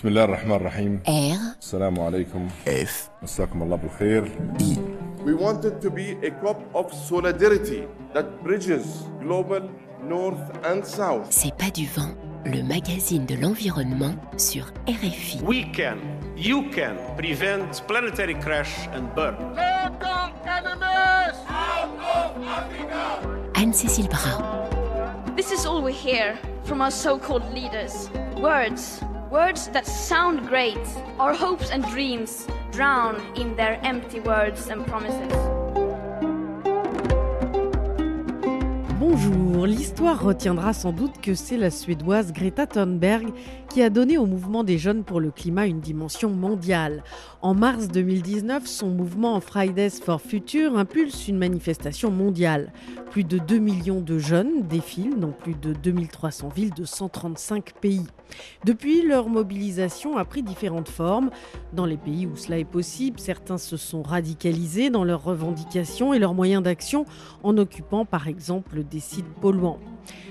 بسم 0.00 0.08
الله 0.08 0.24
الرحمن 0.24 0.52
الرحيم 0.56 1.00
R, 1.06 1.56
السلام 1.62 2.00
عليكم 2.00 2.48
F, 2.66 3.08
مساكم 3.22 3.62
الله 3.62 3.76
بالخير 3.76 4.24
I, 4.60 4.78
We 5.26 5.34
wanted 5.34 5.80
to 5.82 5.90
be 5.90 6.16
a 6.22 6.30
COP 6.30 6.58
of 6.74 6.92
solidarity 6.94 7.82
that 8.14 8.44
bridges 8.44 8.86
global 9.20 9.62
north 10.02 10.44
and 10.64 10.84
south. 10.84 11.26
c'est 11.30 11.54
pas 11.56 11.70
du 11.70 11.86
vent, 11.86 12.14
le 12.44 12.62
magazine 12.62 13.26
de 13.26 13.34
l'environnement 13.34 14.14
sur 14.36 14.64
RFI. 14.86 15.40
We 15.42 15.64
can, 15.72 15.98
you 16.36 16.62
can 16.70 16.96
prevent 17.16 17.82
planetary 17.88 18.34
crash 18.34 18.88
and 18.94 19.04
burn. 19.16 19.36
Anne-Cécile 23.54 24.08
Brun, 24.08 25.34
This 25.36 25.50
is 25.52 25.66
all 25.66 25.82
we 25.82 25.92
hear 25.92 26.38
from 26.64 26.80
our 26.82 26.90
so 26.90 27.18
called 27.18 27.44
leaders. 27.54 28.08
Words. 28.36 29.00
Words 29.31 29.69
that 29.71 29.85
sound 29.85 30.45
great. 30.49 30.77
Our 31.17 31.33
hopes 31.33 31.71
and 31.71 31.85
dreams 31.89 32.45
drown 32.73 33.15
in 33.37 33.55
their 33.55 33.79
empty 33.81 34.19
words 34.19 34.69
and 34.69 34.83
promises. 34.85 35.31
Bonjour, 38.99 39.65
l'histoire 39.65 40.21
retiendra 40.21 40.73
sans 40.73 40.91
doute 40.91 41.21
que 41.21 41.33
c'est 41.33 41.55
la 41.55 41.71
Suédoise 41.71 42.33
Greta 42.33 42.67
Thunberg 42.67 43.31
qui 43.69 43.81
a 43.81 43.89
donné 43.89 44.17
au 44.17 44.25
mouvement 44.25 44.65
des 44.65 44.77
jeunes 44.77 45.05
pour 45.05 45.21
le 45.21 45.31
climat 45.31 45.65
une 45.65 45.79
dimension 45.79 46.29
mondiale. 46.29 47.01
En 47.41 47.55
mars 47.55 47.87
2019, 47.87 48.67
son 48.67 48.89
mouvement 48.89 49.39
Fridays 49.39 50.01
for 50.03 50.19
Future 50.21 50.77
impulse 50.77 51.29
une 51.29 51.37
manifestation 51.37 52.11
mondiale. 52.11 52.73
Plus 53.11 53.23
de 53.23 53.37
2 53.37 53.59
millions 53.59 54.01
de 54.01 54.17
jeunes 54.17 54.67
défilent 54.67 55.21
dans 55.21 55.31
plus 55.31 55.55
de 55.55 55.71
2300 55.71 56.49
villes 56.49 56.73
de 56.73 56.83
135 56.83 57.75
pays. 57.79 58.05
Depuis, 58.65 59.01
leur 59.01 59.29
mobilisation 59.29 60.17
a 60.17 60.25
pris 60.25 60.43
différentes 60.43 60.89
formes. 60.89 61.29
Dans 61.73 61.85
les 61.85 61.97
pays 61.97 62.25
où 62.25 62.35
cela 62.35 62.57
est 62.57 62.65
possible, 62.65 63.19
certains 63.19 63.57
se 63.57 63.77
sont 63.77 64.01
radicalisés 64.01 64.89
dans 64.89 65.03
leurs 65.03 65.23
revendications 65.23 66.13
et 66.13 66.19
leurs 66.19 66.33
moyens 66.33 66.63
d'action 66.63 67.05
en 67.43 67.57
occupant 67.57 68.05
par 68.05 68.27
exemple 68.27 68.83
des 68.83 68.99
sites 68.99 69.33
polluants. 69.41 69.79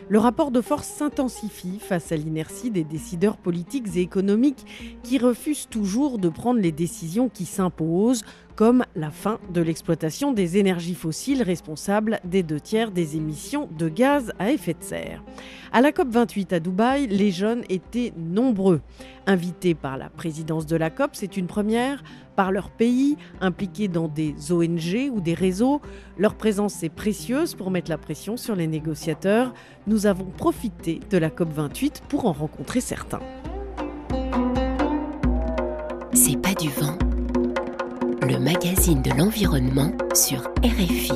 Le 0.08 0.18
rapport 0.18 0.50
de 0.50 0.60
force 0.60 0.88
s'intensifie 0.88 1.78
face 1.78 2.10
à 2.10 2.16
l'inertie 2.16 2.72
des 2.72 2.82
décideurs 2.82 3.36
politiques 3.36 3.86
et 3.94 4.00
économiques 4.00 4.98
qui 5.04 5.18
refusent 5.18 5.68
toujours 5.68 6.18
de 6.18 6.28
prendre 6.28 6.58
les 6.58 6.72
décisions 6.72 7.28
qui 7.28 7.44
s'imposent, 7.44 8.24
comme 8.60 8.84
la 8.94 9.10
fin 9.10 9.38
de 9.54 9.62
l'exploitation 9.62 10.34
des 10.34 10.58
énergies 10.58 10.94
fossiles 10.94 11.42
responsables 11.42 12.20
des 12.26 12.42
deux 12.42 12.60
tiers 12.60 12.90
des 12.90 13.16
émissions 13.16 13.70
de 13.78 13.88
gaz 13.88 14.34
à 14.38 14.50
effet 14.50 14.74
de 14.74 14.82
serre. 14.82 15.24
À 15.72 15.80
la 15.80 15.92
COP28 15.92 16.52
à 16.56 16.60
Dubaï, 16.60 17.06
les 17.06 17.30
jeunes 17.30 17.64
étaient 17.70 18.12
nombreux. 18.18 18.82
Invités 19.26 19.74
par 19.74 19.96
la 19.96 20.10
présidence 20.10 20.66
de 20.66 20.76
la 20.76 20.90
COP, 20.90 21.12
c'est 21.14 21.38
une 21.38 21.46
première, 21.46 22.02
par 22.36 22.52
leur 22.52 22.68
pays, 22.68 23.16
impliqués 23.40 23.88
dans 23.88 24.08
des 24.08 24.34
ONG 24.52 25.10
ou 25.10 25.22
des 25.22 25.32
réseaux. 25.32 25.80
Leur 26.18 26.34
présence 26.34 26.82
est 26.82 26.90
précieuse 26.90 27.54
pour 27.54 27.70
mettre 27.70 27.90
la 27.90 27.96
pression 27.96 28.36
sur 28.36 28.56
les 28.56 28.66
négociateurs. 28.66 29.54
Nous 29.86 30.04
avons 30.04 30.26
profité 30.26 31.00
de 31.08 31.16
la 31.16 31.30
COP28 31.30 32.02
pour 32.10 32.26
en 32.26 32.32
rencontrer 32.32 32.82
certains. 32.82 33.20
c'est 36.12 36.36
pas 36.36 36.54
du 36.54 36.68
vent, 36.68 36.98
le 38.22 38.38
magazine 38.38 39.00
de 39.00 39.10
l'environnement 39.12 39.92
sur 40.14 40.42
RFI. 40.62 41.12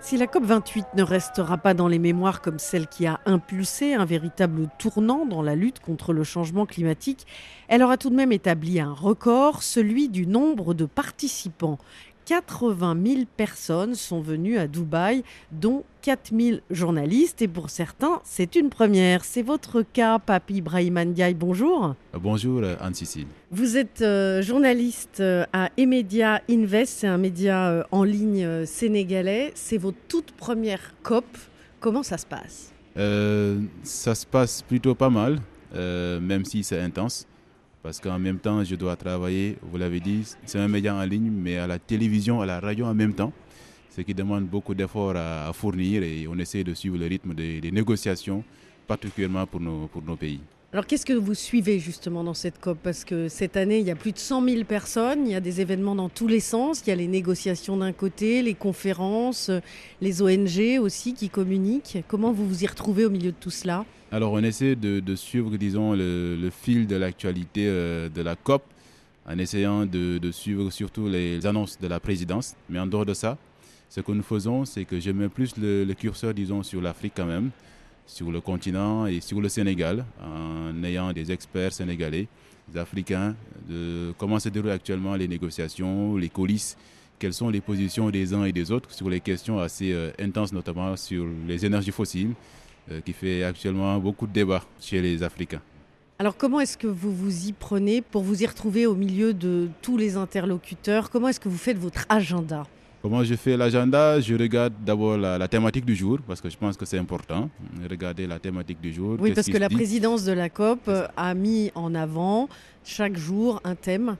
Si 0.00 0.16
la 0.16 0.26
COP28 0.26 0.84
ne 0.96 1.02
restera 1.02 1.58
pas 1.58 1.74
dans 1.74 1.86
les 1.86 1.98
mémoires 1.98 2.40
comme 2.40 2.58
celle 2.58 2.88
qui 2.88 3.06
a 3.06 3.20
impulsé 3.26 3.94
un 3.94 4.04
véritable 4.04 4.68
tournant 4.78 5.26
dans 5.26 5.42
la 5.42 5.54
lutte 5.54 5.80
contre 5.80 6.12
le 6.12 6.24
changement 6.24 6.66
climatique, 6.66 7.26
elle 7.68 7.82
aura 7.82 7.98
tout 7.98 8.10
de 8.10 8.16
même 8.16 8.32
établi 8.32 8.80
un 8.80 8.92
record, 8.92 9.62
celui 9.62 10.08
du 10.08 10.26
nombre 10.26 10.74
de 10.74 10.86
participants. 10.86 11.78
80 12.28 12.96
000 13.06 13.20
personnes 13.38 13.94
sont 13.94 14.20
venues 14.20 14.58
à 14.58 14.66
Dubaï, 14.66 15.24
dont 15.50 15.82
4 16.02 16.30
000 16.38 16.58
journalistes. 16.70 17.40
Et 17.40 17.48
pour 17.48 17.70
certains, 17.70 18.20
c'est 18.22 18.54
une 18.54 18.68
première. 18.68 19.24
C'est 19.24 19.40
votre 19.40 19.80
cas, 19.80 20.18
Papi 20.18 20.60
Brahim 20.60 20.98
Ndiaye. 21.02 21.32
Bonjour. 21.32 21.94
Bonjour 22.12 22.60
Anne-Cécile. 22.80 23.28
Vous 23.50 23.78
êtes 23.78 24.02
euh, 24.02 24.42
journaliste 24.42 25.20
euh, 25.20 25.46
à 25.54 25.70
Emedia 25.78 26.42
Invest, 26.50 26.98
c'est 26.98 27.06
un 27.06 27.16
média 27.16 27.70
euh, 27.70 27.82
en 27.92 28.04
ligne 28.04 28.44
euh, 28.44 28.66
sénégalais. 28.66 29.50
C'est 29.54 29.78
votre 29.78 29.96
toute 30.06 30.32
première 30.32 30.92
COP. 31.02 31.24
Comment 31.80 32.02
ça 32.02 32.18
se 32.18 32.26
passe? 32.26 32.72
Euh, 32.98 33.58
ça 33.84 34.14
se 34.14 34.26
passe 34.26 34.60
plutôt 34.60 34.94
pas 34.94 35.08
mal, 35.08 35.38
euh, 35.74 36.20
même 36.20 36.44
si 36.44 36.62
c'est 36.62 36.78
intense. 36.80 37.26
Parce 37.88 38.00
qu'en 38.00 38.18
même 38.18 38.38
temps, 38.38 38.62
je 38.62 38.74
dois 38.74 38.96
travailler, 38.96 39.56
vous 39.62 39.78
l'avez 39.78 39.98
dit, 39.98 40.22
c'est 40.44 40.58
un 40.58 40.68
média 40.68 40.94
en 40.94 41.02
ligne, 41.04 41.30
mais 41.30 41.56
à 41.56 41.66
la 41.66 41.78
télévision, 41.78 42.42
à 42.42 42.44
la 42.44 42.60
radio 42.60 42.84
en 42.84 42.92
même 42.92 43.14
temps. 43.14 43.32
Ce 43.88 44.02
qui 44.02 44.12
demande 44.12 44.44
beaucoup 44.44 44.74
d'efforts 44.74 45.16
à, 45.16 45.50
fournir 45.54 46.02
et 46.02 46.26
on 46.28 46.38
essaie 46.38 46.62
de 46.64 46.74
suivre 46.74 46.98
le 46.98 47.06
rythme 47.06 47.32
des, 47.32 47.70
négociations, 47.72 48.44
particulièrement 48.86 49.46
pour 49.46 49.62
nos 49.62 50.16
pays. 50.20 50.40
Alors 50.70 50.86
qu'est-ce 50.86 51.06
que 51.06 51.14
vous 51.14 51.32
suivez 51.32 51.78
justement 51.78 52.22
dans 52.22 52.34
cette 52.34 52.60
COP? 52.60 52.76
Parce 52.82 53.02
que 53.02 53.28
cette 53.28 53.56
année, 53.56 53.78
il 53.78 53.86
y 53.86 53.90
a 53.90 53.96
plus 53.96 54.12
de 54.12 54.18
100 54.18 54.44
000 54.46 54.64
personnes, 54.64 55.20
il 55.24 55.32
y 55.32 55.34
a 55.34 55.40
des 55.40 55.62
événements 55.62 55.94
dans 55.94 56.10
tous 56.10 56.28
les 56.28 56.40
sens, 56.40 56.82
il 56.84 56.90
y 56.90 56.92
a 56.92 56.94
les 56.94 57.06
négociations 57.06 57.78
d'un 57.78 57.94
côté, 57.94 58.42
les 58.42 58.52
conférences, 58.52 59.50
les 60.02 60.20
ONG 60.20 60.78
aussi 60.78 61.14
qui 61.14 61.30
communiquent. 61.30 62.04
Comment 62.06 62.32
vous 62.32 62.46
vous 62.46 62.64
y 62.64 62.66
retrouvez 62.66 63.06
au 63.06 63.10
milieu 63.10 63.30
de 63.30 63.36
tout 63.40 63.48
cela? 63.48 63.86
Alors 64.12 64.32
on 64.32 64.42
essaie 64.42 64.76
de, 64.76 65.14
suivre, 65.14 65.56
disons, 65.56 65.94
le, 65.94 66.50
fil 66.50 66.86
de 66.86 66.96
l'actualité 66.96 67.66
euh, 67.66 68.10
de 68.10 68.20
la 68.20 68.36
COP, 68.36 68.62
en 69.26 69.38
essayant 69.38 69.86
de, 69.86 70.18
de 70.18 70.32
suivre 70.32 70.68
surtout 70.68 71.08
les 71.08 71.46
annonces 71.46 71.78
de 71.80 71.88
la 71.88 71.98
présidence. 71.98 72.56
Mais 72.68 72.78
en 72.78 72.86
dehors 72.86 73.06
de 73.06 73.14
ça, 73.14 73.38
ce 73.88 74.02
que 74.02 74.12
nous 74.12 74.22
faisons, 74.22 74.66
c'est 74.66 74.84
que 74.84 75.00
je 75.00 75.12
mets 75.12 75.30
plus 75.30 75.56
le, 75.56 75.84
le 75.84 75.94
curseur, 75.94 76.34
disons, 76.34 76.62
sur 76.62 76.82
l'Afrique 76.82 77.14
quand 77.16 77.24
même, 77.24 77.52
sur 78.08 78.32
le 78.32 78.40
continent 78.40 79.06
et 79.06 79.20
sur 79.20 79.40
le 79.40 79.48
Sénégal, 79.48 80.04
en 80.20 80.82
ayant 80.82 81.12
des 81.12 81.30
experts 81.30 81.72
sénégalais, 81.72 82.26
des 82.72 82.80
Africains, 82.80 83.36
de 83.68 84.12
comment 84.18 84.40
se 84.40 84.48
déroulent 84.48 84.70
actuellement 84.70 85.14
les 85.14 85.28
négociations, 85.28 86.16
les 86.16 86.30
coulisses, 86.30 86.76
quelles 87.18 87.34
sont 87.34 87.50
les 87.50 87.60
positions 87.60 88.10
des 88.10 88.32
uns 88.32 88.44
et 88.44 88.52
des 88.52 88.72
autres 88.72 88.90
sur 88.92 89.08
les 89.10 89.20
questions 89.20 89.58
assez 89.58 89.92
euh, 89.92 90.10
intenses, 90.18 90.52
notamment 90.52 90.96
sur 90.96 91.26
les 91.46 91.66
énergies 91.66 91.90
fossiles, 91.90 92.32
euh, 92.90 93.00
qui 93.02 93.12
fait 93.12 93.44
actuellement 93.44 93.98
beaucoup 93.98 94.26
de 94.26 94.32
débats 94.32 94.64
chez 94.80 95.02
les 95.02 95.22
Africains. 95.22 95.60
Alors 96.18 96.36
comment 96.36 96.60
est-ce 96.60 96.78
que 96.78 96.86
vous 96.86 97.14
vous 97.14 97.46
y 97.48 97.52
prenez 97.52 98.00
pour 98.00 98.22
vous 98.22 98.42
y 98.42 98.46
retrouver 98.46 98.86
au 98.86 98.94
milieu 98.94 99.34
de 99.34 99.68
tous 99.82 99.96
les 99.96 100.16
interlocuteurs? 100.16 101.10
Comment 101.10 101.28
est-ce 101.28 101.40
que 101.40 101.48
vous 101.48 101.58
faites 101.58 101.78
votre 101.78 102.06
agenda? 102.08 102.66
Comment 103.00 103.22
je 103.22 103.34
fais 103.36 103.56
l'agenda? 103.56 104.18
Je 104.20 104.34
regarde 104.34 104.72
d'abord 104.84 105.16
la, 105.16 105.38
la 105.38 105.46
thématique 105.48 105.84
du 105.84 105.94
jour, 105.94 106.18
parce 106.26 106.40
que 106.40 106.50
je 106.50 106.56
pense 106.56 106.76
que 106.76 106.84
c'est 106.84 106.98
important. 106.98 107.48
Regarder 107.88 108.26
la 108.26 108.38
thématique 108.40 108.80
du 108.80 108.92
jour. 108.92 109.16
Oui, 109.20 109.32
parce 109.32 109.46
que 109.46 109.56
la 109.56 109.68
présidence 109.68 110.24
de 110.24 110.32
la 110.32 110.48
COP 110.48 110.80
euh, 110.88 111.06
a 111.16 111.32
mis 111.34 111.70
en 111.76 111.94
avant 111.94 112.48
chaque 112.84 113.16
jour 113.16 113.60
un 113.62 113.76
thème, 113.76 114.16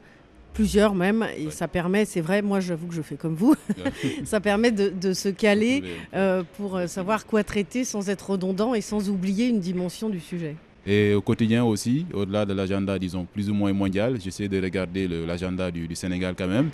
plusieurs 0.55 0.95
même, 0.95 1.27
et 1.37 1.47
Ouais. 1.47 1.51
ça 1.51 1.67
permet, 1.67 2.05
c'est 2.05 2.21
vrai, 2.21 2.41
moi 2.41 2.61
j'avoue 2.61 2.87
que 2.87 2.95
je 2.95 3.03
fais 3.03 3.17
comme 3.17 3.35
vous, 3.35 3.57
ça 4.25 4.39
permet 4.41 4.71
de, 4.71 4.91
de 4.91 5.13
se 5.13 5.29
caler 5.29 5.83
euh, 6.15 6.45
pour 6.57 6.77
euh, 6.77 6.87
savoir 6.87 7.27
quoi 7.27 7.43
traiter 7.43 7.85
sans 7.85 8.09
être 8.09 8.31
redondant 8.31 8.75
et 8.75 8.81
sans 8.81 9.11
oublier 9.11 9.49
une 9.49 9.61
dimension 9.61 10.09
du 10.09 10.21
sujet. 10.21 10.55
Et 10.87 11.15
au 11.15 11.21
quotidien 11.21 11.65
aussi, 11.65 12.07
au-delà 12.15 12.47
de 12.47 12.55
l'agenda, 12.55 12.97
disons, 12.99 13.27
plus 13.31 13.51
ou 13.51 13.55
moins 13.55 13.73
mondial, 13.73 14.19
j'essaie 14.21 14.49
de 14.49 14.61
regarder 14.63 15.07
l'agenda 15.09 15.71
du, 15.71 15.87
du 15.89 15.95
Sénégal 15.97 16.35
quand 16.39 16.47
même, 16.49 16.71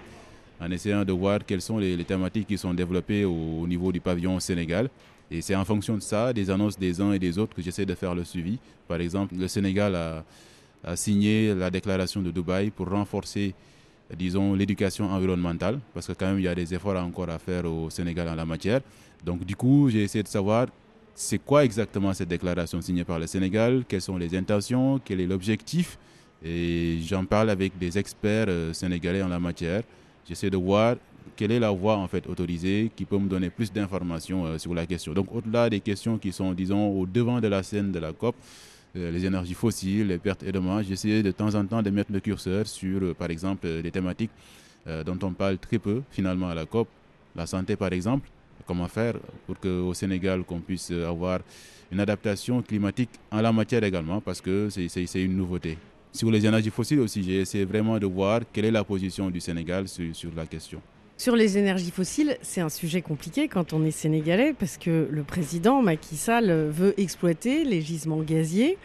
en 0.65 0.71
essayant 0.71 1.05
de 1.05 1.13
voir 1.13 1.41
quelles 1.45 1.61
sont 1.61 1.79
les, 1.79 2.03
thématiques 2.05 2.47
qui 2.47 2.59
sont 2.59 2.73
développées 2.75 3.25
au, 3.25 3.61
au 3.63 3.67
niveau 3.67 3.93
du 3.93 4.01
pavillon 4.01 4.41
Sénégal. 4.41 4.89
Et 5.31 5.41
c'est 5.41 5.55
en 5.55 5.65
fonction 5.65 5.95
de 5.97 6.01
ça, 6.03 6.33
des 6.33 6.51
annonces 6.51 6.79
des 6.79 7.01
uns 7.01 7.13
et 7.13 7.19
des 7.19 7.39
autres, 7.39 7.55
que 7.55 7.63
j'essaie 7.63 7.87
de 7.87 7.95
faire 7.95 8.15
le 8.15 8.25
suivi. 8.25 8.59
Par 8.87 9.01
exemple, 9.01 9.35
le 9.37 9.49
Sénégal 9.49 9.95
a, 9.95 10.25
a 10.85 10.97
signé 10.97 11.55
la 11.55 11.71
déclaration 11.71 12.21
de 12.23 12.31
Dubaï 12.31 12.71
pour 12.71 12.89
renforcer, 12.89 13.55
disons, 14.17 14.55
l'éducation 14.55 15.11
environnementale, 15.11 15.81
parce 15.93 16.07
que 16.07 16.13
quand 16.13 16.27
même, 16.27 16.39
il 16.39 16.45
y 16.45 16.49
a 16.49 16.55
des 16.55 16.75
efforts 16.75 16.97
encore 16.97 17.31
à 17.31 17.39
faire 17.39 17.65
au 17.65 17.91
Sénégal 17.91 18.29
en 18.29 18.35
la 18.35 18.45
matière. 18.45 18.81
Donc, 19.25 19.45
du 19.45 19.57
coup, 19.57 19.89
j'ai 19.91 20.03
essayé 20.03 20.23
de 20.23 20.29
savoir 20.29 20.67
c'est 21.15 21.39
quoi 21.39 21.65
exactement 21.65 22.13
cette 22.13 22.29
déclaration 22.29 22.81
signée 22.81 23.05
par 23.05 23.19
le 23.19 23.27
Sénégal, 23.27 23.85
quelles 23.89 24.03
sont 24.03 24.17
les 24.17 24.37
intentions, 24.37 25.01
quel 25.05 25.21
est 25.21 25.27
l'objectif. 25.27 25.99
Et 26.45 26.99
j'en 27.07 27.25
parle 27.25 27.49
avec 27.51 27.79
des 27.79 27.97
experts 27.97 28.47
euh, 28.49 28.73
sénégalais 28.73 29.23
en 29.23 29.29
la 29.29 29.39
matière. 29.39 29.83
J'essaie 30.27 30.51
de 30.51 30.57
voir 30.57 30.97
quelle 31.37 31.53
est 31.53 31.59
la 31.59 31.71
voie 31.71 31.97
en 31.97 32.09
fait 32.09 32.27
autorisée 32.27 32.91
qui 32.95 33.05
peut 33.05 33.19
me 33.19 33.29
donner 33.29 33.51
plus 33.51 33.73
d'informations 33.73 34.47
euh, 34.47 34.59
sur 34.59 34.75
la 34.75 34.87
question. 34.87 35.13
Donc 35.13 35.35
au-delà 35.35 35.69
des 35.69 35.81
questions 35.81 36.19
qui 36.19 36.33
sont, 36.33 36.53
disons, 36.53 36.89
au 36.99 37.07
devant 37.07 37.41
de 37.41 37.49
la 37.49 37.63
scène 37.63 37.93
de 37.93 37.99
la 37.99 38.13
COP, 38.13 38.35
euh, 38.97 39.11
les 39.11 39.25
énergies 39.25 39.55
fossiles, 39.55 40.07
les 40.09 40.19
pertes 40.19 40.43
et 40.43 40.53
dommages, 40.53 40.87
j'essaie 40.87 41.23
de 41.23 41.31
temps 41.31 41.55
en 41.55 41.65
temps 41.67 41.83
de 41.83 41.91
mettre 41.91 42.13
le 42.13 42.21
curseur 42.21 42.67
sur, 42.67 43.03
euh, 43.03 43.15
par 43.15 43.31
exemple, 43.31 43.67
des 43.83 43.91
thématiques 43.91 44.31
dont 45.07 45.19
on 45.23 45.33
parle 45.33 45.57
très 45.57 45.79
peu 45.79 46.03
finalement 46.11 46.51
à 46.51 46.55
la 46.55 46.67
COP, 46.67 46.87
la 47.35 47.47
santé 47.47 47.75
par 47.75 47.91
exemple. 47.95 48.29
comment 48.67 48.87
faire 48.87 49.15
pour 49.47 49.59
qu'au 49.59 49.95
Sénégal, 49.95 50.45
qu'on 50.45 50.61
puisse 50.61 50.91
avoir 50.91 51.41
une 51.91 52.01
adaptation 52.01 52.61
climatique 52.61 53.09
en 53.31 53.41
la 53.41 53.51
matière 53.51 53.83
également, 53.83 54.21
parce 54.21 54.43
que 54.43 54.69
c'est 54.71 55.23
une 55.23 55.39
nouveauté. 55.39 55.79
Sur 56.15 56.31
les 56.31 56.47
énergies 56.47 56.71
fossiles 56.71 57.01
aussi, 57.01 57.25
j'ai 57.25 57.41
essayé 57.41 57.65
vraiment 57.65 57.99
de 57.99 58.07
voir 58.07 58.43
quelle 58.53 58.67
est 58.67 58.71
la 58.71 58.85
position 58.85 59.31
du 59.31 59.41
Sénégal 59.41 59.89
sur, 59.89 60.15
sur 60.15 60.31
la 60.37 60.47
question. 60.47 60.81
Sur 61.17 61.35
les 61.35 61.59
énergies 61.59 61.91
fossiles, 61.91 62.37
c'est 62.41 62.61
un 62.61 62.69
sujet 62.69 63.03
compliqué 63.03 63.49
quand 63.49 63.73
on 63.73 63.85
est 63.85 63.91
sénégalais 63.91 64.55
parce 64.57 64.79
que 64.79 65.09
le 65.11 65.23
président 65.25 65.83
Macky 65.83 66.17
Sall 66.17 66.53
veut 66.71 66.95
exploiter 67.01 67.65
les 67.65 67.81
gisements 67.83 68.23
gaziers. 68.23 68.79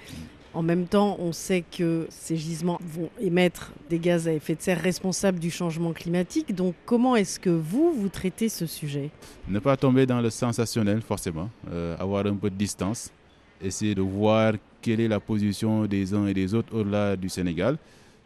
En 0.55 0.63
même 0.63 0.87
temps, 0.87 1.17
on 1.19 1.31
sait 1.31 1.63
que 1.77 2.07
ces 2.09 2.35
gisements 2.35 2.79
vont 2.83 3.11
émettre 3.21 3.73
des 3.91 3.99
gaz 3.99 4.27
à 4.27 4.33
effet 4.33 4.55
de 4.55 4.61
serre 4.61 4.81
responsables 4.81 5.37
du 5.39 5.51
changement 5.51 5.93
climatique. 5.93 6.55
Donc 6.55 6.73
comment 6.87 7.15
est-ce 7.15 7.39
que 7.39 7.51
vous, 7.51 7.93
vous 7.95 8.09
traitez 8.09 8.49
ce 8.49 8.65
sujet? 8.65 9.11
Ne 9.47 9.59
pas 9.59 9.77
tomber 9.77 10.07
dans 10.07 10.19
le 10.19 10.31
sensationnel, 10.31 11.01
forcément. 11.01 11.51
Euh, 11.71 11.95
avoir 11.99 12.25
un 12.25 12.35
peu 12.35 12.49
de 12.49 12.55
distance. 12.55 13.11
Essayer 13.61 13.93
de 13.93 14.01
voir 14.01 14.53
quelle 14.81 14.99
est 15.01 15.07
la 15.07 15.19
position 15.19 15.85
des 15.85 16.13
uns 16.13 16.27
et 16.27 16.33
des 16.33 16.53
autres 16.53 16.75
au-delà 16.75 17.15
du 17.15 17.29
Sénégal. 17.29 17.77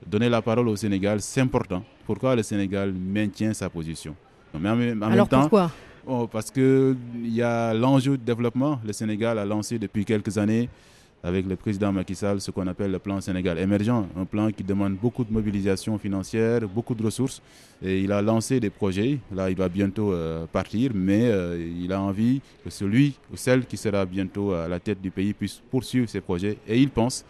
Donner 0.06 0.30
la 0.30 0.42
parole 0.42 0.68
au 0.68 0.76
Sénégal, 0.76 1.22
c'est 1.22 1.42
important. 1.42 1.84
Pourquoi 2.06 2.36
le 2.36 2.44
Sénégal 2.44 2.94
maintient 2.94 3.54
sa 3.54 3.70
position? 3.70 4.16
Mais 4.60 4.70
en, 4.70 4.74
en 4.74 5.02
Alors 5.04 5.10
même 5.10 5.28
temps, 5.28 5.42
pourquoi? 5.42 5.72
oh, 6.06 6.28
Parce 6.28 6.52
qu'il 6.52 6.96
y 7.26 7.42
a 7.42 7.74
l'enjeu 7.74 8.18
de 8.18 8.24
développement. 8.24 8.80
Le 8.86 8.94
Sénégal 8.94 9.40
a 9.40 9.46
lancé 9.46 9.80
depuis 9.80 10.04
quelques 10.06 10.38
années 10.38 10.70
avec 11.24 11.46
le 11.48 11.56
président 11.56 11.92
Macky 11.94 12.16
Sall 12.16 12.42
ce 12.42 12.52
qu'on 12.52 12.68
appelle 12.68 12.92
le 12.92 13.00
plan 13.00 13.22
Sénégal 13.22 13.58
émergent, 13.58 14.06
un 14.18 14.26
plan 14.26 14.52
qui 14.52 14.62
demande 14.64 14.96
beaucoup 14.96 15.24
de 15.24 15.32
mobilisation 15.32 15.98
financière, 15.98 16.68
beaucoup 16.68 16.94
de 16.94 17.04
ressources. 17.04 17.42
Et 17.82 18.02
il 18.02 18.12
a 18.12 18.22
lancé 18.22 18.60
des 18.60 18.70
projets. 18.70 19.20
Là, 19.34 19.50
il 19.50 19.56
va 19.56 19.70
bientôt 19.70 20.12
euh, 20.12 20.46
partir, 20.52 20.92
mais 20.94 21.24
euh, 21.24 21.72
il 21.82 21.94
a 21.94 22.02
envie 22.02 22.42
que 22.64 22.70
celui 22.70 23.16
ou 23.32 23.38
celle 23.38 23.66
qui 23.66 23.78
sera 23.78 24.06
bientôt 24.06 24.52
à 24.52 24.68
la 24.68 24.82
tête 24.82 25.02
du 25.02 25.12
pays 25.12 25.34
puisse 25.34 25.62
poursuivre 25.72 26.10
ses 26.10 26.20
projets. 26.20 26.58
Et 26.68 26.78
il 26.78 26.90
pense 26.90 27.24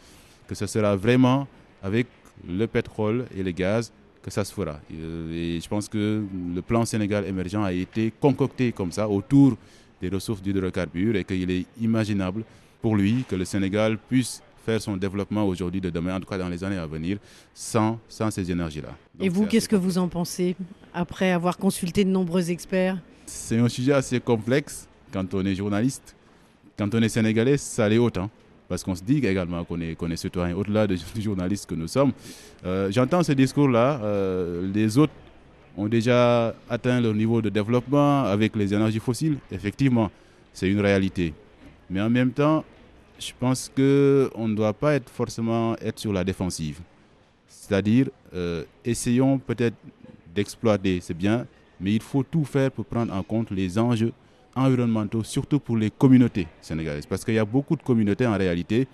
que 0.47 0.55
ce 0.55 0.65
sera 0.65 0.95
vraiment 0.95 1.47
avec 1.83 2.07
le 2.47 2.65
pétrole 2.65 3.25
et 3.37 3.43
le 3.43 3.51
gaz 3.51 3.91
que 4.23 4.31
ça 4.31 4.43
se 4.43 4.53
fera. 4.53 4.79
Et 4.91 5.59
je 5.61 5.67
pense 5.67 5.87
que 5.87 6.23
le 6.55 6.61
plan 6.63 6.83
Sénégal 6.85 7.25
émergent 7.27 7.63
a 7.63 7.71
été 7.73 8.11
concocté 8.19 8.71
comme 8.71 8.91
ça 8.91 9.07
autour 9.07 9.55
des 10.01 10.09
ressources 10.09 10.41
d'hydrocarbures 10.41 11.15
et 11.15 11.23
qu'il 11.23 11.49
est 11.51 11.65
imaginable 11.79 12.43
pour 12.83 12.97
lui 12.97 13.23
que 13.27 13.35
le 13.37 13.45
Sénégal 13.45 13.97
puisse 13.97 14.43
faire 14.65 14.81
son 14.81 14.97
développement 14.97 15.45
aujourd'hui, 15.47 15.79
de 15.79 15.89
demain, 15.89 16.17
en 16.17 16.19
tout 16.19 16.27
cas 16.27 16.37
dans 16.37 16.49
les 16.49 16.63
années 16.65 16.77
à 16.77 16.85
venir, 16.85 17.17
sans, 17.53 17.97
sans 18.09 18.29
ces 18.29 18.51
énergies-là. 18.51 18.89
Et 19.21 19.29
vous, 19.29 19.45
qu'est-ce 19.45 19.69
que 19.69 19.77
vous 19.77 19.97
en 19.97 20.09
pensez 20.09 20.55
après 20.93 21.31
avoir 21.31 21.57
consulté 21.57 22.03
de 22.03 22.09
nombreux 22.09 22.51
experts? 22.51 22.97
C'est 23.25 23.57
un 23.57 23.69
sujet 23.69 23.93
assez 23.93 24.19
complexe 24.19 24.87
quand 25.13 25.33
on 25.33 25.45
est 25.45 25.55
journaliste. 25.55 26.13
Quand 26.77 26.93
on 26.93 27.01
est 27.01 27.09
sénégalais, 27.09 27.55
ça 27.57 27.87
l'est 27.87 27.97
autant. 27.97 28.29
Parce 28.67 28.83
qu'on 28.83 28.95
se 28.95 29.03
dit 29.03 29.17
également 29.17 29.63
qu'on 29.63 29.79
est, 29.79 29.95
qu'on 29.95 30.11
est 30.11 30.17
citoyen, 30.17 30.53
au-delà 30.53 30.85
des 30.85 30.97
journalistes 31.21 31.65
que 31.69 31.75
nous 31.75 31.87
sommes. 31.87 32.11
Euh, 32.65 32.91
j'entends 32.91 33.23
ce 33.23 33.31
discours-là. 33.31 34.01
Euh, 34.03 34.69
les 34.73 34.97
autres 34.97 35.13
ont 35.77 35.87
déjà 35.87 36.53
atteint 36.69 36.99
leur 36.99 37.13
niveau 37.13 37.41
de 37.41 37.47
développement 37.49 38.23
avec 38.23 38.55
les 38.57 38.73
énergies 38.73 38.99
fossiles. 38.99 39.37
Effectivement, 39.51 40.11
c'est 40.51 40.69
une 40.69 40.81
réalité. 40.81 41.33
Mais 41.89 42.01
en 42.01 42.09
même 42.09 42.31
temps, 42.31 42.63
je 43.19 43.31
pense 43.39 43.69
qu'on 43.69 44.47
ne 44.47 44.55
doit 44.55 44.73
pas 44.73 44.95
être 44.95 45.09
forcément 45.09 45.75
être 45.77 45.99
sur 45.99 46.13
la 46.13 46.23
défensive. 46.23 46.79
C'est-à-dire, 47.47 48.09
euh, 48.33 48.63
essayons 48.83 49.37
peut-être 49.39 49.75
d'exploiter, 50.33 50.99
c'est 51.01 51.13
bien, 51.13 51.45
mais 51.79 51.93
il 51.93 52.01
faut 52.01 52.23
tout 52.23 52.43
faire 52.43 52.71
pour 52.71 52.85
prendre 52.85 53.13
en 53.13 53.23
compte 53.23 53.51
les 53.51 53.77
enjeux 53.77 54.11
environnementaux, 54.55 55.23
surtout 55.23 55.59
pour 55.59 55.77
les 55.77 55.89
communautés 55.89 56.47
sénégalaises. 56.61 57.05
Parce 57.05 57.23
qu'il 57.23 57.33
y 57.35 57.39
a 57.39 57.45
beaucoup 57.45 57.75
de 57.75 57.83
communautés 57.83 58.27
en 58.27 58.37
réalité, 58.37 58.87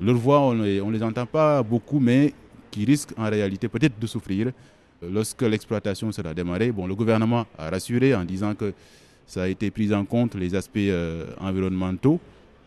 leur 0.00 0.16
voix, 0.16 0.40
on 0.40 0.54
ne 0.54 0.64
les, 0.64 1.02
entend 1.02 1.26
pas 1.26 1.62
beaucoup, 1.62 2.00
mais 2.00 2.34
qui 2.70 2.84
risquent 2.84 3.16
en 3.16 3.30
réalité 3.30 3.68
peut-être 3.68 3.98
de 3.98 4.06
souffrir 4.06 4.50
lorsque 5.02 5.42
l'exploitation 5.42 6.10
sera 6.10 6.34
démarrée. 6.34 6.72
Bon, 6.72 6.86
le 6.86 6.94
gouvernement 6.94 7.46
a 7.58 7.70
rassuré 7.70 8.14
en 8.14 8.24
disant 8.24 8.54
que 8.54 8.72
ça 9.26 9.44
a 9.44 9.48
été 9.48 9.70
pris 9.70 9.92
en 9.94 10.04
compte 10.04 10.34
les 10.34 10.54
aspects 10.54 10.76
euh, 10.78 11.26
environnementaux, 11.40 12.20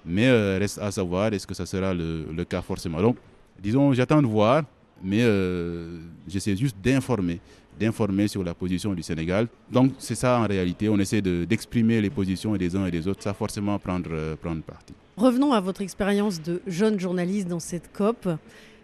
mais 0.05 0.27
euh, 0.27 0.57
reste 0.59 0.79
à 0.79 0.91
savoir 0.91 1.33
est-ce 1.33 1.47
que 1.47 1.53
ça 1.53 1.65
sera 1.65 1.93
le, 1.93 2.25
le, 2.31 2.45
cas 2.45 2.61
forcément. 2.61 3.01
Donc, 3.01 3.17
disons, 3.59 3.93
j'attends 3.93 4.21
de 4.21 4.27
voir, 4.27 4.63
mais 5.03 5.21
euh, 5.21 5.99
j'essaie 6.27 6.55
juste 6.55 6.77
d'informer, 6.83 7.39
d'informer 7.79 8.27
sur 8.27 8.43
la 8.43 8.53
position 8.53 8.93
du 8.93 9.03
Sénégal. 9.03 9.47
Donc, 9.71 9.93
c'est 9.97 10.15
ça 10.15 10.39
en 10.39 10.47
réalité, 10.47 10.89
on 10.89 10.97
essaie 10.99 11.21
d'exprimer 11.21 12.01
les 12.01 12.09
positions 12.09 12.55
des 12.55 12.75
uns 12.75 12.85
et 12.85 12.91
des 12.91 13.07
autres, 13.07 13.23
ça 13.23 13.33
forcément 13.33 13.77
prendre, 13.79 14.35
prendre 14.35 14.61
parti. 14.61 14.93
Revenons 15.17 15.53
à 15.53 15.61
votre 15.61 15.81
expérience 15.81 16.41
de 16.41 16.61
jeune 16.67 16.99
journaliste 16.99 17.47
dans 17.47 17.59
cette 17.59 17.91
COP 17.93 18.27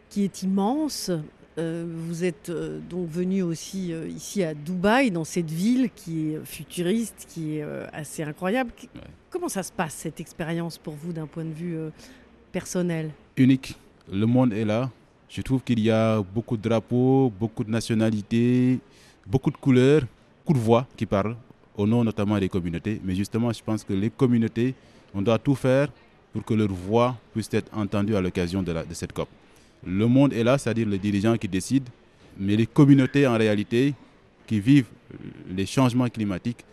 qui 0.10 0.24
est 0.24 0.44
immense. 0.44 1.12
Euh, 1.57 1.86
vous 2.07 2.24
êtes 2.24 2.50
euh, 2.50 2.80
donc 2.89 3.09
venu 3.09 3.42
aussi 3.42 3.92
euh, 3.92 4.07
ici 4.07 4.42
à 4.42 4.53
Dubaï, 4.53 5.12
dans 5.12 5.25
cette 5.25 5.51
ville 5.51 5.89
qui 5.94 6.30
est 6.30 6.45
futuriste, 6.45 7.27
qui 7.27 7.57
est 7.57 7.65
assez 7.92 8.24
incroyable. 8.24 8.71
Comment 9.30 9.50
ça 9.50 9.63
se 9.63 9.71
passe 9.71 9.94
cette 9.95 10.19
expérience 10.19 10.77
pour 10.77 10.94
vous 10.94 11.12
d'un 11.12 11.27
point 11.27 11.44
de 11.44 11.53
vue 11.53 11.77
personnel? 12.51 13.12
Unique. 13.38 13.75
Le 14.12 14.25
monde 14.25 14.53
est 14.53 14.65
là. 14.65 14.89
Je 15.30 15.42
trouve 15.42 15.62
qu'il 15.63 15.80
y 15.80 15.89
a 15.89 16.21
beaucoup 16.21 16.57
de 16.57 16.62
drapeaux, 16.62 17.31
beaucoup 17.39 17.63
de 17.63 17.69
nationalités, 17.69 18.80
beaucoup 19.25 19.51
de 19.51 19.57
couleurs, 19.57 20.01
beaucoup 20.39 20.53
de 20.53 20.63
voix 20.63 20.86
qui 20.98 21.06
parlent, 21.06 21.38
au 21.77 21.88
nom 21.88 22.03
notamment 22.03 22.38
des 22.38 22.50
communautés. 22.50 23.00
Mais 23.03 23.15
justement, 23.15 23.51
je 23.53 23.63
pense 23.63 23.83
que 23.86 23.94
les 23.94 24.09
communautés, 24.09 24.75
on 25.13 25.21
doit 25.21 25.39
tout 25.39 25.56
faire 25.56 25.88
pour 26.33 26.44
que 26.44 26.53
leur 26.53 26.68
voix 26.69 27.15
puisse 27.33 27.50
être 27.53 27.71
entendue 27.77 28.15
à 28.15 28.21
l'occasion 28.21 28.62
de, 28.62 28.74
de 28.74 28.94
cette 28.94 29.13
COP. 29.13 29.30
Le 29.86 30.07
monde 30.07 30.33
est 30.33 30.44
là, 30.44 30.57
c'est-à-dire 30.57 30.88
les 30.88 31.00
dirigeants 31.00 31.38
qui 31.38 31.48
décident, 31.48 31.92
mais 32.38 32.56
les 32.56 32.68
communautés 32.68 33.25
en 33.28 33.38
réalité 33.38 33.94
qui 34.48 34.60
vivent 34.60 34.88
les 35.50 35.66
changements 35.66 36.10
climatiques 36.10 36.63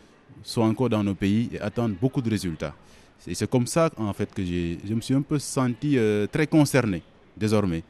sont 0.43 0.63
encore 0.63 0.89
dans 0.89 1.03
nos 1.03 1.15
pays 1.15 1.51
et 1.53 1.61
attendent 1.61 1.95
beaucoup 2.01 2.23
de 2.23 2.31
résultats. 2.31 2.75
Et 3.27 3.35
c'est 3.35 3.51
comme 3.51 3.67
ça 3.67 3.91
en 3.97 4.13
fait 4.13 4.33
que 4.33 4.45
je 4.45 4.95
me 4.95 5.01
suis 5.01 5.15
un 5.15 5.23
peu 5.23 5.39
senti 5.39 5.99
euh, 5.99 6.27
très 6.27 6.47
concerné 6.47 7.03
désormais 7.37 7.83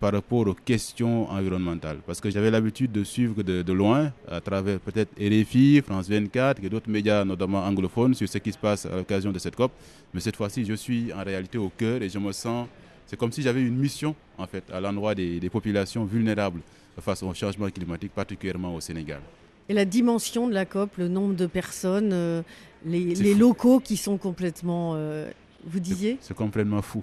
par 0.00 0.12
rapport 0.12 0.46
aux 0.46 0.54
questions 0.54 1.28
environnementales. 1.28 1.98
Parce 2.06 2.20
que 2.20 2.30
j'avais 2.30 2.50
l'habitude 2.50 2.92
de 2.92 3.02
suivre 3.02 3.42
de, 3.42 3.62
de, 3.62 3.72
loin, 3.72 4.12
à 4.30 4.40
travers 4.40 4.78
peut-être 4.78 5.10
RFI, 5.18 5.82
France 5.84 6.08
24 6.08 6.62
et 6.62 6.68
d'autres 6.68 6.88
médias, 6.88 7.24
notamment 7.24 7.64
anglophones, 7.64 8.14
sur 8.14 8.28
ce 8.28 8.38
qui 8.38 8.52
se 8.52 8.58
passe 8.58 8.86
à 8.86 8.96
l'occasion 8.96 9.32
de 9.32 9.38
cette 9.40 9.56
COP. 9.56 9.72
Mais 10.14 10.20
cette 10.20 10.36
fois-ci, 10.36 10.64
je 10.64 10.74
suis 10.74 11.12
en 11.12 11.24
réalité 11.24 11.58
au 11.58 11.68
cœur 11.68 12.00
et 12.00 12.08
je 12.08 12.18
me 12.18 12.30
sens 12.30 12.68
c'est 13.08 13.16
comme 13.16 13.32
si 13.32 13.40
j'avais 13.42 13.62
une 13.62 13.76
mission 13.76 14.14
en 14.36 14.46
fait 14.46 14.64
à 14.70 14.80
l'endroit 14.80 15.14
des, 15.14 15.40
des, 15.40 15.50
populations 15.50 16.04
vulnérables 16.04 16.60
face 17.00 17.22
au 17.22 17.32
changement 17.32 17.68
climatique, 17.70 18.12
particulièrement 18.14 18.74
au 18.74 18.80
Sénégal. 18.80 19.20
Et 19.68 19.74
la 19.74 19.84
dimension 19.84 20.46
de 20.46 20.52
la 20.52 20.66
COP, 20.66 20.96
le 20.98 21.08
nombre 21.08 21.34
de 21.34 21.46
personnes, 21.46 22.10
euh, 22.12 22.42
les, 22.84 23.14
les 23.14 23.34
locaux 23.34 23.80
qui 23.80 23.96
sont 23.96 24.18
complètement, 24.18 24.92
euh, 24.94 25.30
vous 25.64 25.80
disiez? 25.80 26.18
C'est 26.20 26.36
complètement 26.36 26.82
fou. 26.82 27.02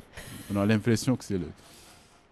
On 0.54 0.58
a 0.58 0.66
l'impression 0.66 1.16
que 1.16 1.24
c'est 1.24 1.38
le, 1.38 1.48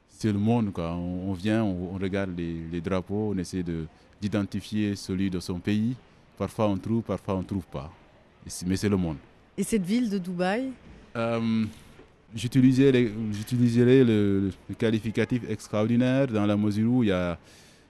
c'est 0.09 0.31
le 0.31 0.39
monde. 0.39 0.71
Quoi. 0.71 0.91
On, 0.93 1.31
on 1.31 1.33
vient, 1.33 1.63
on, 1.63 1.95
on 1.95 1.97
regarde 1.97 2.31
les, 2.37 2.55
les, 2.71 2.81
drapeaux, 2.81 3.31
on 3.33 3.37
essaie 3.37 3.63
de, 3.63 3.85
d'identifier 4.21 4.95
celui 4.95 5.29
de 5.29 5.39
son 5.39 5.59
pays. 5.59 5.95
Parfois 6.37 6.67
on 6.67 6.77
trouve, 6.77 7.01
parfois 7.01 7.35
on 7.35 7.39
ne 7.39 7.43
trouve 7.47 7.65
pas. 7.65 7.91
Mais 8.67 8.75
c'est 8.75 8.89
le 8.89 8.97
monde. 8.97 9.17
Et 9.57 9.63
cette 9.63 9.85
ville 9.85 10.09
de 10.09 10.17
Dubaï? 10.17 10.71
Euh, 11.15 11.65
j'utiliserai 12.35 12.91
le, 12.91 14.03
le, 14.03 14.51
le, 14.69 14.75
qualificatif 14.75 15.41
extraordinaire 15.49 16.27
dans 16.27 16.45
la 16.45 16.55
mesure 16.57 16.91
où 16.91 17.03
il 17.03 17.09
y 17.09 17.11
a, 17.11 17.37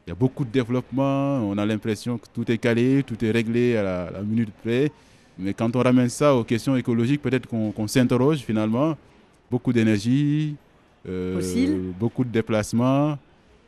il 0.05 0.09
y 0.09 0.11
a 0.11 0.15
beaucoup 0.15 0.43
de 0.43 0.49
développement, 0.51 1.37
on 1.49 1.57
a 1.57 1.65
l'impression 1.65 2.17
que 2.17 2.27
tout 2.33 2.49
est 2.51 2.57
calé, 2.57 3.03
tout 3.03 3.23
est 3.23 3.31
réglé 3.31 3.77
à 3.77 3.83
la, 3.83 4.01
à 4.03 4.11
la, 4.11 4.21
minute 4.21 4.49
près. 4.61 4.91
Mais 5.39 5.53
quand 5.53 5.75
on 5.75 5.81
ramène 5.81 6.09
ça 6.09 6.35
aux 6.35 6.43
questions 6.43 6.75
écologiques, 6.75 7.21
peut-être 7.21 7.47
qu'on 7.47 7.71
qu 7.71 7.87
s'interroge 7.87 8.39
finalement. 8.39 8.97
Beaucoup 9.49 9.71
d'énergie, 9.73 10.55
euh, 11.07 11.91
beaucoup 11.99 12.23
de 12.23 12.29
déplacements. 12.29 13.17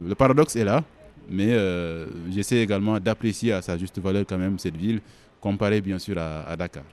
Le 0.04 0.16
paradoxe 0.16 0.56
est 0.56 0.64
là, 0.64 0.84
mais 1.30 1.50
euh, 1.52 2.08
j'essaie 2.32 2.58
également 2.58 3.00
d'apprécier 3.00 3.54
à 3.54 3.62
sa 3.62 3.78
juste 3.78 4.00
valeur 4.00 4.26
quand 4.28 4.38
même 4.38 4.58
cette 4.60 4.76
ville, 4.76 5.00
comparée 5.40 5.82
bien 5.82 6.00
sûr 6.00 6.18
à, 6.18 6.44
à 6.44 6.56
Dakar. 6.56 6.84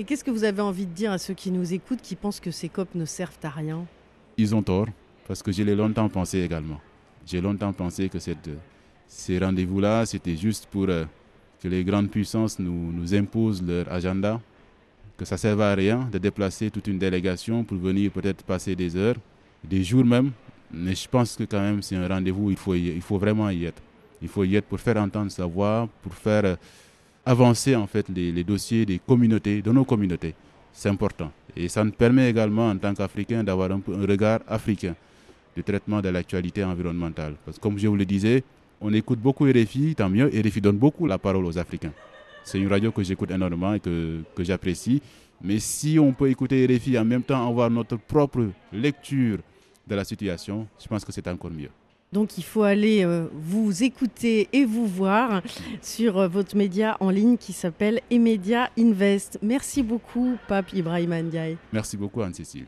Et 0.00 0.04
qu'est-ce 0.04 0.24
que 0.24 0.30
vous 0.30 0.44
avez 0.44 0.62
envie 0.62 0.86
de 0.86 0.94
dire 0.94 1.12
à 1.12 1.18
ceux 1.18 1.34
qui 1.34 1.50
nous 1.50 1.74
écoutent, 1.74 2.00
qui 2.00 2.16
pensent 2.16 2.40
que 2.40 2.50
ces 2.50 2.70
COP 2.70 2.94
ne 2.94 3.04
servent 3.04 3.36
à 3.42 3.50
rien? 3.50 3.84
Ils 4.38 4.54
ont 4.54 4.62
tort, 4.62 4.86
parce 5.28 5.42
que 5.42 5.52
je 5.52 5.62
l'ai 5.62 5.74
longtemps 5.74 6.08
pensé 6.08 6.38
également. 6.38 6.80
J'ai 7.26 7.42
longtemps 7.42 7.74
pensé 7.74 8.08
que 8.08 8.16
ces 9.06 9.38
rendez-vous-là, 9.38 10.06
c'était 10.06 10.38
juste 10.38 10.64
pour 10.70 10.88
euh, 10.88 11.04
que 11.62 11.68
les 11.68 11.84
grandes 11.84 12.08
puissances 12.08 12.58
nous, 12.58 12.90
nous, 12.90 13.14
imposent 13.14 13.62
leur 13.62 13.92
agenda, 13.92 14.40
que 15.18 15.26
ça 15.26 15.34
ne 15.34 15.40
servait 15.40 15.64
à 15.64 15.74
rien 15.74 16.08
de 16.10 16.16
déplacer 16.16 16.70
toute 16.70 16.86
une 16.86 16.98
délégation 16.98 17.62
pour 17.62 17.76
venir 17.76 18.10
peut-être 18.10 18.42
passer 18.42 18.74
des 18.74 18.96
heures, 18.96 19.16
des 19.62 19.84
jours 19.84 20.06
même. 20.06 20.32
Mais 20.72 20.94
je 20.94 21.06
pense 21.10 21.36
que 21.36 21.44
quand 21.44 21.60
même 21.60 21.82
c'est 21.82 21.96
un 21.96 22.08
rendez-vous, 22.08 22.50
il 22.50 22.56
faut, 22.56 22.74
il 22.74 23.02
faut 23.02 23.18
vraiment 23.18 23.50
y 23.50 23.66
être. 23.66 23.82
Il 24.22 24.28
faut 24.28 24.44
y 24.44 24.56
être 24.56 24.64
pour 24.64 24.80
faire 24.80 24.96
entendre 24.96 25.30
sa 25.30 25.44
voix, 25.44 25.86
pour 26.00 26.14
faire... 26.14 26.46
Euh, 26.46 26.56
avancer 27.30 27.76
en 27.76 27.86
fait 27.86 28.08
les, 28.08 28.44
dossiers 28.44 28.84
des 28.84 28.98
communautés, 28.98 29.62
de 29.62 29.70
nos 29.70 29.84
communautés. 29.84 30.34
C'est 30.72 30.88
important. 30.88 31.30
Et 31.56 31.68
ça 31.68 31.84
nous 31.84 31.92
permet 31.92 32.28
également, 32.28 32.68
en 32.70 32.76
tant 32.76 32.92
qu'Africains, 32.94 33.44
d'avoir 33.44 33.70
un, 33.70 33.80
un 33.92 34.06
regard 34.06 34.40
africain 34.48 34.94
du 35.56 35.62
traitement 35.62 36.00
de 36.00 36.08
l'actualité 36.08 36.64
environnementale. 36.64 37.34
Parce 37.44 37.56
que 37.56 37.62
comme 37.62 37.78
je 37.78 37.86
vous 37.86 37.96
le 37.96 38.04
disais, 38.04 38.42
on 38.80 38.92
écoute 38.92 39.20
beaucoup 39.20 39.44
RFI, 39.44 39.94
tant 39.94 40.08
mieux. 40.08 40.26
RFI 40.26 40.60
donne 40.60 40.78
beaucoup 40.78 41.06
la 41.06 41.18
parole 41.18 41.44
aux 41.44 41.58
Africains. 41.58 41.92
C'est 42.42 42.58
une 42.58 42.68
radio 42.68 42.90
que 42.90 43.02
j'écoute 43.02 43.30
énormément 43.30 43.74
et 43.74 43.80
que, 43.80 44.22
j'apprécie. 44.38 45.00
Mais 45.42 45.58
si 45.58 45.98
on 45.98 46.12
peut 46.12 46.30
écouter 46.30 46.66
RFI 46.66 46.98
en 46.98 47.04
même 47.04 47.22
temps 47.22 47.46
avoir 47.48 47.70
notre 47.70 47.96
propre 47.96 48.48
lecture 48.72 49.38
de 49.86 49.94
la 49.94 50.04
situation, 50.04 50.66
je 50.82 50.88
pense 50.88 51.04
que 51.04 51.12
c'est 51.12 51.28
encore 51.28 51.50
mieux. 51.50 51.70
Donc 52.12 52.38
il 52.38 52.44
faut 52.44 52.64
aller 52.64 53.04
euh, 53.04 53.28
vous 53.32 53.84
écouter 53.84 54.48
et 54.52 54.64
vous 54.64 54.86
voir 54.86 55.42
sur 55.80 56.18
euh, 56.18 56.28
votre 56.28 56.56
média 56.56 56.96
en 56.98 57.10
ligne 57.10 57.36
qui 57.36 57.52
s'appelle 57.52 58.00
Emedia 58.10 58.68
Invest. 58.76 59.38
Merci 59.42 59.82
beaucoup, 59.82 60.36
Pape 60.48 60.72
Ibrahim 60.72 61.14
Ndiaye. 61.14 61.56
Merci 61.72 61.96
beaucoup, 61.96 62.22
Anne-Cécile. 62.22 62.66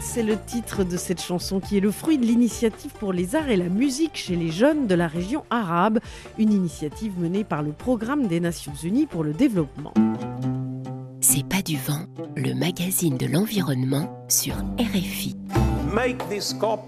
C'est 0.00 0.22
le 0.22 0.38
titre 0.38 0.84
de 0.84 0.96
cette 0.96 1.20
chanson 1.20 1.58
qui 1.58 1.76
est 1.76 1.80
le 1.80 1.90
fruit 1.90 2.18
de 2.18 2.24
l'initiative 2.24 2.92
pour 2.92 3.12
les 3.12 3.34
arts 3.34 3.48
et 3.48 3.56
la 3.56 3.68
musique 3.68 4.14
chez 4.14 4.36
les 4.36 4.50
jeunes 4.50 4.86
de 4.86 4.94
la 4.94 5.08
région 5.08 5.44
arabe, 5.50 5.98
une 6.38 6.52
initiative 6.52 7.18
menée 7.18 7.42
par 7.42 7.62
le 7.62 7.72
Programme 7.72 8.28
des 8.28 8.38
Nations 8.38 8.74
Unies 8.84 9.06
pour 9.06 9.24
le 9.24 9.32
développement. 9.32 9.92
C'est 11.20 11.46
pas 11.46 11.62
du 11.62 11.76
vent, 11.76 12.04
le 12.36 12.54
magazine 12.54 13.16
de 13.16 13.26
l'environnement 13.26 14.24
sur 14.28 14.54
RFI. 14.78 15.36
Make 15.92 16.28
this 16.28 16.54
COP 16.54 16.80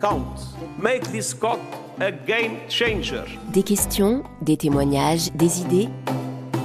count. 0.00 0.36
Make 0.78 1.10
this 1.12 1.32
COP 1.32 1.60
a 2.00 2.10
game 2.10 2.56
changer. 2.68 3.24
Des 3.52 3.62
questions, 3.62 4.22
des 4.42 4.58
témoignages, 4.58 5.32
des 5.32 5.62
idées? 5.62 5.88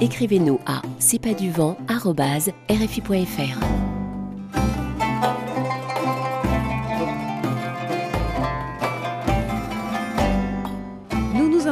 Écrivez-nous 0.02 0.60
à 0.66 0.82
c'est 0.98 1.20
pas 1.20 1.34
du 1.34 1.50
vent 1.50 1.76
rfi.fr. 1.88 3.89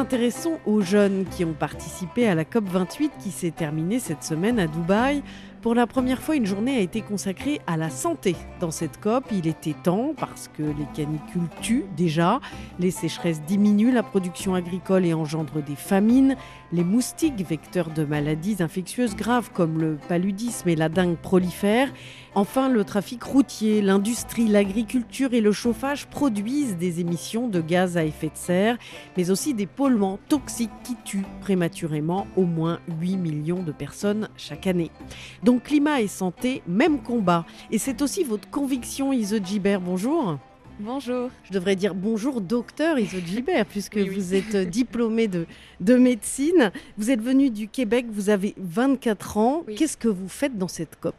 intéressons 0.09 0.57
aux 0.65 0.81
jeunes 0.81 1.25
qui 1.29 1.45
ont 1.45 1.53
participé 1.53 2.27
à 2.27 2.33
la 2.33 2.43
COP28 2.43 3.11
qui 3.21 3.29
s'est 3.29 3.51
terminée 3.51 3.99
cette 3.99 4.23
semaine 4.23 4.57
à 4.57 4.65
Dubaï. 4.65 5.21
Pour 5.61 5.75
la 5.75 5.85
première 5.85 6.19
fois, 6.19 6.35
une 6.35 6.47
journée 6.47 6.77
a 6.77 6.79
été 6.79 7.01
consacrée 7.01 7.61
à 7.67 7.77
la 7.77 7.91
santé. 7.91 8.35
Dans 8.59 8.71
cette 8.71 8.99
COP, 8.99 9.25
il 9.31 9.45
était 9.45 9.75
temps 9.83 10.15
parce 10.17 10.47
que 10.47 10.63
les 10.63 10.87
canicules 10.95 11.47
tuent 11.61 11.85
déjà, 11.95 12.39
les 12.79 12.89
sécheresses 12.89 13.43
diminuent 13.43 13.93
la 13.93 14.01
production 14.01 14.55
agricole 14.55 15.05
et 15.05 15.13
engendrent 15.13 15.61
des 15.61 15.75
famines, 15.75 16.35
les 16.71 16.83
moustiques, 16.83 17.47
vecteurs 17.47 17.91
de 17.91 18.03
maladies 18.03 18.63
infectieuses 18.63 19.15
graves 19.15 19.51
comme 19.53 19.79
le 19.79 19.99
paludisme 20.07 20.69
et 20.69 20.75
la 20.75 20.89
dengue 20.89 21.17
prolifèrent. 21.17 21.93
Enfin, 22.35 22.69
le 22.69 22.83
trafic 22.83 23.23
routier, 23.23 23.81
l'industrie, 23.81 24.47
l'agriculture 24.47 25.33
et 25.33 25.41
le 25.41 25.51
chauffage 25.51 26.05
produisent 26.07 26.77
des 26.77 26.99
émissions 26.99 27.47
de 27.47 27.59
gaz 27.59 27.97
à 27.97 28.05
effet 28.05 28.27
de 28.27 28.37
serre, 28.37 28.77
mais 29.17 29.31
aussi 29.31 29.53
des 29.53 29.65
polluants 29.65 30.19
toxiques 30.29 30.69
qui 30.83 30.95
tuent 31.03 31.25
prématurément 31.41 32.27
au 32.37 32.43
moins 32.43 32.79
8 33.01 33.17
millions 33.17 33.63
de 33.63 33.71
personnes 33.71 34.29
chaque 34.37 34.67
année. 34.67 34.91
Donc 35.43 35.63
climat 35.63 36.01
et 36.01 36.07
santé, 36.07 36.61
même 36.67 37.01
combat. 37.01 37.45
Et 37.71 37.77
c'est 37.79 38.01
aussi 38.01 38.23
votre 38.23 38.49
conviction, 38.49 39.11
Iso 39.11 39.37
Gibert. 39.43 39.81
Bonjour. 39.81 40.37
Bonjour. 40.81 41.29
Je 41.43 41.51
devrais 41.51 41.75
dire 41.75 41.93
bonjour 41.93 42.39
docteur 42.39 42.97
Iso 42.99 43.17
Gilbert, 43.25 43.65
puisque 43.69 43.95
Oui, 43.95 44.03
oui. 44.07 44.15
vous 44.15 44.33
êtes 44.33 44.55
diplômé 44.55 45.27
de, 45.27 45.45
de 45.81 45.95
médecine. 45.95 46.71
Vous 46.97 47.11
êtes 47.11 47.21
venu 47.21 47.49
du 47.49 47.67
Québec, 47.67 48.05
vous 48.09 48.29
avez 48.29 48.53
24 48.57 49.37
ans. 49.37 49.63
Oui. 49.67 49.75
Qu'est-ce 49.75 49.97
que 49.97 50.07
vous 50.07 50.29
faites 50.29 50.57
dans 50.57 50.69
cette 50.69 50.97
COP? 51.01 51.15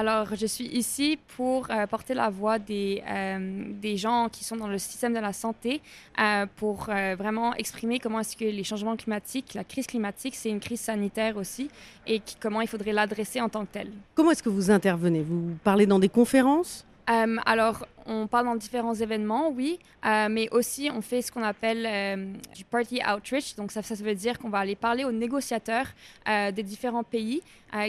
Alors, 0.00 0.28
je 0.36 0.46
suis 0.46 0.66
ici 0.66 1.18
pour 1.36 1.72
euh, 1.72 1.88
porter 1.88 2.14
la 2.14 2.30
voix 2.30 2.60
des, 2.60 3.02
euh, 3.04 3.64
des 3.82 3.96
gens 3.96 4.28
qui 4.30 4.44
sont 4.44 4.54
dans 4.54 4.68
le 4.68 4.78
système 4.78 5.12
de 5.12 5.18
la 5.18 5.32
santé, 5.32 5.80
euh, 6.20 6.46
pour 6.54 6.84
vraiment 6.84 7.52
exprimer 7.56 7.98
comment 7.98 8.20
est-ce 8.20 8.36
que 8.36 8.44
les 8.44 8.62
changements 8.62 8.96
climatiques, 8.96 9.54
la 9.54 9.64
crise 9.64 9.88
climatique, 9.88 10.36
c'est 10.36 10.50
une 10.50 10.60
crise 10.60 10.82
sanitaire 10.82 11.36
aussi, 11.36 11.68
et 12.06 12.22
comment 12.38 12.60
il 12.60 12.68
faudrait 12.68 12.92
l'adresser 12.92 13.40
en 13.40 13.48
tant 13.48 13.64
que 13.64 13.72
telle. 13.72 13.90
Comment 14.14 14.30
est-ce 14.30 14.44
que 14.44 14.48
vous 14.48 14.70
intervenez? 14.70 15.22
Vous 15.22 15.56
parlez 15.64 15.84
dans 15.84 15.98
des 15.98 16.08
conférences? 16.08 16.86
Euh, 17.08 17.36
alors, 17.46 17.86
on 18.06 18.26
parle 18.26 18.46
dans 18.46 18.56
différents 18.56 18.94
événements, 18.94 19.50
oui, 19.50 19.78
euh, 20.04 20.28
mais 20.30 20.48
aussi 20.50 20.90
on 20.94 21.00
fait 21.00 21.22
ce 21.22 21.32
qu'on 21.32 21.42
appelle 21.42 21.86
euh, 21.86 22.32
du 22.54 22.64
party 22.64 23.00
outreach. 23.02 23.56
Donc, 23.56 23.72
ça, 23.72 23.82
ça 23.82 23.94
veut 23.94 24.14
dire 24.14 24.38
qu'on 24.38 24.50
va 24.50 24.58
aller 24.58 24.76
parler 24.76 25.04
aux 25.04 25.12
négociateurs 25.12 25.86
des 26.26 26.62
différents 26.62 27.04
pays 27.04 27.42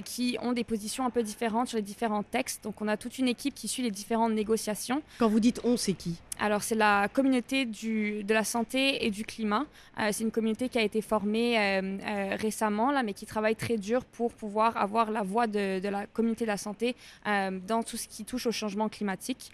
qui 0.06 0.38
ont 0.42 0.54
des 0.54 0.64
positions 0.64 1.06
un 1.06 1.10
peu 1.10 1.24
différentes 1.24 1.68
sur 1.68 1.78
les 1.78 1.82
différents 1.82 2.24
textes. 2.24 2.64
Donc, 2.64 2.82
on 2.82 2.88
a 2.88 2.98
toute 2.98 3.18
une 3.18 3.28
équipe 3.28 3.54
qui 3.54 3.68
suit 3.68 3.84
les 3.84 3.92
différentes 3.92 4.34
négociations. 4.34 5.02
Quand 5.18 5.30
vous 5.30 5.40
dites 5.40 5.62
on, 5.64 5.78
c'est 5.78 5.94
qui? 5.94 6.20
Alors, 6.42 6.64
c'est 6.64 6.76
la 6.76 7.10
communauté 7.10 7.66
du, 7.66 8.24
de 8.24 8.34
la 8.34 8.46
santé 8.46 9.06
et 9.06 9.12
du 9.12 9.26
climat. 9.26 9.66
Euh, 10.00 10.10
c'est 10.14 10.24
une 10.24 10.32
communauté 10.32 10.70
qui 10.70 10.78
a 10.78 10.82
été 10.82 11.02
formée 11.02 11.60
euh, 11.60 11.98
euh, 12.02 12.36
récemment, 12.40 12.92
là, 12.92 13.04
mais 13.04 13.14
qui 13.14 13.26
travaille 13.26 13.58
très 13.58 13.78
dur 13.78 14.06
pour 14.06 14.34
pouvoir 14.34 14.78
avoir 14.78 15.12
la 15.12 15.22
voix 15.22 15.48
de, 15.48 15.86
la 15.86 16.08
communauté 16.08 16.46
de 16.46 16.50
la 16.50 16.58
santé 16.58 16.96
dans 17.26 17.84
tout 17.84 17.98
ce 17.98 18.08
qui 18.08 18.24
touche 18.24 18.48
au 18.48 18.52
changement 18.52 18.88
climatique. 18.88 19.52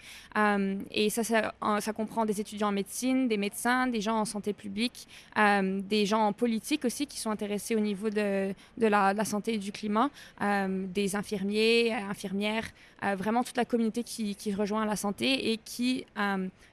Et 0.92 1.10
ça, 1.10 1.24
ça, 1.24 1.54
en- 1.60 1.80
ça 1.80 1.92
comprend 1.92 2.24
des 2.24 2.40
étudiants 2.40 2.68
en 2.68 2.72
médecine, 2.72 3.26
des 3.26 3.36
médecins, 3.36 3.88
des 3.88 4.00
gens 4.00 4.18
en 4.20 4.24
santé 4.24 4.52
publique, 4.52 5.08
des 5.36 6.06
gens 6.06 6.26
en 6.26 6.32
politique 6.32 6.84
aussi 6.84 7.06
qui 7.06 7.18
sont 7.18 7.30
intéressés 7.30 7.74
au 7.74 7.80
niveau 7.80 8.10
de, 8.10 8.54
de 8.78 8.86
la, 8.86 9.24
santé 9.24 9.54
et 9.54 9.58
du 9.58 9.72
climat, 9.72 10.10
des 10.40 11.16
infirmiers, 11.16 11.92
infirmières, 11.94 12.68
vraiment 13.16 13.42
toute 13.42 13.56
la 13.56 13.64
communauté 13.64 14.04
qui, 14.04 14.36
qui 14.36 14.52
rejoint 14.54 14.84
la 14.84 14.96
santé 14.96 15.52
et 15.52 15.58
qui 15.58 16.04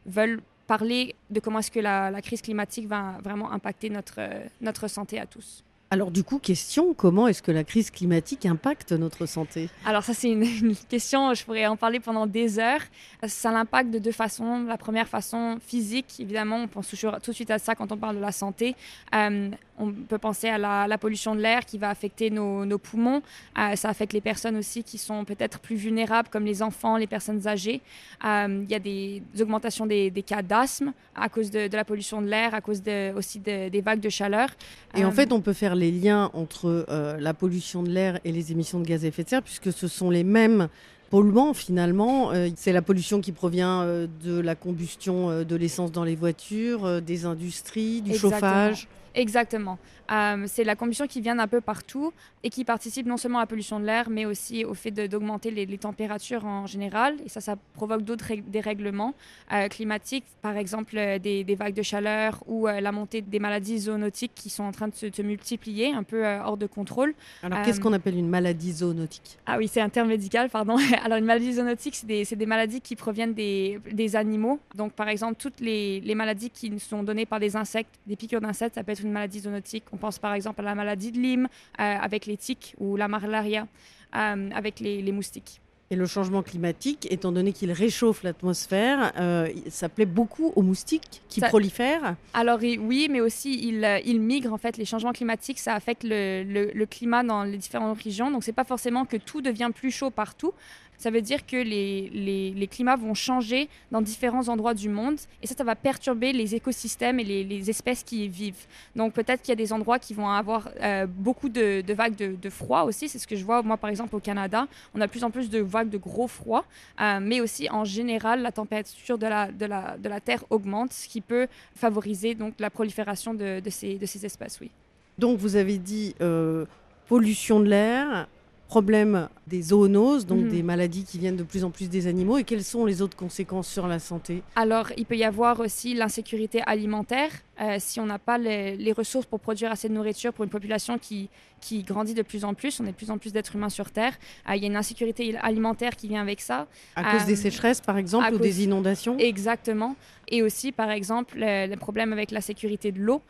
veulent 0.05 0.41
parler 0.67 1.15
de 1.29 1.39
comment 1.39 1.60
est-ce 1.60 1.72
que 1.72 1.79
la, 1.79 2.22
crise 2.22 2.41
climatique 2.41 2.88
va 2.88 3.17
vraiment 3.24 3.51
impacter 3.51 3.89
notre, 3.89 4.15
euh, 4.19 4.45
notre 4.62 4.88
santé 4.88 5.19
à 5.19 5.25
tous. 5.25 5.63
Alors 5.93 6.09
du 6.09 6.23
coup, 6.23 6.39
question, 6.39 6.95
comment 6.95 7.27
est-ce 7.27 7.43
que 7.43 7.51
la 7.51 7.63
crise 7.63 7.91
climatique 7.91 8.47
impacte 8.47 8.93
notre 8.93 9.27
santé? 9.27 9.69
Alors 9.85 10.03
ça, 10.03 10.15
c'est 10.15 10.27
une, 10.31 10.41
une 10.63 10.75
question, 10.75 11.35
je 11.35 11.45
pourrais 11.45 11.67
en 11.67 11.75
parler 11.77 12.00
pendant 12.00 12.25
des 12.25 12.57
heures. 12.57 12.81
Ça 13.27 13.51
l'impacte 13.51 13.91
de 13.91 14.00
deux 14.00 14.12
façons. 14.12 14.63
La 14.63 14.77
première 14.79 15.07
façon 15.07 15.59
physique, 15.63 16.15
évidemment, 16.19 16.55
on 16.63 16.67
pense 16.67 16.88
toujours 16.89 17.21
tout 17.21 17.29
de 17.29 17.35
suite 17.35 17.51
à 17.51 17.59
ça 17.59 17.75
quand 17.75 17.91
on 17.91 17.97
parle 17.97 18.15
de 18.15 18.21
la 18.21 18.31
santé. 18.31 18.75
Euh, 19.13 19.51
on 19.79 19.91
peut 19.91 20.17
penser 20.19 20.50
à 20.50 20.57
la, 20.59 20.88
la 20.88 20.97
pollution 21.00 21.35
de 21.35 21.41
l'air 21.41 21.63
qui 21.65 21.77
va 21.79 21.89
affecter 21.89 22.29
nos, 22.31 22.63
nos 22.65 22.77
poumons. 22.79 23.21
Euh, 23.59 23.75
ça 23.75 23.89
affecte 23.89 24.13
les 24.13 24.21
personnes 24.21 24.55
aussi 24.57 24.83
qui 24.83 24.97
sont 25.00 25.25
peut-être 25.25 25.59
plus 25.59 25.75
vulnérables, 25.75 26.29
comme 26.29 26.45
les 26.45 26.62
enfants, 26.63 26.97
les 26.97 27.07
personnes 27.07 27.47
âgées. 27.47 27.81
Euh, 28.25 28.62
Il 28.63 28.71
y 28.71 28.75
a 28.75 28.79
des 28.79 29.21
augmentations 29.39 29.85
des, 29.85 30.09
des 30.12 30.21
cas 30.23 30.41
d'asthme 30.41 30.91
à 31.15 31.29
cause 31.29 31.50
de, 31.51 31.67
de 31.67 31.75
la 31.75 31.85
pollution 31.85 32.21
de 32.21 32.27
l'air, 32.27 32.53
à 32.55 32.62
cause 32.62 32.81
de, 32.81 33.13
aussi 33.15 33.39
de- 33.39 33.69
des 33.69 33.81
vagues 33.81 34.00
de 34.00 34.09
chaleur. 34.09 34.50
Et 34.95 35.05
en 35.05 35.12
fait, 35.12 35.31
on 35.31 35.41
peut 35.41 35.53
faire 35.53 35.73
les 35.75 35.82
liens 35.91 36.29
entre 36.33 36.85
euh, 36.89 37.17
la 37.19 37.33
pollution 37.33 37.83
de 37.83 37.89
l'air 37.89 38.19
et 38.23 38.31
les 38.31 38.51
émissions 38.51 38.79
de 38.79 38.85
gaz 38.85 39.03
à 39.05 39.07
effet 39.07 39.23
de 39.23 39.29
serre, 39.29 39.43
puisque 39.43 39.71
ce 39.71 39.87
sont 39.87 40.09
les 40.09 40.23
mêmes 40.23 40.67
polluants 41.09 41.53
finalement. 41.53 42.31
Euh, 42.31 42.49
c'est 42.55 42.73
la 42.73 42.81
pollution 42.81 43.21
qui 43.21 43.31
provient 43.31 43.81
euh, 43.83 44.07
de 44.23 44.39
la 44.39 44.55
combustion 44.55 45.43
de 45.43 45.55
l'essence 45.55 45.91
dans 45.91 46.03
les 46.03 46.15
voitures, 46.15 47.01
des 47.01 47.25
industries, 47.25 48.01
du 48.01 48.11
Exactement. 48.11 48.39
chauffage. 48.39 48.87
Exactement. 49.15 49.77
Euh, 50.12 50.45
c'est 50.48 50.63
la 50.63 50.75
combustion 50.75 51.07
qui 51.07 51.22
vient 51.22 51.36
d'un 51.36 51.48
peu 51.48 51.62
partout 51.62 52.13
et 52.43 52.50
qui 52.50 52.65
participe 52.65 53.05
non 53.05 53.17
seulement 53.17 53.38
à 53.39 53.41
la 53.41 53.48
pollution 53.48 53.79
de 53.79 53.86
l'air, 53.86 54.10
mais 54.10 54.25
aussi 54.25 54.65
au 54.65 54.74
fait 54.74 54.91
d'augmenter 54.91 55.50
les, 55.51 55.65
les 55.65 55.77
températures 55.77 56.45
en 56.45 56.67
général. 56.67 57.15
Et 57.25 57.29
ça, 57.29 57.41
ça 57.41 57.55
provoque 57.74 58.03
d'autres 58.03 58.33
dérèglements 58.48 59.13
euh, 59.51 59.67
climatiques, 59.69 60.25
par 60.41 60.57
exemple 60.57 60.98
euh, 60.98 61.19
des, 61.19 61.43
des 61.43 61.55
vagues 61.55 61.74
de 61.74 61.81
chaleur 61.81 62.43
ou 62.48 62.67
la 62.67 62.91
montée 62.91 63.22
des 63.22 63.39
maladies 63.39 63.79
zoonotiques 63.79 64.33
qui 64.36 64.50
sont 64.50 64.63
en 64.63 64.72
train 64.72 64.88
de 64.88 64.95
se, 64.95 65.22
multiplier, 65.22 65.93
un 65.93 66.03
peu 66.03 66.25
hors 66.25 66.57
de 66.57 66.65
contrôle. 66.65 67.13
Alors 67.41 67.62
qu'est-ce 67.62 67.79
qu'on 67.79 67.93
appelle 67.93 68.17
une 68.17 68.29
maladie 68.29 68.74
zoonotique? 68.74 69.38
Ah 69.45 69.57
oui, 69.57 69.67
c'est 69.67 69.81
un 69.81 69.89
terme 69.89 70.10
médical, 70.10 70.50
pardon. 70.50 70.77
Alors, 71.03 71.17
une 71.17 71.25
maladie 71.25 71.53
zoonotique, 71.53 71.95
c'est 71.95 72.36
des, 72.36 72.45
maladies 72.45 72.81
qui 72.81 72.95
proviennent 72.95 73.33
des, 73.33 73.79
des 73.91 74.15
animaux. 74.15 74.60
Donc, 74.75 74.93
par 74.93 75.10
exemple, 75.10 75.36
toutes 75.38 75.60
les, 75.60 76.00
les 76.01 76.15
maladies 76.15 76.50
qui 76.50 76.69
nous 76.69 76.79
sont 76.79 77.03
données 77.03 77.25
par 77.25 77.39
des 77.39 77.55
insectes, 77.55 77.93
des 78.07 78.15
piqûres 78.15 78.41
d'insectes, 78.41 78.75
ça 78.75 78.83
peut 78.83 78.91
être 78.91 79.03
une 79.03 79.12
maladie 79.12 79.39
zoonotique. 79.39 79.83
On 79.93 79.97
pense 79.97 80.19
par 80.19 80.33
exemple 80.33 80.62
à 80.62 80.63
la 80.63 80.75
maladie 80.75 81.12
de 81.12 81.19
Lyme 81.19 81.47
euh, 81.79 81.83
avec 82.01 82.25
les 82.25 82.35
tiques 82.35 82.75
ou 82.79 82.95
la 82.97 83.07
malaria 83.07 83.67
euh, 84.15 84.50
avec 84.53 84.79
les, 84.79 85.01
les 85.01 85.12
moustiques. 85.12 85.59
Et 85.91 85.95
le 85.95 86.07
changement 86.07 86.41
climatique, 86.41 87.07
étant 87.12 87.31
donné 87.31 87.53
qu'il 87.53 87.71
réchauffe 87.71 88.23
l'atmosphère, 88.23 89.12
euh, 89.19 89.47
ça 89.69 89.89
plaît 89.89 90.07
beaucoup 90.07 90.51
aux 90.55 90.63
moustiques 90.63 91.21
qui 91.29 91.39
Ça- 91.39 91.50
prolifèrent. 91.50 92.15
Alors 92.33 92.63
il- 92.63 92.79
oui, 92.79 93.07
mais 93.12 93.21
aussi 93.21 93.67
ils 93.67 93.85
ils 94.03 94.19
migrent 94.19 94.53
en 94.53 94.57
fait. 94.57 94.77
Les 94.77 94.85
changements 94.85 95.12
climatiques, 95.13 95.59
ça 95.59 95.75
affecte 95.75 96.03
le, 96.03 96.43
le- 96.43 96.71
le 96.73 96.85
climat 96.88 97.21
dans 97.23 97.43
les 97.43 97.57
différentes 97.57 98.01
régions. 98.01 98.31
Donc 98.31 98.43
c'est 98.43 98.53
pas 98.53 98.63
forcément 98.63 99.05
que 99.05 99.17
tout 99.17 99.41
devient 99.41 99.69
plus 99.75 99.91
chaud 99.91 100.09
partout. 100.09 100.53
Ça 100.97 101.12
veut 101.12 101.21
dire 101.21 101.45
que 101.45 101.57
les, 101.57 102.09
les, 102.13 102.51
les 102.51 102.67
climats 102.67 102.95
vont 102.95 103.13
changer 103.13 103.67
dans 103.91 104.01
différents 104.01 104.47
endroits 104.47 104.73
du 104.73 104.89
monde 104.89 105.17
et 105.41 105.47
ça, 105.47 105.55
ça 105.55 105.63
va 105.63 105.75
perturber 105.75 106.31
les 106.33 106.55
écosystèmes 106.55 107.19
et 107.19 107.23
les, 107.23 107.43
les 107.43 107.69
espèces 107.69 108.03
qui 108.03 108.25
y 108.25 108.27
vivent. 108.27 108.65
Donc 108.95 109.13
peut-être 109.13 109.41
qu'il 109.41 109.50
y 109.50 109.53
a 109.53 109.55
des 109.55 109.73
endroits 109.73 110.00
qui 110.00 110.13
vont 110.13 110.29
avoir 110.29 110.69
euh, 110.81 111.05
beaucoup 111.07 111.50
de, 111.50 111.81
de 111.81 111.93
vagues 111.93 112.15
de, 112.15 112.35
de 112.35 112.50
froid 112.50 112.83
aussi. 112.83 113.09
C'est 113.09 113.19
ce 113.19 113.27
que 113.27 113.35
je 113.35 113.43
vois 113.43 113.62
moi 113.62 113.77
par 113.77 113.89
exemple 113.89 114.15
au 114.15 114.19
Canada. 114.19 114.67
On 114.93 115.01
a 115.01 115.07
de 115.07 115.12
plus 115.12 115.23
en 115.23 115.31
plus 115.31 115.50
de 115.50 115.59
vagues 115.59 115.89
de 115.89 115.97
gros 115.97 116.27
froid, 116.27 116.65
euh, 117.01 117.19
mais 117.21 117.41
aussi 117.41 117.69
en 117.69 117.85
général 117.85 118.41
la 118.41 118.51
température 118.51 119.17
de 119.17 119.27
la, 119.27 119.51
de 119.51 119.65
la, 119.65 119.97
de 119.97 120.09
la 120.09 120.19
Terre 120.19 120.43
augmente, 120.50 120.93
ce 120.93 121.07
qui 121.07 121.21
peut 121.21 121.47
favoriser 121.75 122.35
donc 122.35 122.53
la 122.59 122.69
prolifération 122.69 123.33
de, 123.33 123.59
de 123.59 123.69
ces, 123.69 123.95
de 123.95 124.05
ces 124.05 124.25
espèces. 124.25 124.59
Oui. 124.62 124.69
Donc 125.17 125.38
vous 125.38 125.55
avez 125.55 125.77
dit 125.77 126.15
euh, 126.21 126.65
pollution 127.07 127.59
de 127.59 127.67
l'air, 127.67 128.27
problème 128.67 129.29
des 129.48 129.62
zoonoses, 129.62 130.25
donc 130.25 130.43
Mhm. 130.46 130.50
des 130.50 130.63
maladies 130.63 131.03
qui 131.03 131.20
viennent 131.20 131.36
de 131.36 131.43
plus 131.43 131.63
en 131.63 131.70
plus 131.70 131.89
des 131.89 132.08
animaux. 132.08 132.38
Et 132.38 132.43
quelles 132.43 132.63
sont 132.63 132.86
les 132.86 133.01
autres 133.01 133.15
conséquences 133.17 133.67
sur 133.67 133.88
la 133.88 134.00
santé? 134.00 134.41
Alors, 134.55 134.88
il 134.98 135.05
peut 135.05 135.17
y 135.17 135.24
avoir 135.24 135.60
aussi 135.60 135.93
l'insécurité 135.93 136.62
alimentaire. 136.65 137.32
Euh, 137.62 137.77
si 137.79 138.00
on 138.00 138.05
n'a 138.07 138.17
pas 138.19 138.38
les, 138.39 138.75
les 138.77 138.91
ressources 138.93 139.27
pour 139.27 139.39
produire 139.39 139.72
assez 139.72 139.88
de 139.88 139.93
nourriture 139.93 140.33
pour 140.33 140.43
une 140.43 140.50
population 140.50 140.98
qui, 140.98 141.29
qui 141.62 141.83
grandit 141.83 142.15
de 142.15 142.24
plus 142.24 142.45
en 142.45 142.55
plus, 142.55 142.79
on 142.79 142.83
est 142.86 142.91
de 142.91 142.95
plus 142.95 143.12
en 143.12 143.19
plus 143.19 143.31
d'êtres 143.31 143.55
humains 143.55 143.69
sur 143.69 143.91
Terre, 143.91 144.13
euh, 144.50 144.55
il 144.55 144.62
y 144.63 144.65
a 144.65 144.67
une 144.67 144.75
insécurité 144.75 145.38
alimentaire 145.38 145.95
qui 145.95 146.07
vient 146.07 146.22
avec 146.22 146.41
ça. 146.41 146.67
À 146.95 147.03
cause 147.12 147.25
des 147.25 147.33
Euh, 147.33 147.43
sécheresses, 147.43 147.79
par 147.81 147.98
exemple, 147.98 148.25
ou 148.27 148.31
cause- 148.38 148.41
des 148.41 148.63
inondations? 148.63 149.17
Exactement. 149.19 149.95
Et 150.29 150.41
aussi, 150.41 150.72
par 150.72 150.89
exemple, 150.89 151.36
le, 151.38 151.67
le 151.69 151.75
problème 151.75 152.12
avec 152.12 152.31
la 152.31 152.41
sécurité 152.41 152.91
de 152.91 153.00
l'eau. 153.00 153.22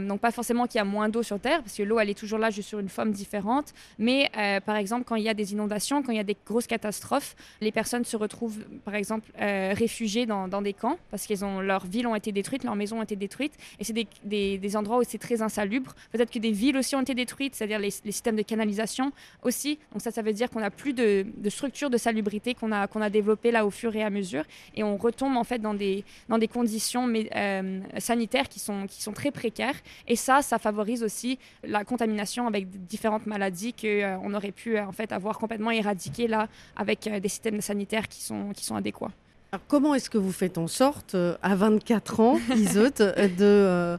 Donc, 0.00 0.20
pas 0.20 0.32
forcément 0.32 0.66
qu'il 0.66 0.78
y 0.78 0.80
a 0.80 0.84
moins 0.84 1.08
d'eau 1.08 1.22
sur 1.22 1.38
Terre, 1.38 1.62
parce 1.62 1.76
que 1.76 1.82
l'eau, 1.84 2.00
elle 2.00 2.08
est 2.10 2.18
toujours 2.18 2.38
là, 2.38 2.50
juste 2.50 2.68
sur 2.68 2.80
une 2.80 2.88
forme 2.88 3.12
différente. 3.12 3.74
Mais, 3.98 4.28
par 4.64 4.74
exemple, 4.76 5.04
quand 5.04 5.14
il 5.14 5.22
y 5.22 5.28
a 5.28 5.34
des 5.34 5.52
inondations, 5.52 6.02
quand 6.02 6.10
il 6.10 6.16
y 6.16 6.20
a 6.20 6.24
des 6.24 6.36
grosses 6.46 6.66
catastrophes, 6.66 7.36
les 7.60 7.70
personnes 7.70 8.04
se 8.04 8.16
retrouvent, 8.16 8.58
par 8.84 8.94
exemple, 8.96 9.30
réfugiées 9.38 10.26
dans, 10.26 10.48
dans 10.48 10.62
des 10.62 10.72
camps, 10.72 10.98
parce 11.10 11.26
que 11.26 11.34
leurs 11.62 11.86
villes 11.86 12.06
ont 12.08 12.14
été 12.16 12.32
détruites, 12.32 12.64
leurs 12.64 12.74
maisons 12.76 12.98
ont 12.98 13.02
été 13.02 13.14
détruites. 13.14 13.54
Et 13.78 13.84
c'est 13.84 14.06
des, 14.24 14.76
endroits 14.76 14.98
où 14.98 15.02
c'est 15.04 15.18
très 15.18 15.42
insalubre. 15.42 15.94
Peut-être 16.12 16.30
que 16.30 16.38
des 16.38 16.52
villes 16.52 16.76
aussi 16.76 16.94
ont 16.94 17.00
été 17.00 17.14
détruites, 17.14 17.54
c'est-à-dire 17.54 17.78
les, 17.78 17.90
systèmes 17.90 18.36
de 18.36 18.42
canalisation 18.42 19.12
aussi. 19.42 19.78
Donc, 19.92 20.02
ça, 20.02 20.10
ça 20.10 20.22
veut 20.22 20.32
dire 20.32 20.50
qu'on 20.50 20.60
n'a 20.60 20.70
plus 20.70 20.92
de, 20.92 21.26
de 21.36 21.50
structure 21.50 21.90
de 21.90 21.96
salubrité 21.96 22.54
qu'on 22.54 22.72
a, 22.72 22.86
qu'on 22.86 23.00
développée 23.08 23.50
là 23.50 23.64
au 23.64 23.70
fur 23.70 23.94
et 23.94 24.02
à 24.02 24.10
mesure. 24.10 24.44
Et 24.74 24.82
on 24.82 24.96
retombe, 24.96 25.36
en 25.36 25.44
fait, 25.44 25.58
dans 25.58 25.74
des, 25.74 26.04
conditions 26.52 27.08
euh, 27.08 27.80
sanitaires 27.98 28.48
qui 28.48 28.60
sont, 28.60 28.86
très 29.14 29.30
précaires. 29.30 29.76
Et 30.06 30.16
ça, 30.16 30.42
ça 30.42 30.58
favorise 30.58 31.02
aussi 31.02 31.38
la 31.64 31.84
contamination 31.84 32.46
avec 32.46 32.68
différentes 32.86 33.26
maladies 33.26 33.72
qu'on 33.72 34.34
aurait 34.34 34.52
pu 34.52 34.76
euh, 34.76 34.86
en 34.86 34.92
fait 34.92 35.12
avoir 35.12 35.38
complètement 35.38 35.70
éradiquées 35.70 36.28
là 36.28 36.48
avec 36.76 37.06
euh, 37.06 37.20
des 37.20 37.28
systèmes 37.28 37.60
sanitaires 37.60 38.08
qui 38.08 38.22
sont 38.22 38.76
adéquats. 38.76 39.12
Alors, 39.50 39.62
comment 39.66 39.94
est-ce 39.94 40.10
que 40.10 40.18
vous 40.18 40.32
faites 40.32 40.58
en 40.58 40.66
sorte, 40.66 41.14
euh, 41.14 41.36
à 41.42 41.54
24 41.54 42.20
ans, 42.20 42.38
Iseut, 42.54 42.92
euh, 43.00 43.28
de 43.28 43.34
euh, 43.40 43.98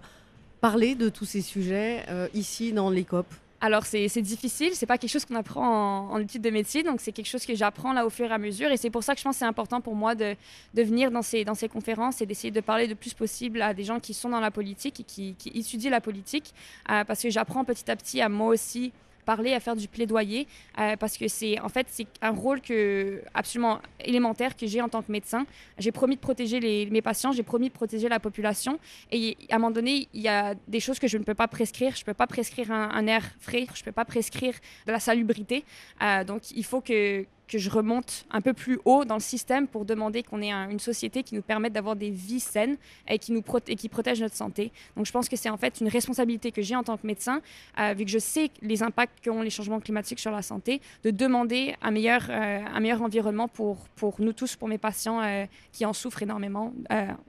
parler 0.61 0.93
de 0.93 1.09
tous 1.09 1.25
ces 1.25 1.41
sujets 1.41 2.05
euh, 2.09 2.27
ici 2.35 2.71
dans 2.71 2.91
les 2.91 3.03
COP? 3.03 3.25
Alors 3.61 3.85
c'est 3.85 4.07
difficile, 4.21 4.69
c'est 4.73 4.85
pas 4.85 4.97
quelque 4.97 5.09
chose 5.09 5.25
qu'on 5.25 5.35
apprend 5.35 6.07
en, 6.07 6.11
en 6.11 6.19
études 6.19 6.41
de 6.41 6.49
médecine, 6.49 6.83
donc 6.83 7.01
c'est 7.01 7.11
quelque 7.11 7.27
chose 7.27 7.45
que 7.45 7.55
j'apprends 7.55 7.91
là 7.91 8.05
au 8.05 8.09
fur 8.09 8.27
et 8.31 8.33
à 8.33 8.37
mesure, 8.37 8.71
et 8.71 8.77
c'est 8.77 8.89
pour 8.89 9.03
ça 9.03 9.15
que 9.15 9.19
je 9.19 9.25
pense 9.25 9.35
que 9.35 9.39
c'est 9.39 9.45
important 9.45 9.81
pour 9.81 9.95
moi 9.95 10.15
de, 10.15 10.33
de 10.75 10.81
venir 10.81 11.11
dans 11.11 11.21
ces, 11.21 11.43
dans 11.43 11.55
ces 11.55 11.67
conférences 11.67 12.21
et 12.21 12.25
d'essayer 12.25 12.51
de 12.51 12.61
parler 12.61 12.87
le 12.87 12.95
plus 12.95 13.13
possible 13.13 13.61
à 13.61 13.73
des 13.73 13.83
gens 13.83 13.99
qui 13.99 14.13
sont 14.13 14.29
dans 14.29 14.39
la 14.39 14.49
politique 14.49 15.01
et 15.01 15.03
qui, 15.03 15.35
qui 15.37 15.49
étudient 15.49 15.91
la 15.91 15.99
politique, 15.99 16.53
parce 16.85 17.21
que 17.21 17.29
j'apprends 17.29 17.65
petit 17.65 17.91
à 17.91 17.97
petit 17.97 18.21
à 18.21 18.29
moi 18.29 18.47
aussi 18.47 18.93
à 19.29 19.59
faire 19.59 19.75
du 19.75 19.87
plaidoyer, 19.87 20.47
euh, 20.79 20.95
parce 20.97 21.17
que 21.17 21.27
c'est 21.27 21.59
en 21.59 21.69
fait 21.69 21.87
c'est 21.89 22.07
un 22.21 22.31
rôle 22.31 22.61
que 22.61 23.21
absolument 23.33 23.79
élémentaire 24.03 24.55
que 24.55 24.65
j'ai 24.67 24.81
en 24.81 24.89
tant 24.89 25.01
que 25.01 25.11
médecin. 25.11 25.45
J'ai 25.77 25.91
promis 25.91 26.15
de 26.15 26.21
protéger 26.21 26.59
les, 26.59 26.87
mes 26.87 27.01
patients, 27.01 27.31
j'ai 27.31 27.43
promis 27.43 27.69
de 27.69 27.73
protéger 27.73 28.09
la 28.09 28.19
population, 28.19 28.79
et 29.11 29.37
à 29.49 29.55
un 29.55 29.59
moment 29.59 29.71
donné, 29.71 30.07
il 30.13 30.21
y 30.21 30.27
a 30.27 30.55
des 30.67 30.79
choses 30.79 30.99
que 30.99 31.07
je 31.07 31.17
ne 31.17 31.23
peux 31.23 31.35
pas 31.35 31.47
prescrire. 31.47 31.95
Je 31.95 32.03
peux 32.03 32.13
pas 32.13 32.27
prescrire 32.27 32.71
un, 32.71 33.07
air 33.07 33.23
frais, 33.39 33.67
je 33.73 33.83
peux 33.83 33.91
pas 33.91 34.05
prescrire 34.05 34.53
de 34.85 34.91
la 34.91 34.99
salubrité. 34.99 35.63
Euh, 36.01 36.23
donc 36.23 36.51
il 36.51 36.65
faut 36.65 36.81
que 36.81 37.25
que 37.49 37.57
je 37.57 37.69
remonte 37.69 38.25
un 38.31 38.41
peu 38.41 38.53
plus 38.53 38.79
haut 38.85 39.03
dans 39.03 39.15
le 39.15 39.19
système 39.21 39.67
pour 39.67 39.83
demander 39.83 40.23
qu'on 40.23 40.41
ait 40.41 40.51
un- 40.51 40.69
une 40.69 40.79
société 40.79 41.23
qui 41.23 41.33
nous 41.35 41.41
permette 41.41 41.73
d'avoir 41.73 41.95
des 41.95 42.11
vies 42.11 42.39
saines 42.39 42.77
et 43.07 43.17
qui, 43.17 43.31
nous 43.31 43.41
proté- 43.41 43.71
et 43.71 43.75
qui 43.75 43.89
protège 43.89 44.21
notre 44.21 44.35
santé. 44.35 44.71
Donc 44.95 45.05
je 45.07 45.11
pense 45.11 45.27
que 45.27 45.35
c'est 45.35 45.49
en 45.49 45.57
fait 45.57 45.81
une 45.81 45.87
responsabilité 45.89 46.51
que 46.51 46.61
j'ai 46.61 46.75
en 46.75 46.83
tant 46.83 46.95
que 46.97 47.07
médecin, 47.07 47.41
euh, 47.79 47.93
vu 47.97 48.05
que 48.05 48.11
je 48.11 48.19
sais 48.19 48.51
les 48.61 48.83
impacts 48.83 49.23
qu'ont 49.25 49.41
les 49.41 49.49
changements 49.49 49.79
climatiques 49.79 50.19
sur 50.19 50.31
la 50.31 50.43
santé, 50.43 50.79
de 51.03 51.09
demander 51.11 51.75
un 51.81 51.91
meilleur, 51.91 52.27
euh, 52.29 52.59
un 52.73 52.79
meilleur 52.79 53.01
environnement 53.01 53.47
pour, 53.47 53.77
pour 53.95 54.21
nous 54.21 54.31
tous, 54.33 54.55
pour 54.55 54.67
mes 54.67 54.77
patients 54.77 55.19
euh, 55.21 55.45
qui 55.71 55.85
en 55.85 55.93
souffrent 55.93 56.21
énormément 56.23 56.71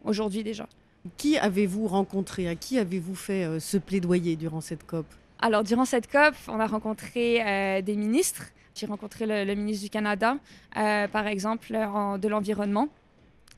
aujourd'hui 0.05 0.45
déjà. 0.45 0.69
Qui 1.17 1.39
avez-vous 1.39 1.87
rencontré? 1.89 2.47
À 2.47 2.55
qui 2.55 2.79
avez-vous 2.79 3.15
fait 3.15 3.59
ce 3.59 3.79
plaidoyer 3.79 4.37
durant 4.37 4.61
cette 4.61 4.85
COP? 4.87 5.07
Alors, 5.41 5.65
durant 5.65 5.87
cette 5.87 6.11
COP, 6.13 6.35
on 6.49 6.61
a 6.61 6.67
rencontré 6.67 7.41
euh, 7.43 7.81
des 7.81 7.97
ministres. 7.97 8.45
J'ai 8.81 8.87
rencontré 8.87 9.27
le, 9.27 9.55
ministre 9.55 9.85
du 9.85 9.91
Canada, 9.91 10.39
euh, 10.79 11.07
par 11.07 11.27
exemple, 11.27 11.77
en- 11.77 12.17
de 12.17 12.29
l'environnement. 12.29 12.89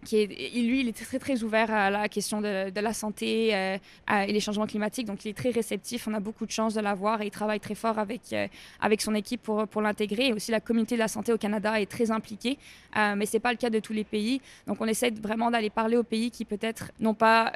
Qui 0.04 0.16
est, 0.16 0.26
lui, 0.26 0.80
il 0.80 0.88
est 0.88 0.96
très, 0.96 1.20
très 1.20 1.44
ouvert 1.44 1.70
à 1.70 1.88
la 1.88 2.08
question 2.08 2.40
de, 2.40 2.72
la 2.80 2.92
santé 2.92 3.54
euh, 3.54 3.78
et 4.10 4.32
les 4.32 4.40
changements 4.40 4.66
climatiques. 4.66 5.06
Donc, 5.06 5.24
il 5.24 5.28
est 5.28 5.36
très 5.36 5.50
réceptif. 5.50 6.08
On 6.08 6.14
a 6.14 6.18
beaucoup 6.18 6.44
de 6.44 6.50
chance 6.50 6.74
de 6.74 6.80
l'avoir 6.80 7.22
et 7.22 7.26
il 7.26 7.30
travaille 7.30 7.60
très 7.60 7.76
fort 7.76 8.00
avec, 8.00 8.32
euh, 8.32 8.48
avec 8.80 9.00
son 9.00 9.14
équipe 9.14 9.42
pour, 9.42 9.68
pour 9.68 9.80
l'intégrer. 9.80 10.26
Et 10.28 10.32
aussi, 10.32 10.50
la 10.50 10.58
communauté 10.58 10.96
de 10.96 10.98
la 10.98 11.06
santé 11.06 11.32
au 11.32 11.38
Canada 11.38 11.80
est 11.80 11.86
très 11.86 12.10
impliquée. 12.10 12.58
Euh, 12.96 13.14
mais 13.16 13.26
ce 13.26 13.34
n'est 13.36 13.40
pas 13.40 13.52
le 13.52 13.58
cas 13.58 13.70
de 13.70 13.78
tous 13.78 13.92
les 13.92 14.02
pays. 14.02 14.40
Donc, 14.66 14.80
on 14.80 14.86
essaie 14.86 15.10
vraiment 15.10 15.52
d'aller 15.52 15.70
parler 15.70 15.96
aux 15.96 16.02
pays 16.02 16.32
qui, 16.32 16.44
peut-être, 16.44 16.90
n'ont 16.98 17.14
pas 17.14 17.52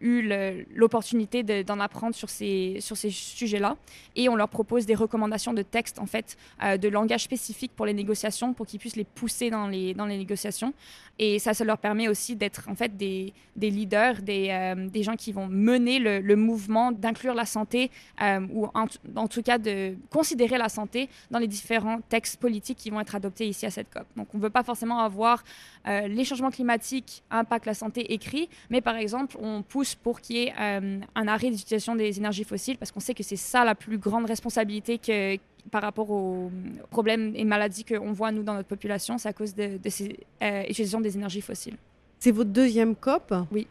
eu 0.00 0.30
l'opportunité 0.74 1.42
de- 1.42 1.62
d'en 1.62 1.80
apprendre 1.80 2.14
sur 2.14 2.30
ces, 2.30 2.76
sur 2.80 2.96
ces 2.96 3.10
sujets-là 3.10 3.76
et 4.14 4.28
on 4.28 4.36
leur 4.36 4.48
propose 4.48 4.86
des 4.86 4.94
recommandations 4.94 5.52
de 5.52 5.62
textes, 5.62 5.98
en 5.98 6.06
fait, 6.06 6.36
de 6.62 6.88
langage 6.88 7.24
spécifique 7.24 7.72
pour 7.74 7.86
les 7.86 7.92
négociations, 7.92 8.54
pour 8.54 8.66
qu'ils 8.66 8.78
puissent 8.78 8.96
les 8.96 9.04
pousser 9.04 9.50
dans 9.50 9.66
les, 9.66 9.94
dans 9.94 10.06
les 10.06 10.16
négociations. 10.16 10.72
Et 11.18 11.38
ça, 11.38 11.52
ça 11.52 11.64
leur 11.64 11.78
permet 11.78 11.87
aussi 12.08 12.36
d'être, 12.36 12.68
en 12.68 12.74
fait, 12.74 12.96
des, 12.96 13.32
des 13.56 13.70
leaders, 13.70 14.22
des, 14.22 14.48
euh, 14.50 14.88
des 14.88 15.02
gens 15.02 15.16
qui 15.16 15.32
vont 15.32 15.46
mener 15.46 15.98
le, 15.98 16.20
le 16.20 16.36
mouvement 16.36 16.92
d'inclure 16.92 17.34
la 17.34 17.46
santé, 17.46 17.90
euh, 18.22 18.40
ou 18.52 18.66
en, 18.74 18.86
en 19.16 19.28
tout 19.28 19.42
cas 19.42 19.58
de 19.58 19.96
considérer 20.10 20.58
la 20.58 20.68
santé 20.68 21.08
dans 21.30 21.38
les 21.38 21.46
différents 21.48 22.00
textes 22.08 22.38
politiques 22.40 22.78
qui 22.78 22.90
vont 22.90 23.00
être 23.00 23.14
adoptés 23.14 23.48
ici 23.48 23.66
à 23.66 23.70
cette 23.70 23.90
COP. 23.90 24.06
Donc, 24.16 24.28
on 24.34 24.38
ne 24.38 24.42
veut 24.42 24.50
pas 24.50 24.62
forcément 24.62 25.00
avoir 25.00 25.44
euh, 25.88 26.08
les 26.08 26.24
changements 26.24 26.50
climatiques 26.50 27.22
impactent 27.30 27.66
la 27.66 27.74
santé 27.74 28.12
écrit, 28.12 28.48
mais 28.70 28.80
par 28.80 28.96
exemple, 28.96 29.36
on 29.40 29.62
pousse 29.62 29.94
pour 29.94 30.20
qu'il 30.20 30.36
y 30.36 30.42
ait 30.44 30.54
euh, 30.60 31.00
un 31.14 31.28
arrêt 31.28 31.50
d'utilisation 31.50 31.96
des 31.96 32.18
énergies 32.18 32.44
fossiles 32.44 32.76
parce 32.76 32.92
qu'on 32.92 33.00
sait 33.00 33.14
que 33.14 33.22
c'est 33.22 33.36
ça 33.36 33.64
la 33.64 33.74
plus 33.74 33.98
grande 33.98 34.26
responsabilité 34.26 34.98
que, 34.98 35.36
par 35.70 35.82
rapport 35.82 36.10
aux 36.10 36.50
problèmes 36.90 37.32
et 37.34 37.44
maladies 37.44 37.84
qu'on 37.84 38.12
voit 38.12 38.32
nous 38.32 38.42
dans 38.42 38.54
notre 38.54 38.68
population, 38.68 39.18
c'est 39.18 39.28
à 39.28 39.32
cause 39.32 39.54
de, 39.54 39.78
de 39.78 39.88
ces 39.88 40.18
euh, 40.42 40.62
utilisations 40.62 41.00
des 41.00 41.16
énergies 41.16 41.40
fossiles. 41.40 41.76
C'est 42.18 42.32
votre 42.32 42.50
deuxième 42.50 42.94
COP? 42.94 43.32
Oui. 43.50 43.66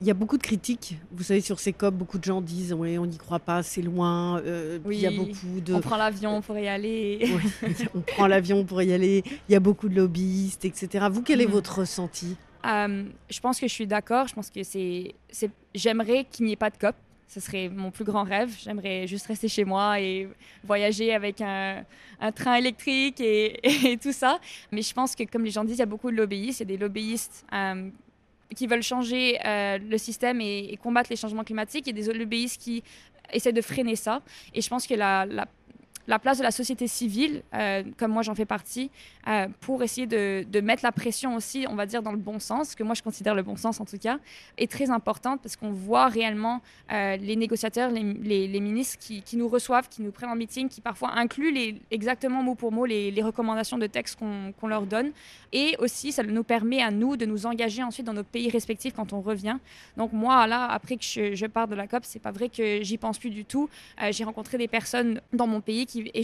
Il 0.00 0.06
y 0.06 0.10
a 0.12 0.14
beaucoup 0.14 0.38
de 0.38 0.42
critiques, 0.42 0.96
vous 1.10 1.24
savez, 1.24 1.40
sur 1.40 1.58
ces 1.58 1.72
COP, 1.72 1.94
beaucoup 1.94 2.18
de 2.18 2.24
gens 2.24 2.40
disent 2.40 2.72
ouais, 2.72 2.98
on 2.98 3.06
n'y 3.06 3.16
croit 3.16 3.40
pas, 3.40 3.64
c'est 3.64 3.82
loin. 3.82 4.40
Euh, 4.42 4.78
il 4.86 5.00
y 5.00 5.06
a 5.06 5.10
beaucoup 5.10 5.60
de. 5.60 5.74
On 5.74 5.80
prend 5.80 5.96
l'avion 5.96 6.40
pour 6.40 6.56
y 6.56 6.68
aller. 6.68 7.28
on 7.94 8.00
prend 8.00 8.28
l'avion 8.28 8.64
pour 8.64 8.80
y 8.80 8.92
aller. 8.92 9.24
Il 9.48 9.52
y 9.52 9.56
a 9.56 9.60
beaucoup 9.60 9.88
de 9.88 9.96
lobbyistes, 9.96 10.64
etc. 10.64 11.08
Vous, 11.10 11.22
quel 11.22 11.40
est 11.40 11.48
mm. 11.48 11.50
votre 11.50 11.80
ressenti? 11.80 12.36
Euh, 12.64 13.04
Je 13.28 13.40
pense 13.40 13.58
que 13.58 13.66
je 13.66 13.72
suis 13.72 13.88
d'accord. 13.88 14.28
Je 14.28 14.34
pense 14.34 14.50
que 14.50 14.62
c'est. 14.62 15.14
J'aimerais 15.74 16.26
qu'il 16.30 16.46
n'y 16.46 16.52
ait 16.52 16.56
pas 16.56 16.70
de 16.70 16.76
COP. 16.76 16.94
Ce 17.26 17.40
serait 17.40 17.68
mon 17.68 17.90
plus 17.90 18.04
grand 18.04 18.22
rêve. 18.22 18.54
J'aimerais 18.62 19.06
juste 19.08 19.26
rester 19.26 19.48
chez 19.48 19.64
moi 19.64 20.00
et 20.00 20.28
voyager 20.64 21.12
avec 21.12 21.40
un, 21.40 21.84
un 22.20 22.32
train 22.32 22.54
électrique 22.54 23.20
et, 23.20 23.58
et, 23.92 23.96
tout 23.98 24.12
ça. 24.12 24.38
Mais 24.70 24.82
je 24.82 24.94
pense 24.94 25.16
que, 25.16 25.24
comme 25.24 25.44
les 25.44 25.50
gens 25.50 25.64
disent, 25.64 25.76
il 25.76 25.80
y 25.80 25.82
a 25.82 25.86
beaucoup 25.86 26.10
de 26.10 26.16
lobbyistes. 26.16 26.60
Il 26.60 26.70
y 26.70 26.72
a 26.72 26.76
des 26.76 26.78
lobbyistes 26.78 27.44
euh, 27.52 27.90
qui 28.54 28.66
veulent 28.66 28.82
changer 28.82 29.38
euh, 29.44 29.78
le 29.78 29.98
système 29.98 30.40
et, 30.40 30.78
combattre 30.82 31.10
les 31.10 31.16
changements 31.16 31.44
climatiques 31.44 31.88
et 31.88 31.92
des 31.92 32.12
lobbyistes 32.12 32.60
qui 32.60 32.82
essaient 33.32 33.52
de 33.52 33.60
freiner 33.60 33.96
ça. 33.96 34.22
Et 34.54 34.62
je 34.62 34.68
pense 34.68 34.86
que 34.86 34.94
la 34.94 35.26
la 36.08 36.18
place 36.18 36.38
de 36.38 36.42
la 36.42 36.50
société 36.50 36.88
civile, 36.88 37.42
euh, 37.54 37.84
comme 37.98 38.10
moi 38.10 38.22
j'en 38.22 38.34
fais 38.34 38.46
partie, 38.46 38.90
euh, 39.28 39.46
pour 39.60 39.82
essayer 39.82 40.06
de, 40.06 40.60
mettre 40.60 40.82
la 40.82 40.90
pression 40.90 41.36
aussi, 41.36 41.66
on 41.68 41.76
va 41.76 41.86
dire, 41.86 42.02
dans 42.02 42.12
le 42.12 42.18
bon 42.18 42.40
sens, 42.40 42.74
que 42.74 42.82
moi 42.82 42.94
je 42.94 43.02
considère 43.02 43.34
le 43.34 43.42
bon 43.42 43.56
sens 43.56 43.78
en 43.78 43.84
tout 43.84 43.98
cas, 43.98 44.18
est 44.56 44.70
très 44.70 44.90
importante 44.90 45.40
parce 45.42 45.54
qu'on 45.54 45.70
voit 45.70 46.08
réellement 46.08 46.62
euh, 46.90 47.16
les 47.16 47.36
négociateurs, 47.36 47.90
les, 47.90 48.60
ministres 48.60 48.98
qui, 48.98 49.36
nous 49.36 49.48
reçoivent, 49.48 49.88
qui 49.88 50.02
nous 50.02 50.10
prennent 50.10 50.30
en 50.30 50.34
meeting, 50.34 50.68
qui 50.68 50.80
parfois 50.80 51.12
incluent 51.14 51.78
exactement 51.90 52.42
mot 52.42 52.54
pour 52.54 52.72
mot 52.72 52.86
les, 52.86 53.12
recommandations 53.22 53.78
de 53.78 53.86
texte 53.86 54.18
qu'on 54.18 54.66
leur 54.68 54.86
donne. 54.86 55.10
Et 55.52 55.76
aussi, 55.78 56.12
ça 56.12 56.22
nous 56.22 56.44
permet 56.44 56.80
à 56.82 56.90
nous 56.90 57.16
de 57.16 57.26
nous 57.26 57.46
engager 57.46 57.82
ensuite 57.82 58.06
dans 58.06 58.14
nos 58.14 58.22
pays 58.22 58.48
respectifs 58.48 58.94
quand 58.94 59.12
on 59.12 59.20
revient. 59.20 59.58
Donc 59.96 60.12
moi, 60.12 60.46
là, 60.46 60.64
après 60.66 60.96
que 60.96 61.04
je, 61.04 61.34
je 61.34 61.46
pars 61.46 61.68
de 61.68 61.74
la 61.74 61.86
COP, 61.86 62.04
c'est 62.04 62.18
pas 62.18 62.30
vrai 62.30 62.48
que 62.48 62.82
j'y 62.82 62.96
pense 62.96 63.18
plus 63.18 63.30
du 63.30 63.44
tout. 63.44 63.68
J'ai 64.10 64.24
rencontré 64.24 64.56
des 64.56 64.68
personnes 64.68 65.20
dans 65.32 65.46
mon 65.46 65.60
pays 65.60 65.84
qui 65.84 65.97
et 66.14 66.22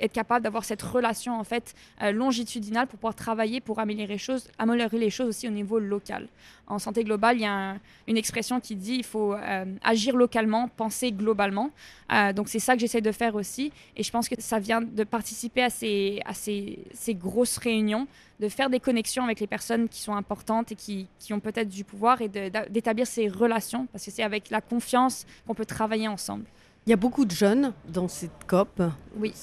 être 0.00 0.12
capable 0.12 0.44
d'avoir 0.44 0.64
cette 0.64 0.82
relation 0.82 1.38
en 1.38 1.44
fait 1.44 1.74
euh, 2.02 2.12
longitudinale 2.12 2.86
pour 2.86 2.98
pouvoir 2.98 3.14
travailler 3.14 3.60
pour 3.60 3.78
améliorer 3.78 4.12
les 4.12 4.18
choses, 4.18 4.48
améliorer 4.58 4.98
les 4.98 5.10
choses 5.10 5.28
aussi 5.28 5.48
au 5.48 5.50
niveau 5.50 5.78
local. 5.78 6.28
En 6.66 6.78
santé 6.78 7.04
globale, 7.04 7.36
il 7.36 7.42
y 7.42 7.46
a 7.46 7.76
une 8.06 8.16
expression 8.16 8.60
qui 8.60 8.74
dit 8.76 8.96
il 8.96 9.04
faut 9.04 9.32
euh, 9.34 9.64
agir 9.82 10.16
localement, 10.16 10.68
penser 10.68 11.12
globalement. 11.12 11.70
Euh, 12.12 12.32
donc 12.32 12.48
c'est 12.48 12.58
ça 12.58 12.74
que 12.74 12.80
j'essaie 12.80 13.00
de 13.00 13.12
faire 13.12 13.34
aussi, 13.36 13.72
et 13.96 14.02
je 14.02 14.10
pense 14.10 14.28
que 14.28 14.34
ça 14.38 14.58
vient 14.58 14.82
de 14.82 15.04
participer 15.04 15.62
à 15.62 15.70
ces, 15.70 16.20
à 16.24 16.34
ces, 16.34 16.78
ces 16.92 17.14
grosses 17.14 17.56
réunions, 17.56 18.06
de 18.40 18.48
faire 18.48 18.68
des 18.68 18.80
connexions 18.80 19.24
avec 19.24 19.40
les 19.40 19.46
personnes 19.46 19.88
qui 19.88 20.00
sont 20.00 20.14
importantes 20.14 20.72
et 20.72 20.74
qui, 20.74 21.06
qui 21.18 21.32
ont 21.32 21.40
peut-être 21.40 21.68
du 21.68 21.84
pouvoir 21.84 22.20
et 22.20 22.28
d'établir 22.28 23.06
ces 23.06 23.28
relations, 23.28 23.86
parce 23.92 24.04
que 24.04 24.10
c'est 24.10 24.22
avec 24.22 24.50
la 24.50 24.60
confiance 24.60 25.24
qu'on 25.46 25.54
peut 25.54 25.64
travailler 25.64 26.08
ensemble. 26.08 26.44
Il 26.86 26.90
y 26.90 26.92
a 26.92 26.96
beaucoup 26.96 27.24
de 27.24 27.32
jeunes 27.32 27.72
dans 27.88 28.06
cette 28.06 28.44
COP. 28.46 28.80
Oui. 29.16 29.34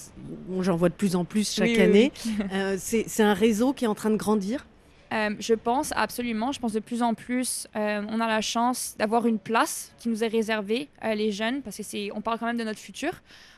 J'en 0.61 0.77
vois 0.77 0.87
de 0.87 0.93
plus 0.93 1.17
en 1.17 1.25
plus 1.25 1.53
chaque 1.53 1.77
année. 1.77 2.13
Euh, 2.53 2.77
c'est 2.79 3.23
un 3.23 3.33
réseau 3.33 3.73
qui 3.73 3.83
est 3.83 3.87
en 3.87 3.95
train 3.95 4.11
de 4.11 4.15
grandir? 4.15 4.65
Euh, 5.11 5.31
je 5.39 5.53
pense 5.53 5.91
absolument. 5.93 6.53
Je 6.53 6.61
pense 6.61 6.71
de 6.71 6.79
plus 6.79 7.03
en 7.03 7.13
plus, 7.13 7.67
euh, 7.75 8.01
on 8.09 8.21
a 8.21 8.27
la 8.27 8.39
chance 8.39 8.95
d'avoir 8.97 9.27
une 9.27 9.39
place 9.39 9.91
qui 9.97 10.07
nous 10.07 10.23
est 10.23 10.27
réservée, 10.27 10.87
les 11.03 11.33
jeunes, 11.33 11.61
parce 11.61 11.75
que 11.75 11.83
c'est, 11.83 12.11
on 12.15 12.21
parle 12.21 12.39
quand 12.39 12.45
même 12.45 12.57
de 12.57 12.63
notre 12.63 12.79
futur. 12.79 13.11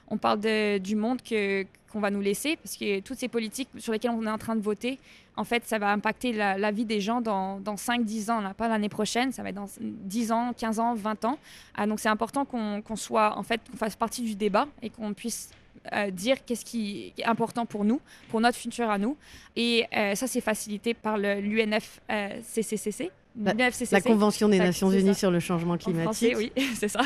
On 0.08 0.18
parle 0.18 0.40
de, 0.40 0.80
du 0.80 0.96
monde 0.96 1.22
que, 1.22 1.64
qu'on 1.96 2.02
va 2.02 2.12
nous 2.12 2.20
laisser, 2.20 2.58
parce 2.58 2.76
que 2.76 3.00
toutes 3.00 3.18
ces 3.18 3.30
politiques 3.30 3.70
sur 3.78 3.94
lesquelles 3.94 4.12
on 4.12 4.26
est 4.26 4.30
en 4.30 4.38
train 4.38 4.58
de 4.58 4.62
voter, 4.62 5.00
en 5.38 5.46
fait, 5.46 5.64
ça 5.66 5.80
va 5.80 5.94
impacter 5.94 6.34
la, 6.34 6.72
vie 6.72 6.84
des 6.84 7.00
gens 7.00 7.22
dans, 7.22 7.62
dans 7.62 7.76
5-10 7.76 8.32
ans, 8.32 8.54
pas 8.54 8.68
l'année 8.68 8.90
prochaine, 8.90 9.32
ça 9.32 9.44
va 9.44 9.50
être 9.50 9.56
dans 9.56 9.70
10 9.80 10.32
ans, 10.34 10.52
15 10.58 10.80
ans, 10.80 10.94
20 10.94 11.24
ans. 11.24 11.40
Ah, 11.74 11.88
donc 11.88 12.02
c'est 12.02 12.10
important 12.10 12.44
qu'on 12.44 12.96
soit, 12.98 13.38
en 13.38 13.44
fait, 13.44 13.62
qu'on 13.72 13.78
fasse 13.78 13.96
partie 13.96 14.24
du 14.24 14.36
débat 14.36 14.68
et 14.82 14.90
qu'on 14.90 15.14
puisse 15.14 15.52
euh, 15.94 16.12
dire 16.12 16.44
qu'est-ce 16.44 16.66
qui 16.66 17.14
est 17.18 17.24
important 17.24 17.66
pour 17.66 17.86
nous, 17.86 18.02
pour 18.30 18.42
notre 18.42 18.58
futur 18.58 18.90
à 18.90 18.98
nous. 18.98 19.16
Et 19.56 19.86
euh, 19.96 20.16
ça, 20.16 20.28
c'est 20.28 20.42
facilité 20.42 20.94
par 20.94 21.18
l'UNFCCC, 21.18 23.10
la, 23.38 24.02
Convention 24.02 24.48
des 24.48 24.60
Nations 24.60 24.92
Unies 24.92 25.16
sur 25.16 25.32
le 25.32 25.40
changement 25.40 25.78
climatique. 25.78 26.36
oui, 26.38 26.52
c'est 26.76 26.88
ça. 26.88 27.02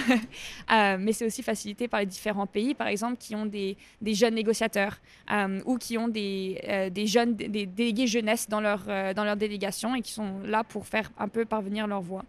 Euh, 0.71 0.97
mais 0.99 1.13
c'est 1.13 1.25
aussi 1.25 1.41
facilité 1.41 1.87
par 1.87 1.99
les 1.99 2.05
différents 2.05 2.45
pays, 2.45 2.73
par 2.73 2.87
exemple, 2.87 3.17
qui 3.17 3.35
ont 3.35 3.45
des, 3.45 3.77
des 4.01 4.13
jeunes 4.13 4.35
négociateurs 4.35 4.97
euh, 5.31 5.59
ou 5.65 5.77
qui 5.77 5.97
ont 5.97 6.07
des, 6.07 6.61
euh, 6.67 6.89
des 6.89 7.07
jeunes, 7.07 7.35
des 7.35 7.65
délégués 7.65 8.07
jeunesse 8.07 8.47
dans 8.47 8.61
leur, 8.61 8.85
dans 9.15 9.23
leur 9.23 9.35
délégation 9.35 9.95
et 9.95 10.01
qui 10.01 10.11
sont 10.11 10.39
là 10.45 10.63
pour 10.63 10.85
faire 10.85 11.11
un 11.17 11.27
peu 11.27 11.45
parvenir 11.45 11.87
leur 11.87 12.01
voix. 12.01 12.23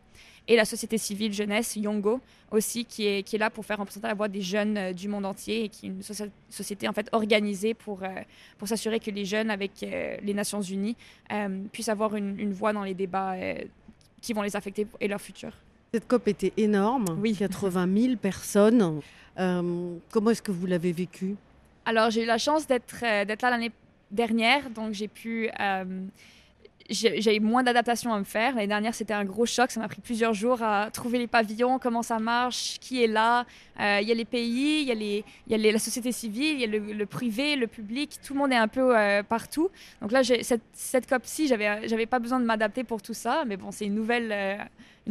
Et 0.49 0.57
la 0.57 0.65
société 0.65 0.99
civile 0.99 1.33
jeunesse, 1.33 1.77
Yongo, 1.77 2.21
aussi, 2.51 2.85
qui 2.85 3.07
est, 3.07 3.23
qui 3.23 3.37
est 3.37 3.39
là 3.39 3.51
pour 3.51 3.65
faire 3.65 3.79
représenter 3.79 4.09
la 4.09 4.15
voix 4.15 4.27
des 4.27 4.41
jeunes 4.41 4.93
du 4.95 5.07
monde 5.07 5.25
entier 5.27 5.65
et 5.65 5.69
qui 5.69 5.87
est 5.87 5.89
une 5.91 6.03
société 6.49 6.89
en 6.89 6.93
fait 6.93 7.09
organisée 7.13 7.75
pour, 7.75 8.03
pour 8.59 8.67
s'assurer 8.67 8.99
que 8.99 9.11
les 9.13 9.25
jeunes 9.25 9.51
avec 9.51 9.73
les 9.81 10.35
Nations 10.35 10.63
Unies 10.63 10.97
puissent 11.71 11.91
avoir 11.91 12.17
une, 12.17 12.41
une 12.41 12.53
voix 12.53 12.73
dans 12.73 12.83
les 12.83 12.95
débats 12.95 13.37
qui 14.21 14.33
vont 14.33 14.43
les 14.43 14.57
affecter 14.57 14.87
et 15.01 15.09
leur 15.09 15.21
futur. 15.21 15.51
Cette 15.93 16.07
COP 16.07 16.29
était 16.29 16.53
énorme, 16.57 17.07
oui. 17.21 17.35
80 17.35 17.89
000 18.01 18.17
personnes. 18.23 19.01
Euh, 19.39 19.95
comment 20.11 20.31
est-ce 20.31 20.43
que 20.43 20.53
vous 20.53 20.67
l'avez 20.67 20.93
vécu? 20.93 21.37
Alors, 21.85 22.11
j'ai 22.11 22.23
eu 22.23 22.27
la 22.27 22.39
chance 22.39 22.67
d'être 22.67 23.03
euh, 23.03 23.25
d'être 23.25 23.43
là 23.43 23.51
l'année 23.51 23.73
dernière, 24.11 24.71
donc 24.71 24.93
j'ai 24.93 25.09
pu 25.09 25.49
euh, 25.61 25.85
j'ai 26.91 27.37
eu 27.37 27.41
moins 27.41 27.63
d'adaptation 27.63 28.13
à 28.13 28.19
me 28.19 28.25
faire. 28.25 28.55
L'année 28.55 28.67
dernière, 28.67 28.95
c'était 28.95 29.15
un 29.15 29.25
gros 29.25 29.47
choc. 29.47 29.71
Ça 29.71 29.81
m'a 29.81 29.89
pris 29.89 30.01
plusieurs 30.01 30.35
jours 30.35 30.63
à 30.63 30.91
trouver 30.91 31.19
les 31.19 31.27
pavillons, 31.27 31.79
comment 31.79 32.03
ça 32.03 32.19
marche, 32.19 32.79
qui 32.81 33.03
est 33.03 33.07
là. 33.07 33.47
Euh, 33.81 34.01
il 34.03 34.09
y 34.09 34.13
a 34.13 34.15
les 34.15 34.25
pays, 34.25 34.83
il 34.83 34.89
y 34.89 34.93
a, 34.93 34.95
les, 34.95 35.25
y 35.49 35.55
a 35.55 35.57
les, 35.57 35.73
la 35.73 35.79
société 35.79 36.13
civile, 36.13 36.55
il 36.55 36.61
y 36.61 36.65
a 36.65 36.95
le, 36.95 37.07
privé, 37.07 37.57
le 37.57 37.67
public. 37.67 38.19
Tout 38.25 38.35
le 38.35 38.41
monde 38.41 38.53
est 38.53 38.57
un 38.57 38.69
peu 38.69 38.97
euh, 38.97 39.23
partout. 39.23 39.71
Donc 40.03 40.13
là, 40.13 40.23
cette, 40.25 40.63
cette 40.73 41.09
COP-ci, 41.09 41.47
j'avais 41.47 42.07
pas 42.07 42.19
besoin 42.19 42.41
de 42.41 42.45
m'adapter 42.45 42.85
pour 42.85 43.01
tout 43.03 43.15
ça. 43.15 43.45
Mais 43.47 43.57
bon, 43.57 43.71
c'est 43.71 43.87
une 43.87 43.95
nouvelle, 43.95 44.31
euh, 44.33 44.57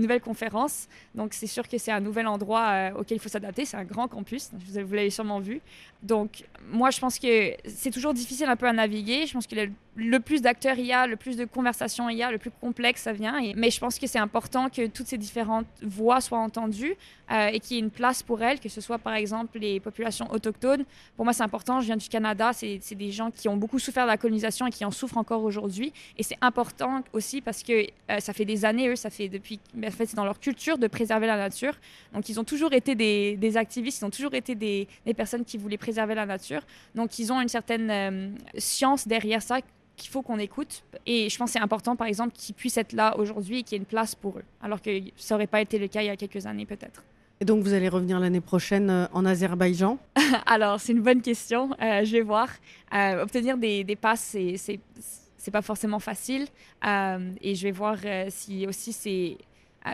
nouvelle 0.02 0.22
conférence. 0.22 0.88
Donc 1.16 1.34
c'est 1.34 1.48
sûr 1.48 1.68
que 1.68 1.78
c'est 1.78 1.92
un 1.92 2.00
nouvel 2.00 2.28
endroit 2.28 2.92
auquel 2.98 3.18
il 3.18 3.20
faut 3.20 3.30
s'adapter. 3.30 3.66
C'est 3.66 3.78
un 3.78 3.84
grand 3.84 4.08
campus. 4.08 4.50
Vous 4.54 4.94
l'avez 4.94 5.10
sûrement 5.10 5.40
vu. 5.40 5.62
Donc 6.04 6.46
moi, 6.72 6.92
je 6.92 7.00
pense 7.00 7.20
que 7.20 7.54
c'est 7.66 7.92
toujours 7.92 8.14
difficile 8.14 8.48
un 8.48 8.56
peu 8.56 8.68
à 8.68 8.74
naviguer. 8.74 9.26
Je 9.26 9.34
pense 9.34 9.48
que 9.48 9.56
le, 9.56 9.72
le 9.96 10.20
plus 10.20 10.42
d'acteurs 10.42 10.78
il 10.78 10.86
y 10.86 10.94
a, 10.94 11.08
le 11.08 11.16
plus 11.16 11.36
de 11.36 11.46
conversations 11.46 12.10
il 12.10 12.18
y 12.18 12.24
a, 12.24 12.32
le 12.32 12.38
plus 12.38 12.52
complexe 12.52 13.02
ça 13.02 13.14
vient. 13.14 13.40
Mais 13.56 13.70
je 13.70 13.80
pense 13.80 14.00
que 14.00 14.08
c'est 14.08 14.20
important 14.20 14.70
que 14.70 14.88
toutes 14.88 15.08
ces 15.08 15.18
différentes 15.18 15.68
voix 15.82 16.22
soient 16.22 16.40
entendues 16.40 16.96
euh, 17.32 17.48
et 17.48 17.60
qu'il 17.60 17.78
y 17.78 17.80
ait 17.80 17.84
une 17.84 17.92
place 17.92 18.24
pour 18.24 18.42
elles, 18.42 18.60
que 18.60 18.70
ce 18.70 18.82
soit 18.82 18.98
par 18.98 19.14
exemple 19.14 19.60
les 19.60 19.80
populations 19.80 20.32
autochtones. 20.32 20.86
Pour 21.16 21.26
moi, 21.26 21.34
c'est 21.34 21.44
important. 21.44 21.80
Je 21.80 21.86
viens 21.86 21.98
du 21.98 22.10
Canada. 22.10 22.52
C'est 22.54 22.96
des 22.96 23.12
gens 23.12 23.30
qui 23.30 23.48
ont 23.48 23.58
beaucoup 23.58 23.80
souffert 23.80 24.06
de 24.06 24.10
la 24.10 24.18
colonisation 24.18 24.68
et 24.68 24.72
qui 24.72 24.86
en 24.86 24.92
souffrent 24.92 25.18
encore 25.18 25.44
aujourd'hui. 25.44 25.94
Et 26.18 26.24
c'est 26.24 26.38
important 26.42 27.04
aussi 27.14 27.42
parce 27.42 27.62
que 27.64 27.86
euh, 28.10 28.20
ça 28.20 28.34
fait 28.34 28.46
des 28.46 28.66
années, 28.66 28.88
eux, 28.88 28.96
ça 28.96 29.10
fait 29.10 29.28
depuis. 29.28 29.60
En 29.90 29.98
fait, 29.98 30.06
c'est 30.06 30.16
dans 30.16 30.26
leur 30.26 30.40
culture 30.40 30.78
de 30.78 30.88
préserver 30.88 31.28
la 31.28 31.38
nature. 31.38 31.74
Donc, 32.14 32.30
ils 32.30 32.40
ont 32.40 32.44
toujours 32.44 32.74
été 32.74 32.96
des, 32.96 33.36
des 33.38 33.58
activistes, 33.58 34.02
ils 34.02 34.06
ont 34.06 34.10
toujours 34.10 34.34
été 34.34 34.56
des, 34.56 34.88
des, 35.06 35.14
personnes 35.14 35.46
qui 35.46 35.58
voulaient 35.58 35.78
préserver 35.78 36.16
la 36.16 36.26
nature. 36.26 36.62
Donc, 36.96 37.20
ils 37.20 37.32
ont 37.32 37.42
une 37.42 37.50
certaine 37.50 37.90
euh, 37.92 38.30
science 38.58 39.08
derrière 39.08 39.42
ça 39.42 39.60
qu'il 40.00 40.10
faut 40.10 40.22
qu'on 40.22 40.40
écoute. 40.40 40.84
Et 41.06 41.30
je 41.30 41.38
pense 41.38 41.50
que 41.50 41.54
c'est 41.54 41.64
important, 41.64 41.96
par 41.96 42.08
exemple, 42.08 42.34
qu'ils 42.34 42.56
puissent 42.56 42.78
être 42.78 42.94
là 42.94 43.18
aujourd'hui 43.18 43.60
et 43.60 43.64
qu'il 43.64 43.74
y 43.74 43.76
ait 43.76 43.84
une 43.84 43.86
place 43.86 44.16
pour 44.16 44.40
eux, 44.40 44.44
alors 44.62 44.82
que 44.82 44.90
ça 45.18 45.36
n'aurait 45.36 45.48
pas 45.48 45.62
été 45.62 45.78
le 45.78 45.88
cas 45.88 46.02
il 46.02 46.08
y 46.08 46.10
a 46.10 46.16
quelques 46.16 46.46
années 46.46 46.66
peut-être. 46.66 47.04
Et 47.42 47.46
donc 47.46 47.64
vous 47.64 47.74
allez 47.74 47.88
revenir 47.88 48.20
l'année 48.20 48.42
prochaine 48.42 48.90
euh, 48.90 49.06
en 49.14 49.26
Azerbaïdjan? 49.26 49.98
Alors 50.46 50.80
c'est 50.80 50.92
une 50.92 51.02
bonne 51.02 51.22
question, 51.22 51.72
euh, 51.82 52.04
je 52.04 52.12
vais 52.12 52.22
voir. 52.22 52.50
Euh, 52.94 53.24
obtenir 53.24 53.58
des, 53.58 53.84
des 53.86 53.96
passes, 53.96 54.22
c'est, 54.22 54.56
c'est, 54.58 55.52
pas 55.52 55.62
forcément 55.64 56.00
facile. 56.00 56.46
et 56.84 57.56
je 57.56 57.64
vais 57.64 57.72
voir 57.72 57.98
si 58.28 58.68
aussi 58.68 58.94
c'est, 58.94 59.36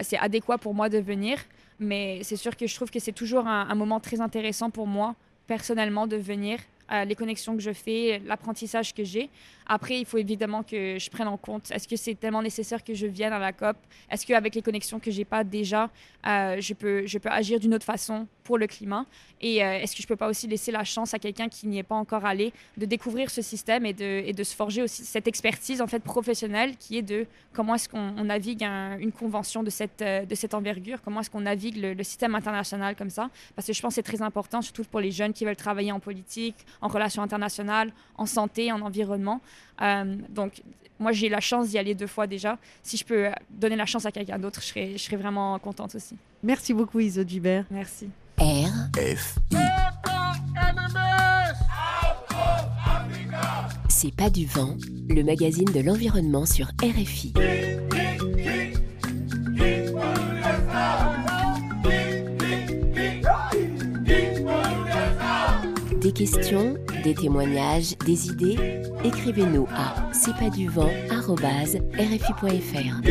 c'est 0.01 0.17
adéquat 0.17 0.57
pour 0.57 0.73
moi 0.73 0.89
de 0.89 0.99
venir. 0.99 1.37
Mais 1.79 2.21
c'est 2.23 2.37
sûr 2.37 2.55
que 2.55 2.67
je 2.67 2.75
trouve 2.75 2.89
que 2.89 2.99
c'est 2.99 3.11
toujours 3.11 3.47
un, 3.47 3.67
un 3.69 3.75
moment 3.75 3.99
très 3.99 4.21
intéressant 4.21 4.69
pour 4.69 4.87
moi, 4.87 5.15
personnellement, 5.45 6.07
de 6.07 6.15
venir 6.15 6.59
les 6.91 7.15
connexions 7.15 7.55
que 7.55 7.61
je 7.61 7.73
fais, 7.73 8.21
l'apprentissage 8.25 8.93
que 8.93 9.03
j'ai. 9.03 9.29
Après, 9.67 9.99
il 9.99 10.05
faut 10.05 10.17
évidemment 10.17 10.63
que 10.63 10.99
je 10.99 11.09
prenne 11.09 11.27
en 11.27 11.37
compte, 11.37 11.71
est-ce 11.71 11.87
que 11.87 11.95
c'est 11.95 12.13
tellement 12.15 12.43
nécessaire 12.43 12.83
que 12.83 12.93
je 12.93 13.07
vienne 13.07 13.33
à 13.33 13.39
la 13.39 13.51
COP? 13.51 13.77
Est-ce 14.11 14.25
qu'avec 14.25 14.53
les 14.53 14.61
connexions 14.61 14.99
que 14.99 15.09
j'ai 15.09 15.25
pas 15.25 15.43
déjà, 15.43 15.89
euh, 16.27 16.57
je, 16.59 16.73
peux, 16.73 17.05
je 17.07 17.17
peux 17.17 17.29
agir 17.29 17.59
d'une 17.59 17.73
autre 17.73 17.85
façon 17.85 18.27
pour 18.43 18.59
le 18.59 18.67
climat? 18.67 19.05
Et 19.41 19.63
euh, 19.63 19.79
est-ce 19.79 19.95
que 19.95 20.01
je 20.03 20.07
peux 20.07 20.15
pas 20.15 20.29
aussi 20.29 20.47
laisser 20.47 20.71
la 20.71 20.83
chance 20.83 21.13
à 21.13 21.19
quelqu'un 21.19 21.49
qui 21.49 21.67
n'y 21.67 21.79
est 21.79 21.83
pas 21.83 21.95
encore 21.95 22.25
allé 22.25 22.53
de 22.77 22.85
découvrir 22.85 23.31
ce 23.31 23.41
système 23.41 23.85
et 23.85 23.93
de, 23.93 24.23
et 24.25 24.33
de 24.33 24.43
se 24.43 24.55
forger 24.55 24.83
aussi 24.83 25.03
cette 25.03 25.27
expertise 25.27 25.81
en 25.81 25.87
fait 25.87 26.03
professionnelle 26.03 26.77
qui 26.77 26.97
est 26.97 27.01
de 27.01 27.25
comment 27.53 27.75
est-ce 27.75 27.89
qu'on 27.89 28.23
navigue 28.23 28.63
une 28.63 29.11
convention 29.11 29.63
de 29.63 29.69
cette, 29.69 30.01
euh, 30.01 30.25
de 30.25 30.35
cette 30.35 30.53
envergure, 30.53 31.01
comment 31.03 31.21
est-ce 31.21 31.29
qu'on 31.29 31.41
navigue 31.41 31.77
le, 31.77 31.93
le, 31.93 32.03
système 32.03 32.35
international 32.35 32.95
comme 32.95 33.09
ça? 33.09 33.29
Parce 33.55 33.67
que 33.67 33.73
je 33.73 33.81
pense 33.81 33.91
que 33.91 33.95
c'est 33.95 34.03
très 34.03 34.21
important, 34.21 34.61
surtout 34.61 34.83
pour 34.83 34.99
les 34.99 35.11
jeunes 35.11 35.33
qui 35.33 35.43
veulent 35.43 35.55
travailler 35.55 35.91
en 35.91 35.99
politique, 35.99 36.55
en 36.81 36.87
relations 36.87 37.21
internationales, 37.21 37.91
en 38.17 38.25
santé, 38.25 38.71
en 38.71 38.81
environnement. 38.81 39.41
Euh, 39.81 40.15
donc, 40.29 40.61
moi, 40.99 41.11
j'ai 41.11 41.29
la 41.29 41.41
chance 41.41 41.69
d'y 41.69 41.77
aller 41.77 41.93
deux 41.93 42.07
fois 42.07 42.27
déjà. 42.27 42.57
Si 42.81 42.97
je 42.97 43.05
peux 43.05 43.27
donner 43.49 43.75
la 43.75 43.85
chance 43.85 44.05
à 44.05 44.11
quelqu'un 44.11 44.39
d'autre, 44.39 44.61
je 44.61 44.67
serais, 44.67 44.91
je 44.93 45.03
serais 45.03 45.17
vraiment 45.17 45.59
contente 45.59 45.95
aussi. 45.95 46.15
Merci 46.41 46.73
beaucoup, 46.73 46.99
Iso 46.99 47.23
Gibert. 47.27 47.65
Merci. 47.69 48.09
R. 48.39 48.71
F. 48.97 49.37
C'est 53.89 54.15
pas 54.15 54.29
du 54.29 54.45
vent, 54.45 54.75
le 55.09 55.23
magazine 55.23 55.65
de 55.65 55.79
l'environnement 55.79 56.45
sur 56.45 56.67
RFI. 56.81 57.33
Questions, 66.15 66.75
des 67.03 67.13
témoignages, 67.13 67.97
des 68.05 68.29
idées 68.29 68.57
Écrivez-nous 69.03 69.67
à 69.75 70.09
c'est 70.13 70.35
pas 70.37 70.49
du 70.49 70.69
vent 70.69 70.89
rfi.fr. 71.99 73.01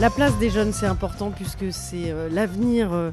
La 0.00 0.10
place 0.10 0.36
des 0.38 0.50
jeunes, 0.50 0.72
c'est 0.72 0.86
important 0.86 1.30
puisque 1.30 1.72
c'est 1.72 2.10
euh, 2.10 2.28
l'avenir 2.28 2.92
euh, 2.92 3.12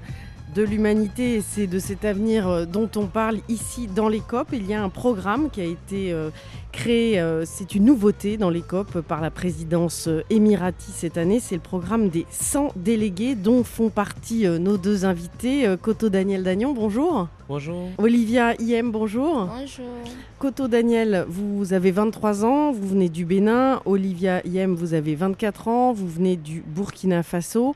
de 0.55 0.63
l'humanité 0.63 1.35
et 1.35 1.41
c'est 1.41 1.67
de 1.67 1.79
cet 1.79 2.05
avenir 2.05 2.47
euh, 2.47 2.65
dont 2.65 2.89
on 2.95 3.07
parle 3.07 3.37
ici 3.49 3.87
dans 3.87 4.09
les 4.09 4.19
COP. 4.19 4.49
Il 4.53 4.67
y 4.67 4.73
a 4.73 4.83
un 4.83 4.89
programme 4.89 5.49
qui 5.49 5.61
a 5.61 5.65
été 5.65 6.15
créé, 6.71 7.23
c'est 7.45 7.75
une 7.75 7.85
nouveauté 7.85 8.37
dans 8.37 8.49
les 8.49 8.61
COP 8.61 9.01
par 9.01 9.21
la 9.21 9.31
présidence 9.31 10.07
émirati 10.29 10.91
cette 10.91 11.17
année. 11.17 11.39
C'est 11.39 11.55
le 11.55 11.61
programme 11.61 12.09
des 12.09 12.25
100 12.29 12.73
délégués 12.75 13.35
dont 13.35 13.63
font 13.63 13.89
partie 13.89 14.47
nos 14.47 14.77
deux 14.77 15.05
invités. 15.05 15.75
Coto 15.81 16.09
Daniel 16.09 16.43
Dagnon, 16.43 16.73
bonjour. 16.73 17.27
Bonjour. 17.47 17.89
Olivia 17.97 18.53
Iem, 18.61 18.91
bonjour. 18.91 19.47
Bonjour. 19.47 19.85
Coto 20.37 20.67
Daniel, 20.67 21.25
vous 21.27 21.73
avez 21.73 21.91
23 21.91 22.45
ans, 22.45 22.71
vous 22.71 22.87
venez 22.87 23.09
du 23.09 23.25
Bénin. 23.25 23.81
Olivia 23.85 24.45
Iem, 24.45 24.75
vous 24.75 24.93
avez 24.93 25.15
24 25.15 25.67
ans, 25.67 25.91
vous 25.91 26.07
venez 26.07 26.35
du 26.35 26.63
Burkina 26.65 27.23
Faso. 27.23 27.73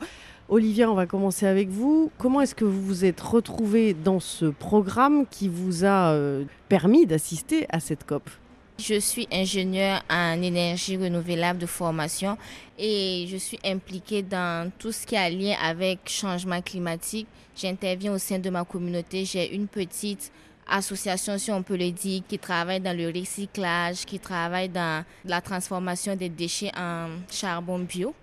Olivia, 0.49 0.91
on 0.91 0.93
va 0.93 1.05
commencer 1.05 1.47
avec 1.47 1.69
vous. 1.69 2.11
Comment 2.17 2.41
est-ce 2.41 2.53
que 2.53 2.65
vous 2.65 2.81
vous 2.81 3.05
êtes 3.05 3.21
retrouvé 3.21 3.93
dans 3.93 4.19
ce 4.19 4.45
programme 4.45 5.25
qui 5.25 5.47
vous 5.47 5.85
a 5.85 6.11
euh, 6.11 6.43
permis 6.67 7.05
d'assister 7.05 7.65
à 7.69 7.79
cette 7.79 8.05
COP? 8.05 8.29
Je 8.77 8.99
suis 8.99 9.27
ingénieure 9.31 10.03
en 10.09 10.41
énergie 10.41 10.97
renouvelable 10.97 11.59
de 11.59 11.65
formation 11.65 12.37
et 12.77 13.25
je 13.29 13.37
suis 13.37 13.59
impliquée 13.63 14.21
dans 14.21 14.69
tout 14.77 14.91
ce 14.91 15.05
qui 15.05 15.15
a 15.15 15.29
lien 15.29 15.55
avec 15.63 15.99
changement 16.07 16.61
climatique. 16.61 17.27
J'interviens 17.55 18.13
au 18.13 18.17
sein 18.17 18.39
de 18.39 18.49
ma 18.49 18.65
communauté. 18.65 19.23
J'ai 19.23 19.55
une 19.55 19.67
petite 19.67 20.29
association, 20.67 21.37
si 21.37 21.51
on 21.51 21.63
peut 21.63 21.77
le 21.77 21.91
dire, 21.91 22.21
qui 22.27 22.37
travaille 22.37 22.81
dans 22.81 22.97
le 22.97 23.07
recyclage, 23.07 24.05
qui 24.05 24.19
travaille 24.19 24.69
dans 24.69 25.05
la 25.23 25.39
transformation 25.39 26.17
des 26.17 26.29
déchets 26.29 26.71
en 26.77 27.07
charbon 27.31 27.79
bio. 27.79 28.13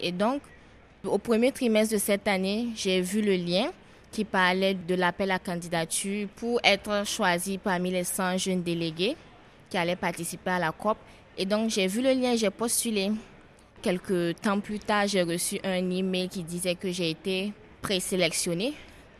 Et 0.00 0.12
donc, 0.12 0.40
au 1.06 1.18
premier 1.18 1.52
trimestre 1.52 1.94
de 1.94 1.98
cette 1.98 2.26
année, 2.26 2.68
j'ai 2.74 3.00
vu 3.00 3.22
le 3.22 3.34
lien 3.34 3.70
qui 4.10 4.24
parlait 4.24 4.74
de 4.74 4.94
l'appel 4.94 5.30
à 5.30 5.38
candidature 5.38 6.28
pour 6.36 6.60
être 6.64 7.06
choisi 7.06 7.58
parmi 7.58 7.90
les 7.90 8.04
100 8.04 8.38
jeunes 8.38 8.62
délégués 8.62 9.16
qui 9.70 9.76
allaient 9.76 9.96
participer 9.96 10.50
à 10.50 10.58
la 10.58 10.72
COP. 10.72 10.96
Et 11.36 11.44
donc, 11.44 11.70
j'ai 11.70 11.86
vu 11.86 12.02
le 12.02 12.12
lien, 12.12 12.34
j'ai 12.34 12.50
postulé. 12.50 13.12
Quelques 13.80 14.40
temps 14.40 14.58
plus 14.58 14.80
tard, 14.80 15.06
j'ai 15.06 15.22
reçu 15.22 15.60
un 15.62 15.88
email 15.90 16.28
qui 16.28 16.42
disait 16.42 16.74
que 16.74 16.90
j'ai 16.90 17.10
été 17.10 17.52
présélectionnée. 17.80 18.72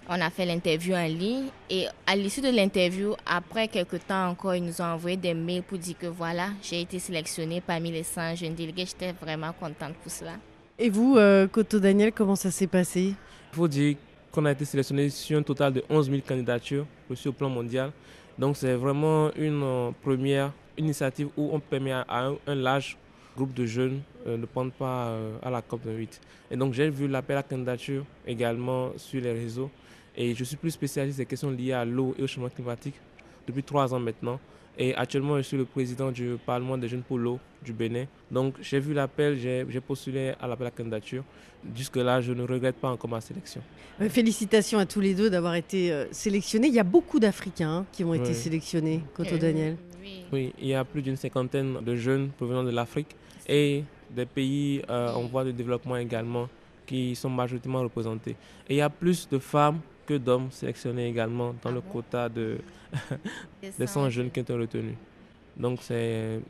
On 0.08 0.20
a 0.20 0.30
fait 0.30 0.46
l'interview 0.46 0.94
en 0.94 1.06
ligne 1.06 1.48
et 1.68 1.86
à 2.06 2.16
l'issue 2.16 2.40
de 2.40 2.48
l'interview, 2.48 3.14
après 3.26 3.68
quelques 3.68 4.06
temps 4.06 4.30
encore, 4.30 4.54
ils 4.54 4.64
nous 4.64 4.80
ont 4.80 4.86
envoyé 4.86 5.18
des 5.18 5.34
mails 5.34 5.62
pour 5.62 5.76
dire 5.76 5.98
que 5.98 6.06
voilà, 6.06 6.48
j'ai 6.62 6.80
été 6.80 6.98
sélectionnée 6.98 7.60
parmi 7.60 7.92
les 7.92 8.02
100 8.02 8.36
jeunes 8.36 8.54
délégués. 8.54 8.86
J'étais 8.86 9.12
vraiment 9.12 9.52
contente 9.52 9.94
pour 10.02 10.10
cela. 10.10 10.32
Et 10.80 10.90
vous, 10.90 11.16
euh, 11.16 11.48
Coto 11.48 11.80
Daniel, 11.80 12.12
comment 12.12 12.36
ça 12.36 12.52
s'est 12.52 12.68
passé? 12.68 13.14
Il 13.52 13.56
faut 13.56 13.66
dire 13.66 13.96
qu'on 14.30 14.44
a 14.44 14.52
été 14.52 14.64
sélectionné 14.64 15.10
sur 15.10 15.36
un 15.36 15.42
total 15.42 15.72
de 15.72 15.82
11 15.90 16.08
000 16.08 16.22
candidatures 16.26 16.86
reçues 17.10 17.28
au 17.28 17.32
plan 17.32 17.48
mondial. 17.48 17.90
Donc 18.38 18.56
c'est 18.56 18.74
vraiment 18.74 19.32
une 19.34 19.60
euh, 19.64 19.90
première 20.02 20.52
initiative 20.76 21.30
où 21.36 21.50
on 21.52 21.58
permet 21.58 21.90
à 21.90 22.30
un, 22.46 22.54
large 22.54 22.96
groupe 23.36 23.52
de 23.54 23.66
jeunes 23.66 24.00
euh, 24.28 24.36
de 24.36 24.46
prendre 24.46 24.70
part 24.70 25.08
euh, 25.08 25.36
à 25.42 25.50
la 25.50 25.60
COP28. 25.60 26.20
Et 26.52 26.56
donc 26.56 26.74
j'ai 26.74 26.88
vu 26.90 27.08
l'appel 27.08 27.36
à 27.38 27.42
candidature 27.42 28.04
également 28.24 28.92
sur 28.96 29.20
les 29.20 29.32
réseaux. 29.32 29.70
Et 30.16 30.32
je 30.32 30.44
suis 30.44 30.56
plus 30.56 30.70
spécialiste 30.70 31.18
des 31.18 31.26
questions 31.26 31.50
liées 31.50 31.72
à 31.72 31.84
l'eau 31.84 32.14
et 32.16 32.22
au 32.22 32.26
changement 32.28 32.50
climatique 32.50 32.94
depuis 33.48 33.64
trois 33.64 33.92
ans 33.92 33.98
maintenant. 33.98 34.38
Et 34.80 34.94
actuellement, 34.94 35.36
je 35.38 35.42
suis 35.42 35.56
le 35.56 35.64
président 35.64 36.12
du 36.12 36.36
Parlement 36.46 36.78
des 36.78 36.86
jeunes 36.88 37.02
pour 37.02 37.18
l'eau 37.18 37.40
du 37.64 37.72
Bénin. 37.72 38.04
Donc, 38.30 38.54
j'ai 38.62 38.78
vu 38.78 38.94
l'appel, 38.94 39.36
j'ai 39.36 39.80
postulé 39.80 40.34
à 40.40 40.46
l'appel 40.46 40.68
à 40.68 40.70
candidature. 40.70 41.24
Jusque-là, 41.74 42.20
je 42.20 42.32
ne 42.32 42.42
regrette 42.42 42.76
pas 42.76 42.88
encore 42.88 43.10
ma 43.10 43.20
sélection. 43.20 43.60
Félicitations 44.08 44.78
à 44.78 44.86
tous 44.86 45.00
les 45.00 45.14
deux 45.14 45.28
d'avoir 45.28 45.56
été 45.56 45.92
euh, 45.92 46.06
sélectionnés. 46.12 46.68
Il 46.68 46.74
y 46.74 46.78
a 46.78 46.84
beaucoup 46.84 47.18
d'Africains 47.18 47.78
hein, 47.78 47.86
qui 47.90 48.04
ont 48.04 48.14
été 48.14 48.32
sélectionnés, 48.32 49.02
Coto 49.14 49.34
euh, 49.34 49.38
Daniel. 49.38 49.76
Oui. 50.32 50.52
il 50.60 50.68
y 50.68 50.74
a 50.74 50.84
plus 50.84 51.02
d'une 51.02 51.16
cinquantaine 51.16 51.80
de 51.84 51.96
jeunes 51.96 52.28
provenant 52.30 52.62
de 52.62 52.70
l'Afrique 52.70 53.16
et 53.48 53.82
des 54.14 54.24
pays 54.24 54.80
euh, 54.88 55.12
en 55.12 55.22
voie 55.26 55.42
de 55.42 55.50
développement 55.50 55.96
également 55.96 56.48
qui 56.86 57.16
sont 57.16 57.28
majoritairement 57.28 57.82
représentés. 57.82 58.36
Et 58.68 58.74
il 58.74 58.76
y 58.76 58.80
a 58.80 58.88
plus 58.88 59.28
de 59.28 59.38
femmes 59.40 59.80
que 60.08 60.14
d'hommes 60.14 60.50
sélectionnés 60.50 61.06
également 61.06 61.54
dans 61.62 61.68
ah 61.68 61.72
le 61.72 61.80
quota 61.82 62.28
de 62.30 62.56
des 63.78 63.86
100 63.86 64.08
jeunes 64.08 64.30
qui 64.30 64.40
ont 64.40 64.42
été 64.42 64.54
retenus. 64.54 64.94
Donc 65.54 65.80
c'est 65.82 66.40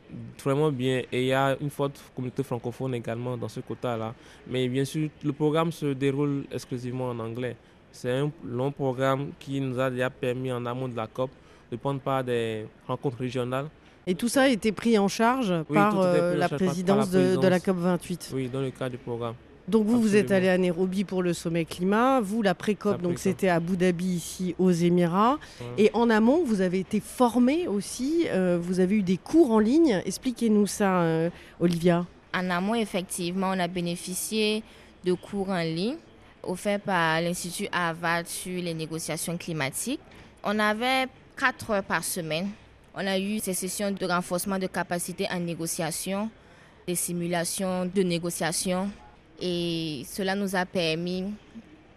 vraiment 0.41 0.71
bien. 0.71 1.01
Et 1.11 1.23
il 1.23 1.27
y 1.27 1.33
a 1.33 1.57
une 1.59 1.69
forte 1.69 1.99
communauté 2.15 2.41
francophone 2.43 2.95
également 2.95 3.35
dans 3.35 3.49
ce 3.49 3.59
quota-là. 3.59 4.13
Mais 4.47 4.69
bien 4.69 4.85
sûr, 4.85 5.09
le 5.23 5.33
programme 5.33 5.73
se 5.73 5.87
déroule 5.87 6.45
exclusivement 6.51 7.09
en 7.09 7.19
anglais. 7.19 7.57
C'est 7.91 8.11
un 8.11 8.31
long 8.45 8.71
programme 8.71 9.31
qui 9.39 9.59
nous 9.59 9.77
a 9.77 9.89
déjà 9.89 10.09
permis 10.09 10.51
en 10.53 10.65
amont 10.65 10.87
de 10.87 10.95
la 10.95 11.07
COP 11.07 11.31
de 11.71 11.75
prendre 11.75 11.99
part 11.99 12.23
des 12.23 12.65
rencontres 12.87 13.17
régionales. 13.17 13.67
Et 14.07 14.15
tout 14.15 14.29
ça 14.29 14.43
a 14.43 14.47
été 14.47 14.71
pris 14.71 14.97
en 14.97 15.09
charge 15.09 15.53
par, 15.63 15.99
euh, 15.99 16.35
la, 16.35 16.47
présidence 16.47 17.11
de, 17.11 17.35
de 17.35 17.47
la 17.47 17.59
COP 17.59 17.77
28 17.77 18.31
Oui, 18.33 18.47
dans 18.47 18.61
le 18.61 18.71
cadre 18.71 18.91
du 18.91 18.97
programme. 18.97 19.35
Donc 19.69 19.85
vous, 19.85 20.01
vous 20.01 20.15
êtes 20.15 20.31
allé 20.31 20.49
à 20.49 20.57
Nairobi 20.57 21.03
pour 21.03 21.21
le 21.21 21.31
sommet 21.31 21.63
climat. 21.63 22.21
Vous, 22.21 22.41
la 22.41 22.55
pré-COP, 22.55 23.01
donc 23.03 23.19
c'était 23.19 23.49
à 23.49 23.55
Abu 23.55 23.77
Dhabi, 23.77 24.15
ici 24.15 24.55
aux 24.57 24.71
Émirats. 24.71 25.37
Et 25.77 25.91
en 25.93 26.09
amont, 26.09 26.43
vous 26.43 26.61
avez 26.61 26.79
été 26.79 26.99
formé 26.99 27.67
aussi. 27.67 28.25
Euh, 28.29 28.57
vous 28.59 28.79
avez 28.79 28.95
eu 28.95 29.03
des 29.03 29.17
cours 29.17 29.51
en 29.51 29.59
ligne. 29.59 30.01
Expliquez-nous 30.05 30.65
ça, 30.65 31.01
euh, 31.01 31.29
Olivia. 31.59 32.03
En 32.33 32.49
amont, 32.49 32.73
effectivement, 32.73 33.51
on 33.53 33.59
a 33.59 33.67
bénéficié 33.67 34.63
de 35.05 35.13
cours 35.13 35.49
en 35.49 35.61
ligne 35.61 35.97
offerts 36.41 36.79
par 36.79 37.21
l'Institut 37.21 37.67
Harvard 37.71 38.25
sur 38.25 38.59
les 38.59 38.73
négociations 38.73 39.37
climatiques. 39.37 40.01
On 40.43 40.57
avait 40.57 41.05
quatre 41.37 41.69
heures 41.69 41.83
par 41.83 42.03
semaine. 42.03 42.49
On 42.95 43.05
a 43.05 43.19
eu 43.19 43.37
ces 43.37 43.53
sessions 43.53 43.91
de 43.91 44.05
renforcement 44.05 44.57
de 44.57 44.65
capacité 44.65 45.27
en 45.31 45.39
négociation, 45.39 46.27
des 46.87 46.95
simulations 46.95 47.85
de 47.85 48.01
négociation 48.01 48.89
et 49.41 50.03
cela 50.07 50.35
nous 50.35 50.55
a 50.55 50.65
permis, 50.65 51.25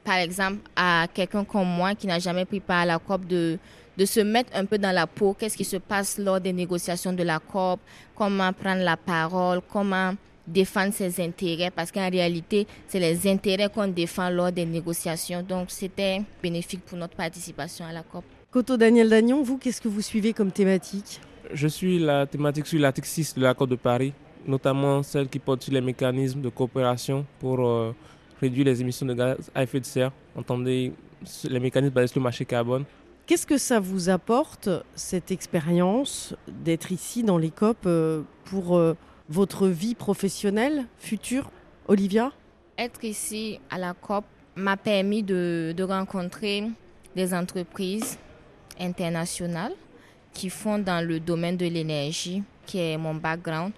par 0.04 0.16
exemple, 0.16 0.58
à 0.76 1.06
quelqu'un 1.12 1.44
comme 1.44 1.68
moi 1.68 1.94
qui 1.94 2.06
n'a 2.06 2.18
jamais 2.18 2.44
pris 2.44 2.60
part 2.60 2.80
à 2.80 2.86
la 2.86 2.98
COP 2.98 3.26
de, 3.26 3.58
de 3.96 4.04
se 4.04 4.20
mettre 4.20 4.50
un 4.54 4.64
peu 4.64 4.78
dans 4.78 4.92
la 4.92 5.06
peau, 5.06 5.34
qu'est-ce 5.38 5.56
qui 5.56 5.64
se 5.64 5.76
passe 5.76 6.18
lors 6.18 6.40
des 6.40 6.52
négociations 6.52 7.12
de 7.12 7.22
la 7.22 7.38
COP, 7.38 7.80
comment 8.14 8.52
prendre 8.52 8.82
la 8.82 8.96
parole, 8.96 9.60
comment 9.72 10.14
défendre 10.46 10.92
ses 10.92 11.20
intérêts, 11.22 11.70
parce 11.70 11.92
qu'en 11.92 12.10
réalité, 12.10 12.66
c'est 12.88 12.98
les 12.98 13.30
intérêts 13.30 13.68
qu'on 13.68 13.86
défend 13.88 14.28
lors 14.28 14.50
des 14.50 14.66
négociations. 14.66 15.42
Donc, 15.42 15.70
c'était 15.70 16.22
bénéfique 16.42 16.84
pour 16.84 16.98
notre 16.98 17.14
participation 17.14 17.84
à 17.84 17.92
la 17.92 18.02
COP. 18.02 18.24
Coto 18.50 18.76
Daniel 18.76 19.08
Dagnon, 19.08 19.42
vous, 19.42 19.56
qu'est-ce 19.56 19.80
que 19.80 19.88
vous 19.88 20.02
suivez 20.02 20.32
comme 20.32 20.50
thématique? 20.50 21.20
Je 21.52 21.68
suis 21.68 21.98
la 21.98 22.26
thématique 22.26 22.66
sur 22.66 22.80
l'article 22.80 23.08
6 23.08 23.34
de 23.34 23.42
l'accord 23.42 23.66
de 23.66 23.76
Paris, 23.76 24.12
notamment 24.46 25.02
celle 25.02 25.28
qui 25.28 25.38
porte 25.38 25.62
sur 25.62 25.72
les 25.72 25.80
mécanismes 25.80 26.40
de 26.40 26.48
coopération 26.48 27.24
pour 27.38 27.66
euh, 27.66 27.94
réduire 28.40 28.66
les 28.66 28.80
émissions 28.80 29.06
de 29.06 29.14
gaz 29.14 29.50
à 29.54 29.62
effet 29.62 29.80
de 29.80 29.84
serre. 29.84 30.12
Entendez 30.36 30.92
les 31.44 31.60
mécanismes 31.60 31.94
basés 31.94 32.08
sur 32.08 32.20
le 32.20 32.24
marché 32.24 32.44
carbone. 32.44 32.84
Qu'est-ce 33.26 33.46
que 33.46 33.58
ça 33.58 33.78
vous 33.78 34.08
apporte, 34.08 34.68
cette 34.94 35.30
expérience 35.30 36.34
d'être 36.48 36.90
ici 36.90 37.22
dans 37.22 37.38
les 37.38 37.50
COP 37.50 37.78
euh, 37.86 38.22
pour 38.44 38.76
euh, 38.76 38.94
votre 39.28 39.68
vie 39.68 39.94
professionnelle 39.94 40.86
future, 40.98 41.50
Olivia? 41.86 42.32
Être 42.76 43.04
ici 43.04 43.60
à 43.70 43.78
la 43.78 43.94
COP 43.94 44.24
m'a 44.56 44.76
permis 44.76 45.22
de, 45.22 45.72
de 45.76 45.82
rencontrer 45.84 46.64
des 47.14 47.32
entreprises 47.32 48.18
internationales 48.80 49.72
qui 50.32 50.50
font 50.50 50.78
dans 50.78 51.06
le 51.06 51.20
domaine 51.20 51.56
de 51.56 51.66
l'énergie, 51.66 52.42
qui 52.66 52.78
est 52.78 52.96
mon 52.96 53.14
background. 53.14 53.72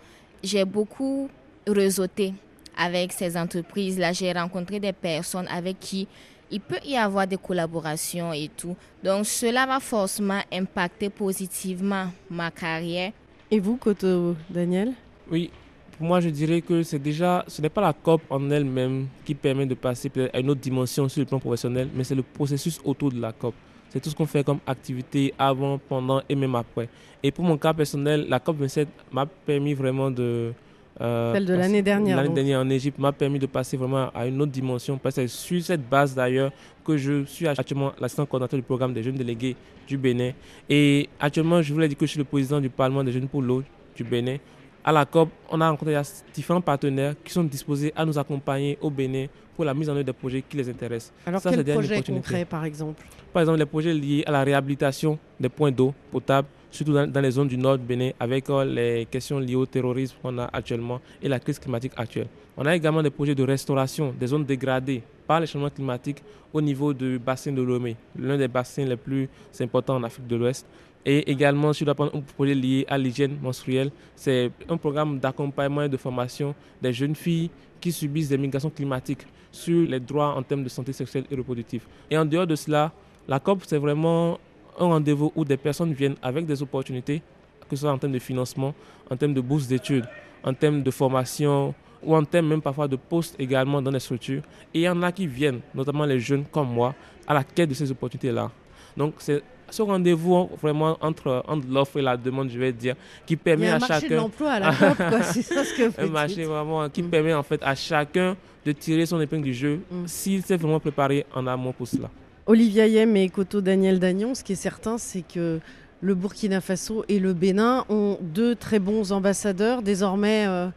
J'ai 0.44 0.66
beaucoup 0.66 1.30
réseauté 1.66 2.34
avec 2.76 3.12
ces 3.12 3.34
entreprises-là. 3.34 4.12
J'ai 4.12 4.30
rencontré 4.32 4.78
des 4.78 4.92
personnes 4.92 5.48
avec 5.48 5.80
qui 5.80 6.06
il 6.50 6.60
peut 6.60 6.78
y 6.84 6.96
avoir 6.96 7.26
des 7.26 7.38
collaborations 7.38 8.30
et 8.34 8.50
tout. 8.54 8.76
Donc 9.02 9.24
cela 9.24 9.64
va 9.64 9.80
forcément 9.80 10.40
impacter 10.52 11.08
positivement 11.08 12.08
ma 12.30 12.50
carrière. 12.50 13.12
Et 13.50 13.58
vous, 13.58 13.78
Koto 13.78 14.36
Daniel? 14.50 14.92
Oui, 15.30 15.50
pour 15.96 16.06
moi 16.06 16.20
je 16.20 16.28
dirais 16.28 16.60
que 16.60 16.82
c'est 16.82 16.98
déjà, 16.98 17.42
ce 17.48 17.62
n'est 17.62 17.70
pas 17.70 17.80
la 17.80 17.94
COP 17.94 18.20
en 18.28 18.50
elle-même 18.50 19.06
qui 19.24 19.34
permet 19.34 19.64
de 19.64 19.74
passer 19.74 20.12
à 20.30 20.40
une 20.40 20.50
autre 20.50 20.60
dimension 20.60 21.08
sur 21.08 21.20
le 21.20 21.26
plan 21.26 21.38
professionnel, 21.38 21.88
mais 21.94 22.04
c'est 22.04 22.14
le 22.14 22.22
processus 22.22 22.78
autour 22.84 23.10
de 23.10 23.20
la 23.20 23.32
COP. 23.32 23.54
C'est 23.94 24.00
tout 24.00 24.10
ce 24.10 24.16
qu'on 24.16 24.26
fait 24.26 24.42
comme 24.42 24.58
activité 24.66 25.32
avant, 25.38 25.78
pendant 25.78 26.20
et 26.28 26.34
même 26.34 26.56
après. 26.56 26.88
Et 27.22 27.30
pour 27.30 27.44
mon 27.44 27.56
cas 27.56 27.72
personnel, 27.72 28.26
la 28.28 28.40
COP 28.40 28.56
27 28.58 28.88
m'a 29.12 29.24
permis 29.24 29.72
vraiment 29.72 30.10
de 30.10 30.52
euh, 31.00 31.32
Celle 31.32 31.46
de 31.46 31.54
l'année 31.54 31.80
dernière. 31.80 32.16
L'année 32.16 32.34
dernière 32.34 32.58
en 32.58 32.68
Égypte 32.70 32.98
m'a 32.98 33.12
permis 33.12 33.38
de 33.38 33.46
passer 33.46 33.76
vraiment 33.76 34.10
à 34.12 34.26
une 34.26 34.42
autre 34.42 34.50
dimension. 34.50 34.98
Parce 34.98 35.14
que 35.14 35.20
c'est 35.22 35.28
sur 35.28 35.62
cette 35.62 35.88
base 35.88 36.12
d'ailleurs 36.12 36.50
que 36.84 36.96
je 36.96 37.24
suis 37.24 37.46
actuellement 37.46 37.92
l'assistant 38.00 38.26
coordinateur 38.26 38.58
du 38.58 38.64
programme 38.64 38.92
des 38.92 39.02
jeunes 39.04 39.14
délégués 39.14 39.54
du 39.86 39.96
Bénin. 39.96 40.32
Et 40.68 41.08
actuellement, 41.20 41.62
je 41.62 41.72
voulais 41.72 41.86
dire 41.86 41.96
que 41.96 42.04
je 42.06 42.10
suis 42.10 42.18
le 42.18 42.24
président 42.24 42.60
du 42.60 42.70
Parlement 42.70 43.04
des 43.04 43.12
jeunes 43.12 43.28
pour 43.28 43.42
l'eau 43.42 43.62
du 43.94 44.02
Bénin. 44.02 44.38
À 44.86 44.92
la 44.92 45.06
COP, 45.06 45.30
on 45.50 45.58
a 45.62 45.70
rencontré 45.70 45.96
différents 46.34 46.60
partenaires 46.60 47.14
qui 47.24 47.32
sont 47.32 47.42
disposés 47.44 47.90
à 47.96 48.04
nous 48.04 48.18
accompagner 48.18 48.76
au 48.82 48.90
Bénin 48.90 49.26
pour 49.56 49.64
la 49.64 49.72
mise 49.72 49.88
en 49.88 49.94
œuvre 49.94 50.04
des 50.04 50.12
projets 50.12 50.42
qui 50.42 50.58
les 50.58 50.68
intéressent. 50.68 51.10
Alors, 51.24 51.40
Ça, 51.40 51.50
quels 51.50 51.64
projets 51.64 52.02
concrets, 52.02 52.44
par 52.44 52.62
exemple? 52.66 53.02
Par 53.32 53.40
exemple, 53.40 53.58
les 53.60 53.66
projets 53.66 53.94
liés 53.94 54.22
à 54.26 54.30
la 54.32 54.44
réhabilitation 54.44 55.18
des 55.40 55.48
points 55.48 55.70
d'eau 55.72 55.94
potable, 56.10 56.48
surtout 56.70 56.92
dans, 56.92 57.20
les 57.22 57.30
zones 57.30 57.48
du 57.48 57.56
nord 57.56 57.78
du 57.78 57.84
Bénin, 57.86 58.10
avec 58.20 58.50
euh, 58.50 58.62
les 58.62 59.06
questions 59.06 59.38
liées 59.38 59.54
au 59.54 59.64
terrorisme 59.64 60.16
qu'on 60.20 60.36
a 60.36 60.50
actuellement 60.52 61.00
et 61.22 61.28
la 61.30 61.40
crise 61.40 61.58
climatique 61.58 61.92
actuelle. 61.96 62.26
On 62.54 62.66
a 62.66 62.76
également 62.76 63.02
des 63.02 63.10
projets 63.10 63.34
de 63.34 63.42
restauration 63.42 64.14
des 64.20 64.26
zones 64.26 64.44
dégradées 64.44 65.02
par 65.26 65.40
les 65.40 65.46
changements 65.46 65.70
climatiques 65.70 66.22
au 66.52 66.60
niveau 66.60 66.92
du 66.92 67.18
bassin 67.18 67.52
de 67.52 67.62
Lomé, 67.62 67.96
l'un 68.18 68.36
des 68.36 68.48
bassins 68.48 68.84
les 68.84 68.96
plus 68.96 69.28
importants 69.60 69.96
en 69.96 70.02
Afrique 70.02 70.26
de 70.26 70.36
l'Ouest. 70.36 70.66
Et 71.06 71.30
également, 71.30 71.72
sur 71.72 71.88
un 71.88 71.94
projet 72.36 72.54
lié 72.54 72.86
à 72.88 72.96
l'hygiène 72.96 73.36
menstruelle, 73.42 73.90
c'est 74.16 74.50
un 74.68 74.76
programme 74.76 75.18
d'accompagnement 75.18 75.82
et 75.82 75.88
de 75.88 75.96
formation 75.98 76.54
des 76.80 76.92
jeunes 76.92 77.14
filles 77.14 77.50
qui 77.80 77.92
subissent 77.92 78.30
des 78.30 78.38
migrations 78.38 78.70
climatiques 78.70 79.26
sur 79.52 79.86
les 79.86 80.00
droits 80.00 80.34
en 80.34 80.42
termes 80.42 80.64
de 80.64 80.68
santé 80.68 80.92
sexuelle 80.92 81.24
et 81.30 81.34
reproductive. 81.36 81.84
Et 82.10 82.16
en 82.16 82.24
dehors 82.24 82.46
de 82.46 82.56
cela, 82.56 82.90
la 83.28 83.38
COP, 83.38 83.62
c'est 83.66 83.78
vraiment 83.78 84.38
un 84.78 84.86
rendez-vous 84.86 85.30
où 85.36 85.44
des 85.44 85.56
personnes 85.58 85.92
viennent 85.92 86.16
avec 86.22 86.46
des 86.46 86.62
opportunités, 86.62 87.22
que 87.68 87.76
ce 87.76 87.82
soit 87.82 87.92
en 87.92 87.98
termes 87.98 88.12
de 88.12 88.18
financement, 88.18 88.74
en 89.10 89.16
termes 89.16 89.34
de 89.34 89.40
bourse 89.40 89.66
d'études, 89.66 90.06
en 90.42 90.54
termes 90.54 90.82
de 90.82 90.90
formation 90.90 91.74
ou 92.02 92.14
en 92.16 92.24
termes 92.24 92.48
même 92.48 92.62
parfois 92.62 92.88
de 92.88 92.96
postes 92.96 93.34
également 93.38 93.80
dans 93.80 93.90
les 93.90 94.00
structures. 94.00 94.42
Et 94.72 94.80
il 94.80 94.82
y 94.82 94.88
en 94.88 95.02
a 95.02 95.12
qui 95.12 95.26
viennent, 95.26 95.60
notamment 95.74 96.04
les 96.04 96.18
jeunes 96.18 96.44
comme 96.50 96.68
moi, 96.68 96.94
à 97.26 97.34
la 97.34 97.44
quête 97.44 97.68
de 97.68 97.74
ces 97.74 97.90
opportunités-là. 97.90 98.50
Donc 98.96 99.14
c'est 99.18 99.42
ce 99.70 99.82
rendez-vous 99.82 100.50
vraiment 100.60 100.96
entre, 101.00 101.44
entre 101.48 101.66
l'offre 101.68 101.98
et 101.98 102.02
la 102.02 102.16
demande, 102.16 102.50
je 102.50 102.58
vais 102.58 102.72
dire, 102.72 102.94
qui 103.26 103.36
permet 103.36 103.70
à 103.70 103.78
chacun. 103.78 104.08
de 104.08 104.14
l'emploi 104.16 104.52
à 104.52 104.60
la 104.60 104.72
c'est 105.22 105.42
ça 105.42 105.64
ce 105.64 105.74
que 105.74 105.88
vous 105.88 105.94
Un 105.98 106.06
marché 106.06 106.44
vraiment 106.44 106.88
qui 106.88 107.02
mm. 107.02 107.10
permet 107.10 107.34
en 107.34 107.42
fait 107.42 107.60
à 107.62 107.74
chacun 107.74 108.36
de 108.64 108.72
tirer 108.72 109.06
son 109.06 109.20
épingle 109.20 109.44
du 109.44 109.54
jeu 109.54 109.80
mm. 109.90 110.06
s'il 110.06 110.42
s'est 110.42 110.56
vraiment 110.56 110.80
préparé 110.80 111.26
en 111.34 111.46
amont 111.46 111.72
pour 111.72 111.88
cela. 111.88 112.10
Olivia 112.46 112.86
Yem 112.86 113.16
et 113.16 113.28
Koto 113.30 113.60
Daniel 113.60 113.98
Dagnon, 113.98 114.34
ce 114.34 114.44
qui 114.44 114.52
est 114.52 114.56
certain, 114.56 114.98
c'est 114.98 115.22
que 115.22 115.60
le 116.02 116.14
Burkina 116.14 116.60
Faso 116.60 117.04
et 117.08 117.18
le 117.18 117.32
Bénin 117.32 117.86
ont 117.88 118.18
deux 118.20 118.54
très 118.54 118.78
bons 118.78 119.12
ambassadeurs. 119.12 119.80
Désormais, 119.80 120.46
euh, 120.46 120.68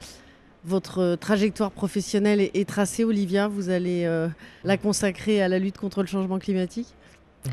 votre 0.63 1.15
trajectoire 1.15 1.71
professionnelle 1.71 2.39
est, 2.39 2.67
tracée, 2.69 3.03
Olivia. 3.03 3.49
Vous 3.49 3.69
allez 3.69 4.05
euh, 4.05 4.29
la 4.63 4.77
consacrer 4.77 5.41
à 5.41 5.49
la 5.49 5.59
lutte 5.59 5.77
contre 5.77 6.01
le 6.01 6.07
changement 6.07 6.39
climatique? 6.39 6.87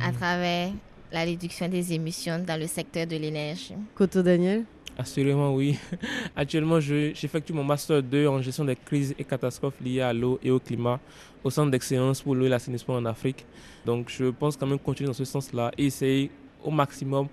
À 0.04 0.12
travers 0.12 0.70
la 1.14 1.22
réduction 1.22 1.68
des 1.68 1.92
émissions 1.92 2.40
dans 2.44 2.58
le 2.60 2.66
secteur 2.66 3.06
de 3.06 3.16
l'énergie. 3.16 3.74
Koto 3.94 4.20
Daniel? 4.20 4.64
Assurément, 4.98 5.54
oui. 5.54 5.78
Actuellement, 6.36 6.80
j'effectue 6.80 7.52
mon 7.52 7.62
Master 7.64 8.02
2 8.02 8.26
en 8.26 8.42
gestion 8.42 8.64
des 8.64 8.76
crises 8.76 9.14
et 9.16 9.24
catastrophes 9.24 9.80
liées 9.80 10.00
à 10.00 10.12
l'eau 10.12 10.38
et 10.42 10.50
au 10.50 10.58
climat 10.58 10.98
au 11.44 11.50
Centre 11.50 11.70
d'excellence 11.70 12.20
pour 12.20 12.34
l'eau 12.34 12.46
et 12.46 12.48
l'assainissement 12.48 12.96
en 12.96 13.04
Afrique. 13.04 13.46
Donc, 13.86 14.08
je 14.08 14.26
pense 14.30 14.56
quand 14.56 14.66
même 14.66 14.78
continuer 14.78 15.06
dans 15.08 15.14
ce 15.14 15.24
sens-là 15.24 15.70
et 15.78 15.86
essayer 15.86 16.30
au 16.64 16.70
maximum 16.70 17.28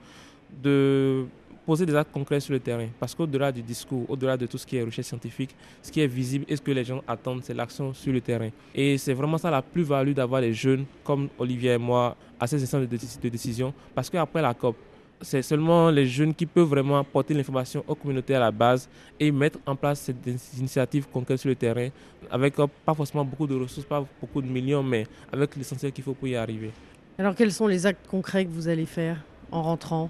de 0.61 1.25
poser 1.71 1.85
des 1.85 1.95
actes 1.95 2.11
concrets 2.11 2.41
sur 2.41 2.51
le 2.51 2.59
terrain. 2.59 2.89
Parce 2.99 3.15
qu'au-delà 3.15 3.49
du 3.49 3.61
discours, 3.61 4.03
au-delà 4.09 4.35
de 4.35 4.45
tout 4.45 4.57
ce 4.57 4.67
qui 4.67 4.75
est 4.75 4.83
recherche 4.83 5.07
scientifique, 5.07 5.55
ce 5.81 5.89
qui 5.89 6.01
est 6.01 6.07
visible 6.21 6.43
et 6.49 6.57
ce 6.57 6.61
que 6.61 6.71
les 6.71 6.83
gens 6.83 7.01
attendent, 7.07 7.43
c'est 7.45 7.53
l'action 7.53 7.93
sur 7.93 8.11
le 8.11 8.19
terrain. 8.19 8.49
Et 8.75 8.97
c'est 8.97 9.13
vraiment 9.13 9.37
ça 9.37 9.49
la 9.49 9.61
plus-value 9.61 10.11
d'avoir 10.11 10.41
les 10.41 10.53
jeunes 10.53 10.83
comme 11.05 11.29
Olivier 11.39 11.71
et 11.71 11.77
moi 11.77 12.17
à 12.37 12.45
ces 12.45 12.61
instants 12.61 12.81
de, 12.81 13.29
décision. 13.29 13.73
Parce 13.95 14.09
qu'après 14.09 14.41
la 14.41 14.53
COP, 14.53 14.75
c'est 15.21 15.41
seulement 15.41 15.89
les 15.89 16.07
jeunes 16.07 16.33
qui 16.33 16.45
peuvent 16.45 16.67
vraiment 16.67 16.97
apporter 16.97 17.33
l'information 17.33 17.85
aux 17.87 17.95
communautés 17.95 18.35
à 18.35 18.41
la 18.41 18.51
base 18.51 18.89
et 19.17 19.31
mettre 19.31 19.57
en 19.65 19.77
place 19.77 20.01
ces 20.01 20.59
initiatives 20.59 21.07
concrètes 21.07 21.39
sur 21.39 21.47
le 21.47 21.55
terrain 21.55 21.87
avec 22.29 22.59
euh, 22.59 22.67
pas 22.85 22.93
forcément 22.93 23.23
beaucoup 23.23 23.47
de 23.47 23.55
ressources, 23.55 23.87
pas 23.87 24.03
beaucoup 24.19 24.41
de 24.41 24.47
millions, 24.47 24.83
mais 24.83 25.07
avec 25.31 25.55
l'essentiel 25.55 25.93
qu'il 25.93 26.03
faut 26.03 26.15
pour 26.15 26.27
y 26.27 26.35
arriver. 26.35 26.71
Alors 27.17 27.33
quels 27.33 27.53
sont 27.53 27.67
les 27.67 27.85
actes 27.85 28.07
concrets 28.07 28.43
que 28.43 28.51
vous 28.51 28.67
allez 28.67 28.85
faire 28.85 29.23
en 29.53 29.61
rentrant? 29.61 30.09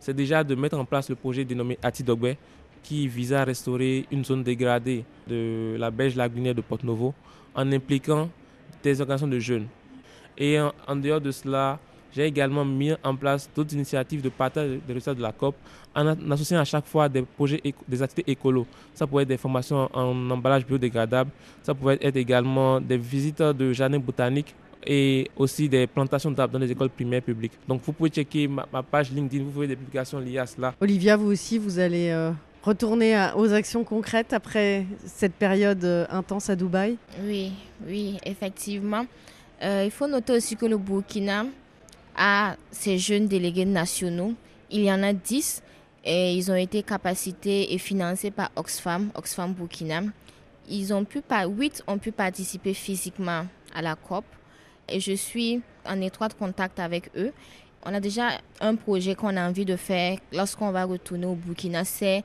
C'est 0.00 0.14
déjà 0.14 0.44
de 0.44 0.54
mettre 0.54 0.78
en 0.78 0.84
place 0.84 1.08
le 1.08 1.16
projet 1.16 1.44
dénommé 1.44 1.78
Atidogbe 1.82 2.34
qui 2.82 3.08
vise 3.08 3.32
à 3.32 3.44
restaurer 3.44 4.06
une 4.12 4.24
zone 4.24 4.42
dégradée 4.42 5.04
de 5.26 5.76
la 5.78 5.90
berge 5.90 6.14
lagunaire 6.14 6.54
de 6.54 6.60
Porto 6.60 6.86
Novo 6.86 7.14
en 7.54 7.70
impliquant 7.72 8.28
des 8.82 9.00
organisations 9.00 9.26
de 9.28 9.38
jeunes. 9.38 9.66
Et 10.38 10.58
en 10.60 10.96
dehors 10.96 11.20
de 11.20 11.30
cela, 11.30 11.80
j'ai 12.16 12.24
également 12.24 12.64
mis 12.64 12.92
en 13.02 13.14
place 13.14 13.50
d'autres 13.54 13.74
initiatives 13.74 14.22
de 14.22 14.30
partage 14.30 14.78
des 14.86 14.92
résultats 14.94 15.14
de 15.14 15.20
la 15.20 15.32
COP 15.32 15.54
en 15.94 16.30
associant 16.30 16.58
à 16.58 16.64
chaque 16.64 16.86
fois 16.86 17.08
des 17.08 17.22
projets, 17.22 17.60
des 17.86 18.02
activités 18.02 18.32
écolos. 18.32 18.66
Ça 18.94 19.06
pourrait 19.06 19.24
être 19.24 19.28
des 19.28 19.36
formations 19.36 19.90
en 19.92 20.30
emballage 20.30 20.64
biodégradable, 20.66 21.30
ça 21.62 21.74
pourrait 21.74 21.98
être 22.00 22.16
également 22.16 22.80
des 22.80 22.96
visites 22.96 23.42
de 23.42 23.72
jardins 23.72 23.98
botaniques 23.98 24.54
et 24.84 25.30
aussi 25.36 25.68
des 25.68 25.86
plantations 25.86 26.30
d'arbres 26.30 26.54
dans 26.54 26.58
les 26.58 26.70
écoles 26.70 26.90
primaires 26.90 27.22
publiques. 27.22 27.52
Donc 27.68 27.82
vous 27.84 27.92
pouvez 27.92 28.10
checker 28.10 28.48
ma, 28.48 28.66
page 28.82 29.10
LinkedIn, 29.12 29.44
vous 29.44 29.50
pouvez 29.50 29.66
des 29.66 29.76
publications 29.76 30.18
liées 30.18 30.38
à 30.38 30.46
cela. 30.46 30.74
Olivia, 30.80 31.16
vous 31.16 31.30
aussi, 31.30 31.58
vous 31.58 31.78
allez 31.78 32.10
euh, 32.10 32.30
retourner 32.62 33.30
aux 33.36 33.52
actions 33.52 33.84
concrètes 33.84 34.32
après 34.32 34.86
cette 35.04 35.34
période 35.34 35.84
euh, 35.84 36.06
intense 36.10 36.50
à 36.50 36.56
Dubaï? 36.56 36.96
Oui, 37.24 37.52
oui, 37.86 38.16
effectivement. 38.24 39.06
Euh, 39.62 39.82
il 39.84 39.90
faut 39.90 40.06
noter 40.06 40.34
aussi 40.34 40.56
que 40.56 40.66
le 40.66 40.76
Burkina 40.76 41.46
à 42.16 42.56
ces 42.70 42.98
jeunes 42.98 43.26
délégués 43.26 43.64
nationaux. 43.64 44.34
Il 44.70 44.82
y 44.82 44.92
en 44.92 45.02
a 45.02 45.12
10 45.12 45.62
et 46.04 46.34
ils 46.34 46.50
ont 46.50 46.56
été 46.56 46.82
capacités 46.82 47.74
et 47.74 47.78
financés 47.78 48.30
par 48.30 48.50
Oxfam, 48.56 49.10
Oxfam 49.14 49.52
Burkina. 49.52 50.02
Ils 50.68 50.92
ont 50.92 51.04
pu, 51.04 51.20
8 51.20 51.84
ont 51.86 51.98
pu 51.98 52.12
participer 52.12 52.74
physiquement 52.74 53.46
à 53.74 53.82
la 53.82 53.94
COP 53.94 54.24
et 54.88 55.00
je 55.00 55.12
suis 55.12 55.60
en 55.84 56.00
étroit 56.00 56.28
contact 56.28 56.78
avec 56.80 57.10
eux. 57.16 57.32
On 57.84 57.94
a 57.94 58.00
déjà 58.00 58.30
un 58.60 58.74
projet 58.74 59.14
qu'on 59.14 59.36
a 59.36 59.48
envie 59.48 59.64
de 59.64 59.76
faire 59.76 60.18
lorsqu'on 60.32 60.70
va 60.70 60.84
retourner 60.84 61.26
au 61.26 61.34
Burkina, 61.34 61.84
c'est 61.84 62.24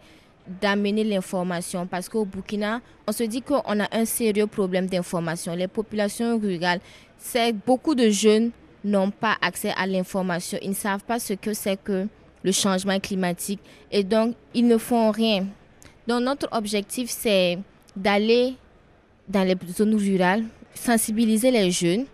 d'amener 0.61 1.03
l'information 1.03 1.85
parce 1.85 2.09
qu'au 2.09 2.25
Burkina, 2.25 2.81
on 3.07 3.11
se 3.11 3.23
dit 3.23 3.41
qu'on 3.41 3.79
a 3.79 3.87
un 3.95 4.05
sérieux 4.05 4.47
problème 4.47 4.87
d'information. 4.87 5.55
Les 5.55 5.67
populations 5.67 6.39
rurales, 6.39 6.79
c'est 7.17 7.53
beaucoup 7.53 7.95
de 7.95 8.09
jeunes 8.09 8.51
n'ont 8.83 9.11
pas 9.11 9.37
accès 9.41 9.73
à 9.77 9.85
l'information. 9.85 10.57
Ils 10.61 10.69
ne 10.69 10.75
savent 10.75 11.03
pas 11.03 11.19
ce 11.19 11.33
que 11.33 11.53
c'est 11.53 11.77
que 11.81 12.07
le 12.43 12.51
changement 12.51 12.99
climatique 12.99 13.59
et 13.91 14.03
donc 14.03 14.35
ils 14.53 14.67
ne 14.67 14.77
font 14.77 15.11
rien. 15.11 15.45
Donc 16.07 16.23
notre 16.23 16.49
objectif, 16.51 17.09
c'est 17.09 17.59
d'aller 17.95 18.55
dans 19.27 19.43
les 19.43 19.55
zones 19.71 19.95
rurales, 19.95 20.43
sensibiliser 20.73 21.51
les 21.51 21.71
jeunes. 21.71 22.05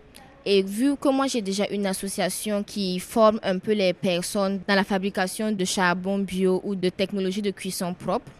Et 0.46 0.62
vu 0.62 0.96
que 0.96 1.08
moi 1.08 1.26
j'ai 1.26 1.42
déjà 1.42 1.66
une 1.70 1.86
association 1.86 2.62
qui 2.62 2.98
forme 2.98 3.38
un 3.42 3.58
peu 3.58 3.72
les 3.72 3.92
personnes 3.92 4.60
dans 4.66 4.74
la 4.74 4.84
fabrication 4.84 5.52
de 5.52 5.64
charbon 5.64 6.18
bio 6.18 6.60
ou 6.64 6.74
de 6.74 6.88
technologies 6.88 7.42
de 7.42 7.50
cuisson 7.50 7.94
propre, 7.94 8.30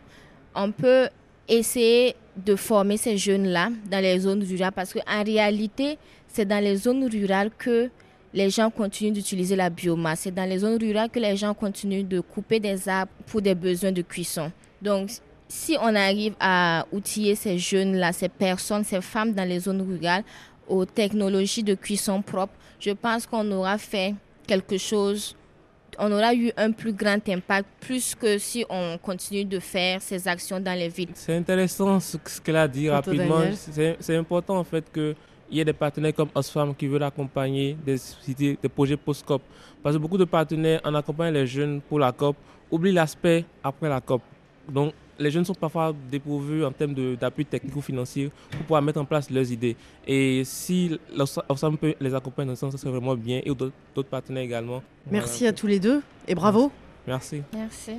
on 0.55 0.71
peut 0.73 1.09
essayer 1.49 2.15
de 2.37 2.55
former 2.57 2.97
ces 2.97 3.17
jeunes-là 3.17 3.71
dans 3.91 4.01
les 4.01 4.21
zones 4.21 4.43
rurales 4.43 4.73
parce 4.73 4.93
qu'en 4.93 5.25
réalité, 5.25 5.99
c'est 6.29 6.45
dans 6.45 6.63
les 6.63 6.77
zones 6.77 7.09
rurales 7.09 7.51
que 7.57 7.91
les 8.35 8.51
gens 8.51 8.71
continuent 8.71 9.13
d'utiliser 9.13 9.57
la 9.57 9.71
biomasse. 9.71 10.21
C'est 10.21 10.35
dans 10.35 10.49
les 10.49 10.59
zones 10.59 10.79
rurales 10.79 11.09
que 11.09 11.19
les 11.19 11.37
gens 11.37 11.55
continuent 11.55 12.07
de 12.07 12.21
couper 12.21 12.61
des 12.61 12.89
arbres 12.89 13.11
pour 13.27 13.43
des 13.43 13.55
besoins 13.55 13.93
de 13.93 14.03
cuisson. 14.03 14.53
Donc, 14.81 15.11
si 15.49 15.77
on 15.81 15.95
arrive 15.95 16.35
à 16.39 16.87
outiller 16.93 17.35
ces 17.35 17.59
jeunes-là, 17.59 18.13
ces 18.13 18.29
personnes, 18.29 18.85
ces 18.85 19.01
femmes 19.01 19.33
dans 19.33 19.49
les 19.49 19.61
zones 19.61 19.81
rurales 19.81 20.25
aux 20.69 20.85
technologies 20.85 21.63
de 21.63 21.75
cuisson 21.75 22.23
propre, 22.23 22.53
je 22.81 22.91
pense 22.91 23.27
qu'on 23.27 23.51
aura 23.53 23.79
fait 23.79 24.15
quelque 24.47 24.79
chose 24.79 25.37
on 25.99 26.13
aura 26.13 26.35
eu 26.35 26.53
un 26.57 26.71
plus 26.71 26.93
grand 26.93 27.27
impact, 27.29 27.69
plus 27.81 28.15
que 28.15 28.39
si 28.39 28.65
on 28.69 28.99
continue 28.99 29.45
de 29.45 29.59
faire 29.59 30.01
ces 30.01 30.29
actions 30.29 30.61
dans 30.61 30.79
les 30.79 30.89
villes. 30.89 31.11
C'est 31.15 31.37
intéressant 31.37 31.99
ce 32.01 32.17
qu'elle 32.41 32.57
a 32.57 32.69
dit 32.69 32.89
rapidement. 32.89 33.43
C'est 34.01 34.17
important 34.17 34.59
en 34.59 34.65
fait 34.65 34.85
qu'il 34.93 35.15
y 35.51 35.61
ait 35.61 35.65
des 35.65 35.73
partenaires 35.73 36.15
comme 36.15 36.29
Osfam 36.35 36.75
qui 36.75 36.87
veulent 36.87 37.03
accompagner 37.03 37.77
des, 37.85 37.99
des 38.63 38.69
projets 38.69 38.97
post-COP. 38.97 39.43
Parce 39.83 39.97
que 39.97 40.01
beaucoup 40.01 40.19
de 40.19 40.25
partenaires, 40.25 40.81
en 40.85 40.95
accompagnant 40.95 41.33
les 41.33 41.47
jeunes 41.47 41.81
pour 41.81 41.99
la 41.99 42.13
COP, 42.13 42.37
oublient 42.71 42.93
l'aspect 42.93 43.45
après 43.63 43.89
la 43.89 44.01
COP. 44.01 44.23
Donc 44.69 44.93
les 45.20 45.32
jeunes 45.32 45.46
sont 45.46 45.54
parfois 45.54 45.94
dépourvus 46.12 46.66
en 46.66 46.72
termes 46.72 46.94
d'appui 47.16 47.46
technique 47.46 47.76
ou 47.76 47.82
financier 47.82 48.32
pour 48.52 48.62
pouvoir 48.62 48.82
mettre 48.82 49.00
en 49.00 49.06
place 49.06 49.30
leurs 49.30 49.52
idées. 49.52 49.76
Et 50.08 50.44
si 50.44 50.98
l'Oxfam 51.16 51.78
peut 51.78 51.94
les 52.00 52.14
accompagner 52.14 52.50
dans 52.50 52.56
ce 52.56 52.62
sens, 52.62 52.72
ça 52.72 52.78
serait 52.78 52.92
vraiment 52.92 53.16
bien, 53.16 53.42
et 53.44 53.50
d'autres 53.50 54.10
partenaires 54.10 54.44
également. 54.44 54.82
Merci 55.10 55.46
à 55.48 55.54
tous 55.54 55.68
les 55.68 55.80
deux 55.80 56.02
et 56.28 56.36
bravo. 56.36 56.72
Merci. 57.08 57.42
Merci. 57.54 57.94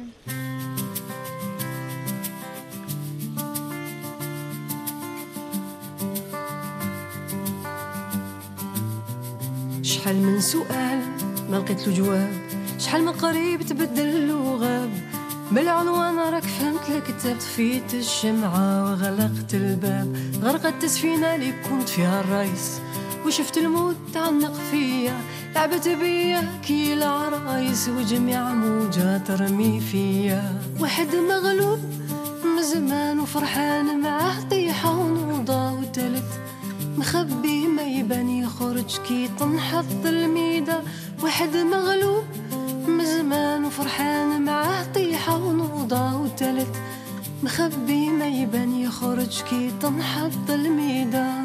شحال 9.82 10.16
من 10.16 10.40
سؤال 10.40 11.00
ما 11.50 11.56
لقيت 11.56 11.88
له 11.88 11.94
جواب 11.94 12.32
شحال 12.78 13.04
من 13.04 13.12
قريب 13.12 13.62
تبدل 13.62 14.32
وغاب 14.32 14.90
بالعنوان 15.51 16.19
راك 16.19 16.43
فهمت 16.43 16.89
لك 16.89 17.03
كتبت 17.03 17.41
فيت 17.41 17.93
الشمعة 17.93 18.83
وغلقت 18.83 19.53
الباب. 19.53 20.17
غرقت 20.41 20.83
السفينة 20.83 21.35
اللي 21.35 21.53
كنت 21.69 21.89
فيها 21.89 22.21
الرئيس. 22.21 22.81
وشفت 23.25 23.57
الموت 23.57 23.95
تعلق 24.13 24.53
فيا. 24.71 25.17
لعبت 25.55 25.87
بيا 25.87 26.59
كي 26.67 26.93
العرايس 26.93 27.89
وجميع 27.89 28.53
موجة 28.53 29.17
ترمي 29.17 29.79
فيا. 29.79 30.61
واحد 30.79 31.15
مغلوب 31.15 31.79
من 32.43 32.63
زمان 32.63 33.19
وفرحان 33.19 33.99
معاه. 33.99 34.41
طيحة 34.49 34.97
ونوضة 34.97 35.71
وتلت 35.71 36.31
مخبي 36.97 37.67
ما 37.67 37.81
يبان. 37.81 38.29
يخرج 38.29 38.99
كي 39.07 39.29
تنحط 39.39 40.05
الميدة. 40.05 40.81
واحد 41.23 41.57
مغلوب 41.57 42.23
من 42.87 43.05
زمان 43.05 43.65
وفرحان 43.65 44.41
معاه 44.41 44.83
طيحة 44.93 45.37
ونوضة 45.37 46.15
وتلت 46.17 46.75
مخبي 47.43 48.09
ما 48.09 48.27
يبان 48.27 48.75
يخرج 48.75 49.41
كي 49.41 49.71
تنحط 49.81 50.49
الميدة 50.49 51.38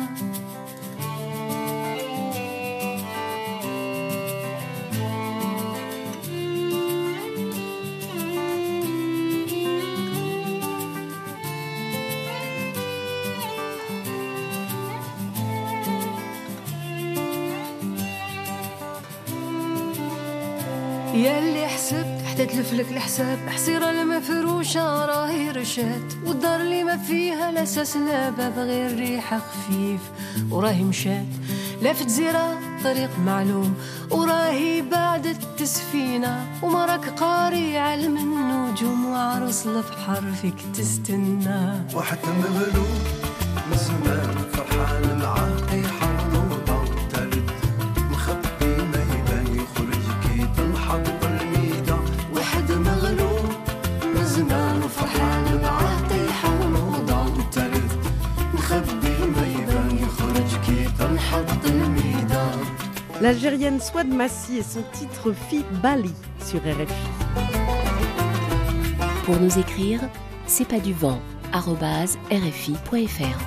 تلفلك 22.65 22.93
الحساب 22.93 23.39
حصيرة 23.49 23.91
المفروشة 23.91 25.07
راهي 25.07 25.51
رشات 25.51 26.13
والدار 26.27 26.61
اللي 26.61 26.85
ما 26.85 26.97
فيها 26.97 27.53
لا 27.53 27.65
ساس 27.65 27.97
لا 27.97 28.31
باب 28.31 28.59
غير 28.59 28.99
ريحة 28.99 29.39
خفيف. 29.39 30.01
وراهي 30.51 30.83
مشات 30.83 31.27
لا 31.83 31.93
في 31.93 32.05
جزيرة 32.05 32.59
طريق 32.85 33.11
معلوم. 33.27 33.75
وراهي 34.11 34.83
بعد 34.83 35.27
التسفينة 35.27 36.47
ومراك 36.63 37.09
قاري 37.09 37.79
علم 37.79 38.17
النجوم. 38.17 39.07
وعروس 39.07 39.69
فيك 40.43 40.55
تستنى. 40.75 41.85
واحد 41.95 42.19
مغلوب 42.27 42.89
من 43.71 43.77
زمان 43.77 44.37
فرحان. 44.53 45.24
L'Algérienne 63.25 63.81
Swad 63.81 64.09
Massi 64.09 64.59
et 64.59 64.63
son 64.63 64.83
titre 64.93 65.33
Fi 65.33 65.65
Bali 65.83 66.13
sur 66.45 66.59
RFI. 66.59 67.09
Pour 69.25 69.41
nous 69.41 69.59
écrire, 69.59 70.03
c'est 70.47 70.69
pas 70.69 70.79
du 70.79 70.93
vent, 70.93 71.23
rfi.fr. 71.55 73.39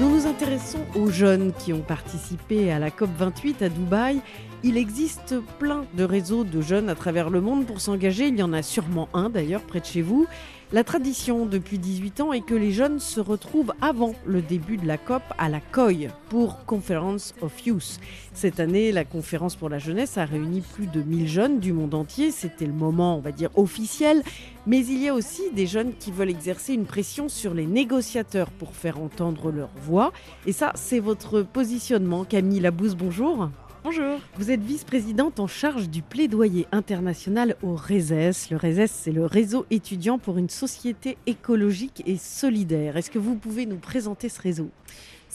Nous 0.00 0.08
nous 0.08 0.26
intéressons 0.26 0.80
aux 0.94 1.10
jeunes 1.10 1.52
qui 1.58 1.74
ont 1.74 1.82
participé 1.82 2.72
à 2.72 2.78
la 2.78 2.88
COP28 2.88 3.64
à 3.64 3.68
Dubaï. 3.68 4.22
Il 4.62 4.78
existe 4.78 5.40
plein 5.58 5.84
de 5.92 6.04
réseaux 6.04 6.44
de 6.44 6.62
jeunes 6.62 6.88
à 6.88 6.94
travers 6.94 7.28
le 7.28 7.42
monde 7.42 7.66
pour 7.66 7.82
s'engager. 7.82 8.28
Il 8.28 8.38
y 8.38 8.42
en 8.42 8.54
a 8.54 8.62
sûrement 8.62 9.10
un 9.12 9.28
d'ailleurs 9.28 9.60
près 9.60 9.80
de 9.80 9.84
chez 9.84 10.00
vous. 10.00 10.26
La 10.72 10.82
tradition 10.82 11.46
depuis 11.46 11.78
18 11.78 12.20
ans 12.22 12.32
est 12.32 12.40
que 12.40 12.54
les 12.54 12.72
jeunes 12.72 12.98
se 12.98 13.20
retrouvent 13.20 13.72
avant 13.80 14.14
le 14.26 14.42
début 14.42 14.76
de 14.76 14.84
la 14.84 14.98
COP 14.98 15.22
à 15.38 15.48
la 15.48 15.60
COI 15.60 16.08
pour 16.28 16.64
Conference 16.64 17.36
of 17.40 17.64
Youth. 17.64 18.00
Cette 18.32 18.58
année, 18.58 18.90
la 18.90 19.04
conférence 19.04 19.54
pour 19.54 19.68
la 19.68 19.78
jeunesse 19.78 20.18
a 20.18 20.24
réuni 20.24 20.62
plus 20.62 20.88
de 20.88 21.02
1000 21.02 21.28
jeunes 21.28 21.60
du 21.60 21.72
monde 21.72 21.94
entier. 21.94 22.32
C'était 22.32 22.66
le 22.66 22.72
moment, 22.72 23.16
on 23.16 23.20
va 23.20 23.30
dire, 23.30 23.50
officiel. 23.54 24.24
Mais 24.66 24.84
il 24.84 25.00
y 25.00 25.08
a 25.08 25.14
aussi 25.14 25.52
des 25.52 25.68
jeunes 25.68 25.92
qui 26.00 26.10
veulent 26.10 26.30
exercer 26.30 26.74
une 26.74 26.86
pression 26.86 27.28
sur 27.28 27.54
les 27.54 27.66
négociateurs 27.66 28.50
pour 28.50 28.74
faire 28.74 29.00
entendre 29.00 29.52
leur 29.52 29.70
voix. 29.82 30.12
Et 30.46 30.52
ça, 30.52 30.72
c'est 30.74 30.98
votre 30.98 31.42
positionnement. 31.42 32.24
Camille 32.24 32.58
Labousse, 32.58 32.96
bonjour. 32.96 33.50
Bonjour. 33.88 34.18
Vous 34.34 34.50
êtes 34.50 34.62
vice-présidente 34.62 35.38
en 35.38 35.46
charge 35.46 35.88
du 35.88 36.02
plaidoyer 36.02 36.66
international 36.72 37.54
au 37.62 37.76
RESES. 37.76 38.50
Le 38.50 38.56
RESES, 38.56 38.90
c'est 38.90 39.12
le 39.12 39.24
réseau 39.24 39.64
étudiant 39.70 40.18
pour 40.18 40.38
une 40.38 40.48
société 40.48 41.16
écologique 41.28 42.02
et 42.04 42.16
solidaire. 42.16 42.96
Est-ce 42.96 43.12
que 43.12 43.20
vous 43.20 43.36
pouvez 43.36 43.64
nous 43.64 43.76
présenter 43.76 44.28
ce 44.28 44.42
réseau? 44.42 44.70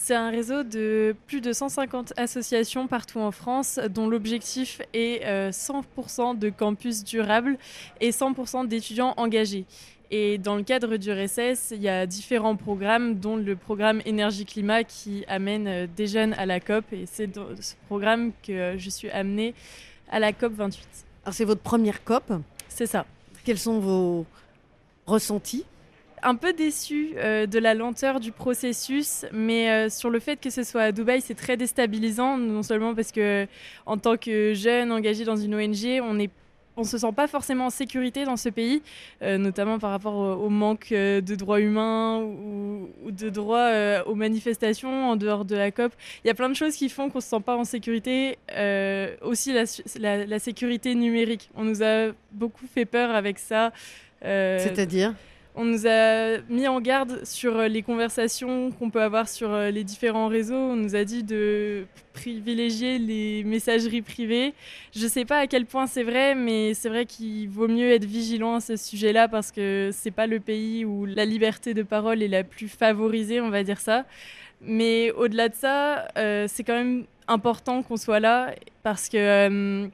C'est 0.02 0.16
un 0.16 0.30
réseau 0.30 0.64
de 0.64 1.14
plus 1.28 1.40
de 1.40 1.52
150 1.52 2.14
associations 2.16 2.88
partout 2.88 3.20
en 3.20 3.30
France 3.30 3.78
dont 3.88 4.08
l'objectif 4.08 4.82
est 4.92 5.24
100% 5.24 6.36
de 6.36 6.50
campus 6.50 7.04
durables 7.04 7.56
et 8.00 8.10
100% 8.10 8.66
d'étudiants 8.66 9.14
engagés. 9.16 9.64
Et 10.10 10.38
dans 10.38 10.56
le 10.56 10.64
cadre 10.64 10.96
du 10.96 11.12
RSS, 11.12 11.70
il 11.70 11.82
y 11.82 11.88
a 11.88 12.04
différents 12.04 12.56
programmes, 12.56 13.14
dont 13.20 13.36
le 13.36 13.54
programme 13.54 14.02
Énergie-Climat 14.04 14.82
qui 14.82 15.24
amène 15.28 15.86
des 15.96 16.08
jeunes 16.08 16.32
à 16.34 16.46
la 16.46 16.58
COP. 16.58 16.84
Et 16.92 17.06
c'est 17.06 17.28
dans 17.28 17.46
ce 17.60 17.74
programme 17.86 18.32
que 18.44 18.74
je 18.76 18.90
suis 18.90 19.08
amenée 19.10 19.54
à 20.10 20.18
la 20.18 20.32
COP 20.32 20.52
28. 20.54 20.84
Alors 21.24 21.34
c'est 21.34 21.44
votre 21.44 21.62
première 21.62 22.02
COP 22.02 22.24
C'est 22.68 22.86
ça. 22.86 23.06
Quels 23.44 23.58
sont 23.58 23.78
vos 23.78 24.26
ressentis? 25.06 25.64
Un 26.22 26.34
peu 26.36 26.52
déçu 26.52 27.14
euh, 27.16 27.46
de 27.46 27.58
la 27.58 27.74
lenteur 27.74 28.20
du 28.20 28.32
processus, 28.32 29.26
mais 29.32 29.70
euh, 29.70 29.88
sur 29.88 30.10
le 30.10 30.20
fait 30.20 30.40
que 30.40 30.50
ce 30.50 30.62
soit 30.62 30.82
à 30.82 30.92
Dubaï, 30.92 31.20
c'est 31.20 31.34
très 31.34 31.56
déstabilisant, 31.56 32.38
non 32.38 32.62
seulement 32.62 32.94
parce 32.94 33.12
que 33.12 33.46
en 33.86 33.98
tant 33.98 34.16
que 34.16 34.54
jeune 34.54 34.92
engagé 34.92 35.24
dans 35.24 35.36
une 35.36 35.54
ONG, 35.54 36.00
on 36.02 36.18
est 36.18 36.30
on 36.74 36.84
se 36.84 36.96
sent 36.96 37.12
pas 37.14 37.26
forcément 37.26 37.66
en 37.66 37.70
sécurité 37.70 38.24
dans 38.24 38.38
ce 38.38 38.48
pays, 38.48 38.80
euh, 39.20 39.36
notamment 39.36 39.78
par 39.78 39.90
rapport 39.90 40.14
au, 40.14 40.48
manque 40.48 40.88
de 40.88 41.34
droits 41.34 41.60
humains 41.60 42.22
ou, 42.22 42.88
de 43.10 43.28
droits 43.28 43.70
aux 44.06 44.14
manifestations 44.14 45.10
en 45.10 45.16
dehors 45.16 45.44
de 45.44 45.54
la 45.54 45.70
COP. 45.70 45.92
Il 46.24 46.28
y 46.28 46.30
a 46.30 46.34
plein 46.34 46.48
de 46.48 46.54
choses 46.54 46.74
qui 46.74 46.88
font 46.88 47.10
qu'on 47.10 47.20
se 47.20 47.28
sent 47.28 47.42
pas 47.44 47.58
en 47.58 47.64
sécurité. 47.64 48.38
Aussi 49.20 49.52
la, 49.52 50.38
sécurité 50.38 50.94
numérique. 50.94 51.50
On 51.56 51.64
nous 51.64 51.82
a 51.82 52.12
beaucoup 52.32 52.66
fait 52.66 52.86
peur 52.86 53.14
avec 53.14 53.38
ça. 53.38 53.70
C'est-à-dire? 54.22 55.12
On 55.54 55.64
nous 55.64 55.86
a 55.86 56.38
mis 56.48 56.66
en 56.66 56.80
garde 56.80 57.24
sur 57.24 57.58
les 57.62 57.82
conversations 57.82 58.70
qu'on 58.70 58.90
peut 58.90 59.02
avoir 59.02 59.28
sur 59.28 59.54
les 59.54 59.84
différents 59.84 60.28
réseaux. 60.28 60.54
On 60.54 60.76
nous 60.76 60.96
a 60.96 61.04
dit 61.04 61.22
de 61.22 61.84
privilégier 62.12 62.98
les 62.98 63.44
messageries 63.44 64.02
privées. 64.02 64.54
Je 64.94 65.04
ne 65.04 65.08
sais 65.08 65.24
pas 65.24 65.38
à 65.38 65.46
quel 65.46 65.66
point 65.66 65.86
c'est 65.86 66.02
vrai, 66.02 66.34
mais 66.34 66.74
c'est 66.74 66.88
vrai 66.88 67.06
qu'il 67.06 67.48
vaut 67.48 67.68
mieux 67.68 67.90
être 67.92 68.04
vigilant 68.04 68.56
à 68.56 68.60
ce 68.60 68.76
sujet-là 68.76 69.28
parce 69.28 69.52
que 69.52 69.90
c'est 69.92 70.10
pas 70.10 70.26
le 70.26 70.40
pays 70.40 70.84
où 70.84 71.04
la 71.04 71.24
liberté 71.24 71.74
de 71.74 71.82
parole 71.82 72.22
est 72.22 72.28
la 72.28 72.44
plus 72.44 72.68
favorisée, 72.68 73.40
on 73.40 73.50
va 73.50 73.62
dire 73.62 73.80
ça. 73.80 74.04
Mais 74.62 75.10
au-delà 75.12 75.48
de 75.48 75.54
ça, 75.54 76.08
euh, 76.16 76.46
c'est 76.48 76.64
quand 76.64 76.74
même 76.74 77.04
important 77.28 77.82
qu'on 77.82 77.96
soit 77.96 78.20
là 78.20 78.54
parce 78.82 79.08
que 79.08 79.16
euh, 79.16 79.86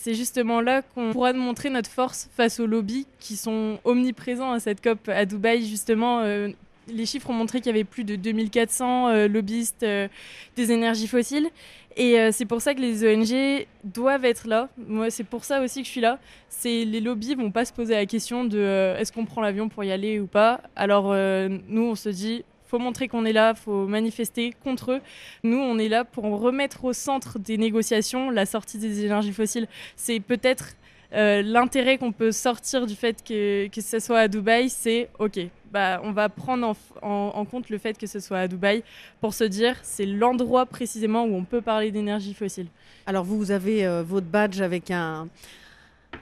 c'est 0.00 0.14
justement 0.14 0.60
là 0.60 0.82
qu'on 0.82 1.12
pourra 1.12 1.32
montrer 1.32 1.70
notre 1.70 1.90
force 1.90 2.28
face 2.36 2.60
aux 2.60 2.66
lobbies 2.66 3.06
qui 3.18 3.36
sont 3.36 3.78
omniprésents 3.84 4.52
à 4.52 4.60
cette 4.60 4.82
COP 4.82 5.08
à 5.08 5.24
Dubaï. 5.24 5.66
Justement, 5.66 6.20
euh, 6.20 6.48
les 6.90 7.06
chiffres 7.06 7.30
ont 7.30 7.34
montré 7.34 7.58
qu'il 7.58 7.68
y 7.68 7.74
avait 7.74 7.84
plus 7.84 8.04
de 8.04 8.16
2400 8.16 9.08
euh, 9.08 9.28
lobbyistes 9.28 9.82
euh, 9.82 10.08
des 10.56 10.72
énergies 10.72 11.06
fossiles. 11.06 11.48
Et 11.96 12.18
euh, 12.18 12.30
c'est 12.32 12.44
pour 12.44 12.62
ça 12.62 12.74
que 12.74 12.80
les 12.80 13.04
ONG 13.04 13.66
doivent 13.84 14.24
être 14.24 14.46
là. 14.46 14.68
Moi, 14.76 15.10
c'est 15.10 15.24
pour 15.24 15.44
ça 15.44 15.60
aussi 15.62 15.80
que 15.80 15.86
je 15.86 15.92
suis 15.92 16.00
là. 16.00 16.18
Les 16.64 17.00
lobbies 17.00 17.34
vont 17.34 17.50
pas 17.50 17.64
se 17.64 17.72
poser 17.72 17.94
la 17.94 18.06
question 18.06 18.44
de 18.44 18.94
est-ce 18.98 19.12
qu'on 19.12 19.24
prend 19.24 19.40
l'avion 19.40 19.68
pour 19.68 19.82
y 19.84 19.90
aller 19.90 20.20
ou 20.20 20.26
pas? 20.26 20.60
Alors 20.76 21.14
nous, 21.14 21.82
on 21.82 21.94
se 21.94 22.08
dit 22.08 22.44
faut 22.68 22.78
montrer 22.78 23.08
qu'on 23.08 23.24
est 23.24 23.32
là, 23.32 23.54
faut 23.54 23.86
manifester 23.86 24.54
contre 24.62 24.92
eux. 24.92 25.00
Nous, 25.42 25.58
on 25.58 25.78
est 25.78 25.88
là 25.88 26.04
pour 26.04 26.24
remettre 26.24 26.84
au 26.84 26.92
centre 26.92 27.38
des 27.38 27.56
négociations 27.56 28.30
la 28.30 28.46
sortie 28.46 28.78
des 28.78 29.04
énergies 29.04 29.32
fossiles. 29.32 29.66
C'est 29.96 30.20
peut-être 30.20 30.74
euh, 31.14 31.40
l'intérêt 31.42 31.96
qu'on 31.96 32.12
peut 32.12 32.32
sortir 32.32 32.86
du 32.86 32.94
fait 32.94 33.24
que, 33.26 33.68
que 33.68 33.80
ce 33.80 33.98
soit 33.98 34.20
à 34.20 34.28
Dubaï, 34.28 34.68
c'est 34.68 35.08
OK, 35.18 35.40
bah, 35.72 36.00
on 36.04 36.12
va 36.12 36.28
prendre 36.28 36.76
en, 37.00 37.44
compte 37.46 37.70
le 37.70 37.78
fait 37.78 37.96
que 37.96 38.06
ce 38.06 38.20
soit 38.20 38.40
à 38.40 38.48
Dubaï 38.48 38.82
pour 39.22 39.32
se 39.32 39.44
dire 39.44 39.76
c'est 39.82 40.04
l'endroit 40.04 40.66
précisément 40.66 41.24
où 41.24 41.34
on 41.34 41.44
peut 41.44 41.62
parler 41.62 41.90
d'énergie 41.90 42.34
fossile. 42.34 42.66
Alors 43.06 43.24
vous, 43.24 43.38
vous 43.38 43.50
avez 43.50 43.86
euh, 43.86 44.02
votre 44.02 44.26
badge 44.26 44.60
avec 44.60 44.90
un, 44.90 45.28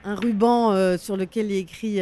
un 0.05 0.15
ruban 0.15 0.71
euh, 0.71 0.97
sur 0.97 1.17
lequel 1.17 1.47
il 1.47 1.57
est 1.57 1.59
écrit 1.59 1.99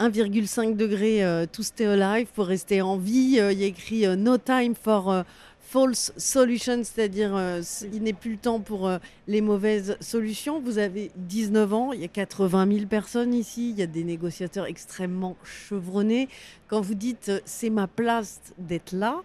1,5 0.00 0.76
degré 0.76 1.22
euh, 1.22 1.46
to 1.46 1.62
stay 1.62 1.84
alive 1.86 2.28
pour 2.34 2.46
rester 2.46 2.80
en 2.82 2.96
vie. 2.96 3.38
Euh, 3.38 3.52
il 3.52 3.60
y 3.60 3.64
a 3.64 3.66
écrit 3.66 4.06
euh, 4.06 4.16
no 4.16 4.38
time 4.38 4.74
for 4.74 5.24
false 5.60 6.12
solutions, 6.16 6.82
c'est-à-dire 6.82 7.36
euh, 7.36 7.60
il 7.92 8.02
n'est 8.02 8.12
plus 8.12 8.32
le 8.32 8.36
temps 8.38 8.58
pour 8.60 8.88
euh, 8.88 8.98
les 9.28 9.40
mauvaises 9.40 9.96
solutions. 10.00 10.60
Vous 10.60 10.78
avez 10.78 11.12
19 11.16 11.72
ans, 11.74 11.92
il 11.92 12.00
y 12.00 12.04
a 12.04 12.08
80 12.08 12.66
000 12.72 12.86
personnes 12.86 13.34
ici, 13.34 13.70
il 13.70 13.78
y 13.78 13.82
a 13.82 13.86
des 13.86 14.02
négociateurs 14.02 14.66
extrêmement 14.66 15.36
chevronnés. 15.44 16.28
Quand 16.66 16.80
vous 16.80 16.94
dites 16.94 17.28
euh, 17.28 17.40
c'est 17.44 17.70
ma 17.70 17.86
place 17.86 18.40
d'être 18.58 18.92
là, 18.92 19.22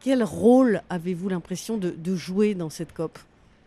quel 0.00 0.22
rôle 0.22 0.82
avez-vous 0.90 1.28
l'impression 1.28 1.76
de- 1.76 1.90
de 1.90 2.14
jouer 2.14 2.54
dans 2.54 2.70
cette 2.70 2.92
COP? 2.92 3.18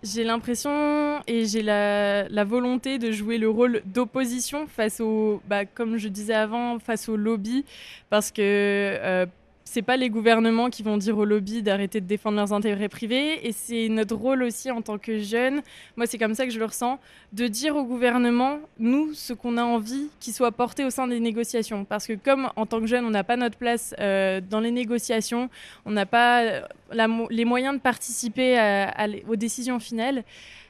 J'ai 0.04 0.26
l'impression 0.26 1.22
et 1.28 1.46
j'ai 1.46 1.62
la, 1.62 2.44
volonté 2.44 3.00
de 3.00 3.12
jouer 3.14 3.38
le 3.38 3.50
rôle 3.50 3.82
d'opposition 3.86 4.68
face 4.68 5.00
au, 5.00 5.42
bah, 5.48 5.66
comme 5.66 5.96
je 5.96 6.10
disais 6.10 6.34
avant, 6.34 6.78
face 6.78 7.08
au 7.08 7.16
lobby, 7.16 7.64
parce 8.10 8.30
que 8.30 8.42
euh, 8.42 9.26
c'est 9.66 9.82
pas 9.82 9.98
les 9.98 10.10
gouvernements 10.10 10.70
qui 10.70 10.84
vont 10.84 10.98
dire 10.98 11.18
au 11.18 11.26
lobby 11.26 11.64
d'arrêter 11.64 12.02
de 12.02 12.06
défendre 12.06 12.38
leurs 12.38 12.54
intérêts 12.54 12.90
privés, 12.90 13.48
et 13.48 13.52
c'est 13.52 13.90
notre 13.90 14.16
rôle 14.16 14.44
aussi 14.44 14.70
en 14.72 14.82
tant 14.82 14.98
que 14.98 15.20
jeunes. 15.20 15.62
Moi, 15.98 16.06
c'est 16.06 16.18
comme 16.18 16.36
ça 16.36 16.46
que 16.46 16.52
je 16.52 16.60
le 16.60 16.66
ressens, 16.66 17.00
de 17.32 17.48
dire 17.48 17.76
au 17.76 17.84
gouvernement, 17.84 18.60
nous, 18.80 19.14
ce 19.14 19.34
qu'on 19.34 19.58
a 19.58 19.64
envie 19.64 20.10
qui 20.20 20.32
soit 20.32 20.52
porté 20.52 20.86
au 20.86 20.90
sein 20.90 21.08
des 21.08 21.20
négociations, 21.20 21.86
parce 21.86 22.08
que 22.08 22.14
comme 22.14 22.50
en 22.56 22.66
tant 22.66 22.80
que 22.80 22.88
jeunes, 22.88 23.06
on 23.06 23.12
n'a 23.12 23.24
pas 23.24 23.38
notre 23.38 23.58
place 23.58 23.96
euh, 24.00 24.42
dans 24.42 24.60
les 24.60 24.72
négociations, 24.72 25.50
on 25.86 25.92
n'a 25.92 26.06
pas 26.06 26.42
euh, 26.44 26.62
les 27.30 27.46
moyens 27.46 27.76
de 27.76 27.80
participer 27.82 28.88
aux 29.28 29.36
décisions 29.36 29.80
finales, 29.80 30.24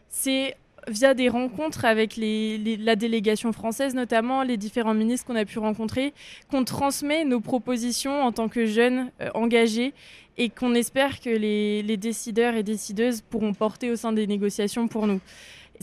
c'est 0.09 0.55
via 0.87 1.13
des 1.13 1.29
rencontres 1.29 1.85
avec 1.85 2.17
la 2.17 2.95
délégation 2.95 3.51
française, 3.51 3.95
notamment 3.95 4.43
les 4.43 4.57
différents 4.57 4.93
ministres 4.93 5.27
qu'on 5.27 5.35
a 5.35 5.45
pu 5.45 5.59
rencontrer, 5.59 6.13
qu'on 6.49 6.63
transmet 6.63 7.25
nos 7.25 7.39
propositions 7.39 8.21
en 8.21 8.31
tant 8.31 8.49
que 8.49 8.65
jeunes 8.65 9.11
euh, 9.21 9.29
engagés 9.33 9.93
et 10.37 10.49
qu'on 10.49 10.73
espère 10.73 11.19
que 11.19 11.29
les 11.29 11.97
décideurs 11.97 12.55
et 12.55 12.63
décideuses 12.63 13.21
pourront 13.21 13.53
porter 13.53 13.91
au 13.91 13.95
sein 13.95 14.13
des 14.13 14.25
négociations 14.25 14.87
pour 14.87 15.05
nous. 15.05 15.19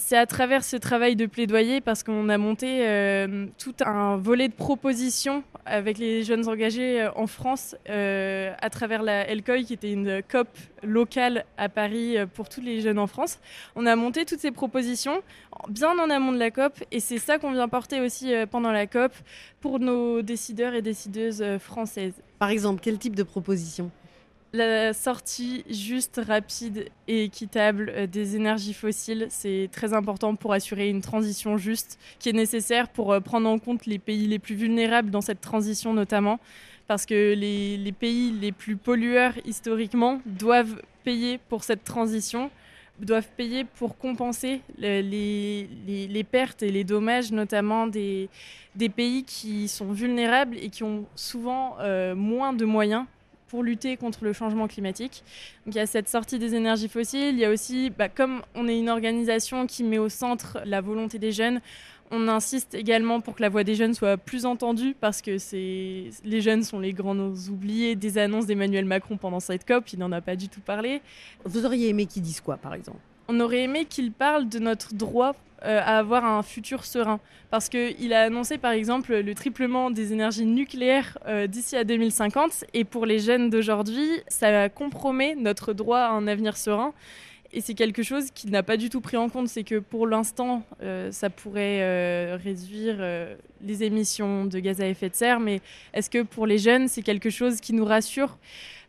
C'est 0.01 0.17
à 0.17 0.25
travers 0.25 0.65
ce 0.65 0.77
travail 0.77 1.15
de 1.15 1.27
plaidoyer, 1.27 1.83
parce 1.83 2.03
qu'on 2.03 2.31
a 2.31 2.39
monté 2.39 2.89
euh, 2.89 3.47
tout 3.59 3.75
un 3.85 4.17
volet 4.17 4.49
de 4.49 4.55
propositions 4.55 5.45
avec 5.67 5.99
les 5.99 6.25
jeunes 6.25 6.49
engagés 6.49 7.03
euh, 7.03 7.11
en 7.17 7.27
France, 7.27 7.77
euh, 7.91 8.53
à 8.63 8.71
travers 8.71 9.03
la 9.03 9.33
LCOI, 9.33 9.63
qui 9.63 9.75
était 9.75 9.93
une 9.93 10.23
COP 10.23 10.49
locale 10.83 11.45
à 11.59 11.69
Paris 11.69 12.17
pour 12.35 12.49
tous 12.49 12.63
les 12.63 12.81
jeunes 12.81 12.99
en 12.99 13.07
France. 13.07 13.39
On 13.77 13.85
a 13.85 13.95
monté 13.95 14.25
toutes 14.25 14.41
ces 14.41 14.51
propositions 14.51 15.21
bien 15.69 15.97
en 15.99 16.09
amont 16.09 16.33
de 16.33 16.39
la 16.39 16.51
COP, 16.51 16.83
et 16.91 16.99
c'est 16.99 17.19
ça 17.19 17.39
qu'on 17.39 17.53
vient 17.53 17.69
porter 17.69 18.01
aussi 18.01 18.33
pendant 18.51 18.73
la 18.73 18.87
COP 18.87 19.13
pour 19.61 19.79
nos 19.81 20.23
décideurs 20.23 20.73
et 20.75 20.81
décideuses 20.81 21.45
françaises. 21.59 22.15
Par 22.39 22.49
exemple, 22.49 22.81
quel 22.83 22.99
type 22.99 23.15
de 23.15 23.23
proposition? 23.23 23.91
La 24.53 24.93
sortie 24.93 25.65
juste, 25.71 26.21
rapide 26.27 26.89
et 27.07 27.23
équitable 27.25 27.93
euh, 27.95 28.07
des 28.09 28.35
énergies 28.35 28.75
fossiles, 28.75 29.29
c'est 29.31 29.69
très 29.71 29.95
important 29.95 30.35
pour 30.35 30.53
assurer 30.53 30.89
une 30.89 31.03
transition 31.03 31.57
juste 31.57 32.01
qui 32.19 32.31
est 32.31 32.33
nécessaire 32.33 32.89
pour 32.89 33.13
euh, 33.13 33.21
prendre 33.21 33.49
en 33.49 33.61
compte 33.61 33.87
les 33.87 34.01
pays 34.01 34.27
les 34.27 34.41
plus 34.41 34.57
vulnérables 34.57 35.11
dans 35.11 35.21
cette 35.21 35.41
transition 35.41 35.95
notamment. 35.95 36.41
Parce 36.89 37.07
que 37.07 37.35
les, 37.35 37.93
pays 37.93 38.33
les 38.33 38.51
plus 38.51 38.75
pollueurs 38.75 39.35
historiquement 39.45 40.21
doivent 40.27 40.83
payer 41.05 41.39
pour 41.49 41.63
cette 41.63 41.85
transition, 41.85 42.51
doivent 42.99 43.29
payer 43.37 43.63
pour 43.63 43.97
compenser 43.97 44.63
le- 44.77 45.01
les, 46.09 46.25
pertes 46.25 46.65
et 46.65 46.73
les 46.73 46.83
dommages 46.83 47.31
notamment 47.31 47.87
des, 47.87 48.29
des 48.75 48.89
pays 48.89 49.23
qui 49.23 49.69
sont 49.69 49.93
vulnérables 49.93 50.57
et 50.59 50.71
qui 50.71 50.83
ont 50.83 51.07
souvent 51.15 51.77
euh, 51.79 52.17
moins 52.17 52.53
de 52.53 52.65
moyens 52.65 53.07
pour 53.51 53.65
lutter 53.65 53.97
contre 53.97 54.25
le 54.25 54.33
changement 54.33 54.69
climatique. 54.69 55.25
Donc 55.67 55.75
il 55.75 55.79
y 55.79 55.81
a 55.81 55.87
cette 55.87 56.09
sortie 56.09 56.39
des 56.39 56.55
énergies 56.55 56.89
fossiles, 56.89 57.35
il 57.35 57.39
y 57.39 57.45
a 57.45 57.51
aussi, 57.51 57.91
bah, 57.91 58.09
comme 58.09 58.43
on 58.55 58.69
est 58.69 58.79
une 58.79 58.89
organisation 58.89 59.67
qui 59.67 59.83
met 59.83 59.99
au 59.99 60.09
centre 60.09 60.59
la 60.65 60.81
volonté 60.81 61.19
des 61.19 61.33
jeunes, 61.33 61.61
on 62.13 62.29
insiste 62.29 62.75
également 62.75 63.21
pour 63.21 63.35
que 63.35 63.43
la 63.43 63.49
voix 63.49 63.65
des 63.65 63.75
jeunes 63.75 63.95
soit 63.95 64.17
plus 64.17 64.47
entendue 64.47 64.97
parce 65.01 65.21
que 65.21 65.37
les 66.25 66.41
jeunes 66.41 66.63
sont 66.63 66.79
les 66.81 66.93
grands 66.93 67.17
oubliés 67.17 67.95
des 67.97 68.19
annonces 68.19 68.47
d'Emmanuel 68.47 68.85
Macron 68.85 69.17
pendant 69.17 69.41
cette 69.41 69.67
COP, 69.67 69.93
il 69.93 69.99
n'en 69.99 70.13
a 70.13 70.21
pas 70.21 70.37
du 70.37 70.49
tout 70.49 70.61
parlé. 70.61 71.03
Vous 71.45 71.67
auriez 71.67 71.89
aimé 71.89 72.07
qu'ils 72.07 72.23
disent 72.23 72.41
quoi, 72.41 72.57
par 72.57 72.75
exemple? 72.75 72.99
On 73.33 73.39
aurait 73.39 73.63
aimé 73.63 73.85
qu'il 73.89 74.11
parle 74.11 74.49
de 74.49 74.59
notre 74.59 74.93
droit 74.93 75.37
euh, 75.65 75.79
à 75.79 75.99
avoir 75.99 76.25
un 76.25 76.43
futur 76.43 76.85
serein. 76.85 77.21
Parce 77.49 77.69
qu'il 77.69 78.13
a 78.13 78.23
annoncé, 78.23 78.59
par 78.59 78.73
exemple, 78.73 79.15
le 79.15 79.35
triplement 79.37 79.93
des 79.93 80.13
énergies 80.13 80.47
nucléaires 80.47 81.17
euh, 81.29 81.47
d'ici 81.47 81.77
à 81.77 81.85
2050. 81.85 82.65
Et 82.75 82.83
pour 82.83 83.07
les 83.07 83.21
jeunes 83.21 83.49
d'aujourd'hui, 83.49 84.09
ça 84.27 84.69
compromet 84.69 85.37
notre 85.37 85.73
droit 85.75 86.01
à 86.01 86.11
un 86.11 86.27
avenir 86.27 86.57
serein. 86.57 86.93
Et 87.53 87.61
c'est 87.61 87.75
quelque 87.75 88.03
chose 88.03 88.33
qu'il 88.33 88.51
n'a 88.51 88.65
pas 88.65 88.77
du 88.77 88.91
tout 88.91 89.01
pris 89.01 89.17
en 89.17 89.29
compte. 89.29 89.47
C'est 89.47 89.63
que 89.63 89.79
pour 89.79 90.09
l'instant, 90.09 90.65
euh, 90.83 91.13
ça 91.13 91.31
pourrait 91.31 92.35
réduire 92.35 92.97
les 93.63 93.85
émissions 93.85 94.45
de 94.45 94.59
gaz 94.59 94.81
à 94.81 94.89
effet 94.89 95.09
de 95.09 95.15
serre. 95.15 95.39
Mais 95.39 95.61
est-ce 95.95 96.11
que 96.11 96.23
pour 96.23 96.49
les 96.49 96.59
jeunes, 96.59 96.89
c'est 96.89 97.03
quelque 97.03 97.31
chose 97.31 97.61
qui 97.61 97.75
nous 97.75 97.85
rassure? 97.85 98.39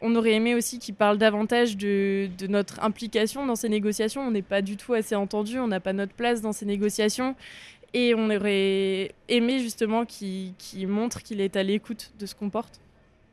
On 0.02 0.16
aurait 0.16 0.34
aimé 0.34 0.56
aussi 0.56 0.80
qu'il 0.80 0.95
parle 0.95 1.18
davantage 1.18 1.78
de, 1.78 2.30
de 2.38 2.47
notre 2.47 2.84
implication 2.84 3.45
dans 3.45 3.56
ces 3.56 3.70
négociations. 3.70 4.22
On 4.22 4.32
n'est 4.32 4.41
pas 4.41 4.62
du 4.62 4.78
tout 4.78 4.93
assez 4.93 5.16
entendu, 5.16 5.60
on 5.60 5.68
n'a 5.68 5.80
pas 5.80 5.93
notre 5.93 6.14
place 6.14 6.41
dans 6.41 6.54
ces 6.54 6.66
négociations. 6.66 7.36
Et 7.93 8.16
on 8.16 8.30
aurait 8.30 9.14
aimé 9.28 9.60
justement 9.60 10.06
qu'il 10.06 10.56
montre 10.88 11.22
qu'il 11.24 11.41
est 11.41 11.56
à 11.56 11.64
l'écoute 11.64 12.12
de 12.20 12.26
ce 12.26 12.34
qu'on 12.34 12.49
porte. 12.49 12.80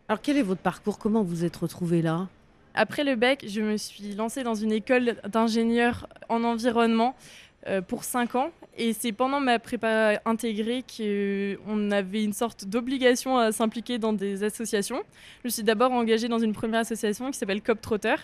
Alors 0.08 0.20
quel 0.20 0.36
est 0.36 0.42
votre 0.42 0.60
parcours? 0.60 0.98
Comment 0.98 1.22
vous 1.22 1.44
êtes 1.44 1.56
retrouvé 1.56 2.02
là? 2.02 2.28
Après 2.74 3.04
le 3.04 3.14
bac, 3.14 3.44
je 3.46 3.60
me 3.60 3.76
suis 3.76 4.14
lancée 4.14 4.42
dans 4.42 4.54
une 4.54 4.72
école 4.72 5.16
d'ingénieur 5.28 6.08
en 6.28 6.44
environnement 6.44 7.14
pour 7.86 8.04
5 8.04 8.34
ans. 8.34 8.50
Et 8.76 8.92
c'est 8.92 9.12
pendant 9.12 9.40
ma 9.40 9.58
prépa 9.58 10.20
intégrée 10.24 10.84
qu'on 10.84 11.90
avait 11.90 12.22
une 12.22 12.32
sorte 12.32 12.64
d'obligation 12.64 13.36
à 13.36 13.50
s'impliquer 13.50 13.98
dans 13.98 14.12
des 14.12 14.44
associations. 14.44 15.02
Je 15.42 15.48
me 15.48 15.50
suis 15.50 15.64
d'abord 15.64 15.92
engagée 15.92 16.28
dans 16.28 16.38
une 16.38 16.52
première 16.52 16.80
association 16.80 17.30
qui 17.30 17.38
s'appelle 17.38 17.60
Cop 17.60 17.80
Trotter. 17.80 18.14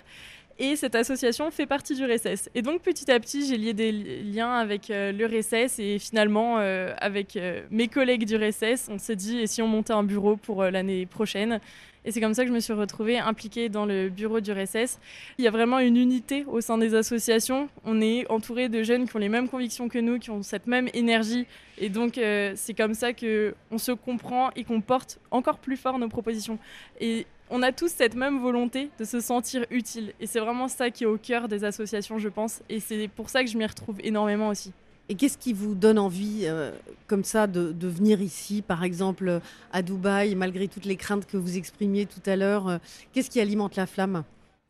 Et 0.59 0.77
cette 0.77 0.95
association 0.95 1.51
fait 1.51 1.67
partie 1.67 1.97
du 1.97 2.05
RSS. 2.05 2.49
Et 2.55 2.63
donc 2.63 2.81
petit 2.81 3.11
à 3.11 3.19
petit, 3.19 3.45
j'ai 3.47 3.57
lié 3.57 3.73
des 3.73 3.91
li- 3.91 4.23
liens 4.33 4.53
avec 4.55 4.89
euh, 4.89 5.11
le 5.11 5.27
RSS 5.27 5.81
et 5.81 5.99
finalement 5.99 6.59
euh, 6.59 6.95
avec 6.99 7.37
euh, 7.37 7.63
mes 7.73 7.89
collègues 7.89 8.25
du 8.25 8.37
RSS, 8.37 8.89
on 8.89 8.99
s'est 8.99 9.17
dit 9.17 9.39
et 9.41 9.49
si 9.49 9.63
on 9.63 9.67
montait 9.67 9.93
un 9.93 10.05
bureau 10.05 10.37
pour 10.37 10.63
l'année 10.63 11.07
prochaine? 11.07 11.59
Et 12.07 12.13
c'est 12.13 12.21
comme 12.21 12.35
ça 12.35 12.43
que 12.43 12.51
je 12.51 12.55
me 12.55 12.61
suis 12.61 12.75
retrouvée 12.75 13.19
impliquée 13.19 13.71
dans 13.71 13.87
le 13.87 14.11
bureau 14.11 14.39
du 14.41 14.53
RSS. 14.53 15.01
Il 15.39 15.45
y 15.45 15.49
a 15.49 15.51
vraiment 15.51 15.79
une 15.79 15.97
unité 15.97 16.45
au 16.47 16.61
sein 16.61 16.77
des 16.77 16.95
associations. 16.95 17.69
On 17.87 18.01
est 18.03 18.31
entouré 18.31 18.69
de 18.69 18.83
jeunes 18.83 19.09
qui 19.09 19.17
ont 19.17 19.19
les 19.19 19.31
mêmes 19.31 19.49
convictions 19.49 19.89
que 19.89 19.99
nous, 19.99 20.19
qui 20.19 20.31
ont 20.31 20.43
cette 20.43 20.67
même 20.67 20.89
énergie. 20.93 21.47
Et 21.79 21.89
donc 21.89 22.21
c'est 22.57 22.75
comme 22.77 22.93
ça 22.93 23.15
que 23.15 23.55
on 23.71 23.79
se 23.79 23.91
comprend 23.93 24.51
et 24.55 24.65
qu'on 24.65 24.83
porte 24.83 25.19
encore 25.31 25.57
plus 25.59 25.79
fort 25.79 25.99
nos 25.99 26.09
propositions. 26.09 26.59
Et 27.01 27.27
on 27.51 27.63
a 27.63 27.73
tous 27.73 27.89
cette 27.89 28.15
même 28.15 28.41
volonté 28.41 28.91
de 28.99 29.05
se 29.05 29.21
sentir 29.21 29.65
utile. 29.71 30.13
Et 30.21 30.27
c'est 30.27 30.41
vraiment 30.41 30.69
ça 30.69 30.91
qui 30.91 31.05
est 31.05 31.07
au 31.07 31.19
cœur 31.19 31.49
des 31.49 31.65
associations, 31.65 32.19
je 32.19 32.29
pense. 32.29 32.63
Et 32.69 32.81
c'est 32.81 33.09
pour 33.09 33.29
ça 33.29 33.45
que 33.45 33.51
je 33.51 33.59
m'y 33.59 33.67
retrouve 33.67 33.97
énormément 34.03 34.49
aussi. 34.49 34.73
Et 35.11 35.17
qu'est-ce 35.17 35.37
qui 35.37 35.53
vous 35.53 35.75
donne 35.75 35.99
envie, 35.99 36.45
euh, 36.45 36.73
comme 37.07 37.25
ça, 37.25 37.47
de, 37.47 37.75
venir 37.87 38.23
ici, 38.23 38.63
par 38.63 38.85
exemple, 38.85 39.41
à 39.73 39.83
Dubaï, 39.83 40.35
malgré 40.35 40.67
toutes 40.67 40.87
les 40.87 40.97
craintes 40.97 41.27
que 41.27 41.37
vous 41.37 41.59
exprimiez 41.59 42.07
tout 42.07 42.23
à 42.25 42.37
l'heure 42.37 42.69
euh, 42.69 42.79
Qu'est-ce 43.13 43.29
qui 43.29 43.41
alimente 43.41 43.77
la 43.77 43.87
flamme? 43.87 44.25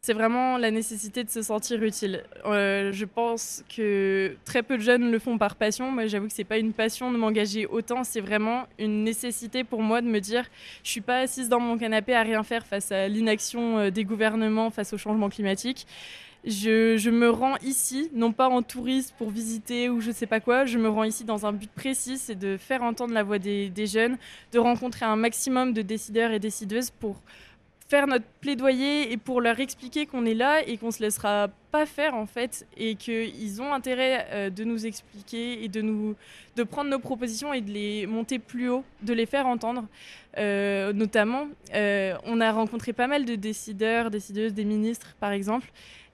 C'est 0.04 0.12
vraiment 0.12 0.58
la 0.58 0.70
nécessité 0.70 1.24
de 1.24 1.30
se 1.30 1.40
sentir 1.40 1.82
utile. 1.82 2.24
Euh, 2.44 2.92
je 2.92 3.06
pense 3.06 3.64
que 3.74 4.36
très 4.44 4.62
peu 4.62 4.76
de 4.76 4.82
jeunes 4.82 5.10
le 5.10 5.18
font 5.18 5.38
par 5.38 5.56
passion. 5.56 5.90
Moi, 5.90 6.08
j'avoue 6.08 6.26
que 6.26 6.34
c'est 6.34 6.44
pas 6.44 6.58
une 6.58 6.74
passion 6.74 7.10
de 7.10 7.16
m'engager 7.16 7.64
autant. 7.64 8.04
C'est 8.04 8.20
vraiment 8.20 8.66
une 8.78 9.02
nécessité 9.02 9.64
pour 9.64 9.80
moi 9.80 10.02
de 10.02 10.06
me 10.06 10.20
dire, 10.20 10.44
je 10.82 10.90
suis 10.90 11.00
pas 11.00 11.20
assise 11.20 11.48
dans 11.48 11.58
mon 11.58 11.78
canapé 11.78 12.14
à 12.14 12.20
rien 12.20 12.42
faire 12.42 12.66
face 12.66 12.92
à 12.92 13.08
l'inaction 13.08 13.78
euh, 13.78 13.90
des 13.90 14.04
gouvernements, 14.04 14.68
face 14.68 14.92
au 14.92 14.98
changement 14.98 15.30
climatique. 15.30 15.86
Je, 16.44 17.08
me 17.08 17.30
rends 17.30 17.56
ici, 17.62 18.10
non 18.12 18.32
pas 18.32 18.50
en 18.50 18.60
touriste 18.60 19.14
pour 19.16 19.30
visiter 19.30 19.88
ou 19.88 20.02
je 20.02 20.10
sais 20.10 20.26
pas 20.26 20.40
quoi, 20.40 20.66
je 20.66 20.76
me 20.76 20.90
rends 20.90 21.04
ici 21.04 21.24
dans 21.24 21.46
un 21.46 21.52
but 21.54 21.70
précis, 21.70 22.18
c'est 22.18 22.34
de 22.34 22.58
faire 22.58 22.82
entendre 22.82 23.14
la 23.14 23.22
voix 23.22 23.38
des 23.38 23.86
jeunes, 23.86 24.18
de 24.52 24.58
rencontrer 24.58 25.06
un 25.06 25.16
maximum 25.16 25.72
de 25.72 25.80
décideurs 25.80 26.32
et 26.32 26.40
décideuses 26.40 26.90
pour 26.90 27.22
notre 28.02 28.24
plaidoyer 28.40 29.12
et 29.12 29.16
pour 29.16 29.40
leur 29.40 29.60
expliquer 29.60 30.06
qu'on 30.06 30.26
est 30.26 30.34
là 30.34 30.66
et 30.66 30.76
qu'on 30.76 30.90
se 30.90 31.02
laissera 31.02 31.48
pas 31.70 31.86
faire 31.86 32.14
en 32.14 32.26
fait 32.26 32.66
et 32.76 32.94
qu'ils 32.94 33.62
ont 33.62 33.72
intérêt 33.72 34.26
euh, 34.30 34.50
de 34.50 34.64
nous 34.64 34.86
expliquer 34.86 35.64
et 35.64 35.68
de 35.68 35.80
nous 35.80 36.14
de 36.56 36.62
prendre 36.62 36.90
nos 36.90 36.98
propositions 36.98 37.52
et 37.52 37.60
de 37.60 37.70
les 37.70 38.06
monter 38.06 38.38
plus 38.38 38.68
haut, 38.68 38.84
de 39.02 39.12
les 39.12 39.26
faire 39.26 39.46
entendre. 39.46 39.86
Euh, 40.36 40.92
notamment, 40.92 41.46
euh, 41.74 42.14
on 42.24 42.40
a 42.40 42.52
rencontré 42.52 42.92
pas 42.92 43.06
mal 43.06 43.24
de 43.24 43.34
décideurs, 43.34 44.10
décideuses, 44.10 44.52
des 44.52 44.64
ministres 44.64 45.14
par 45.20 45.32
exemple, 45.32 45.70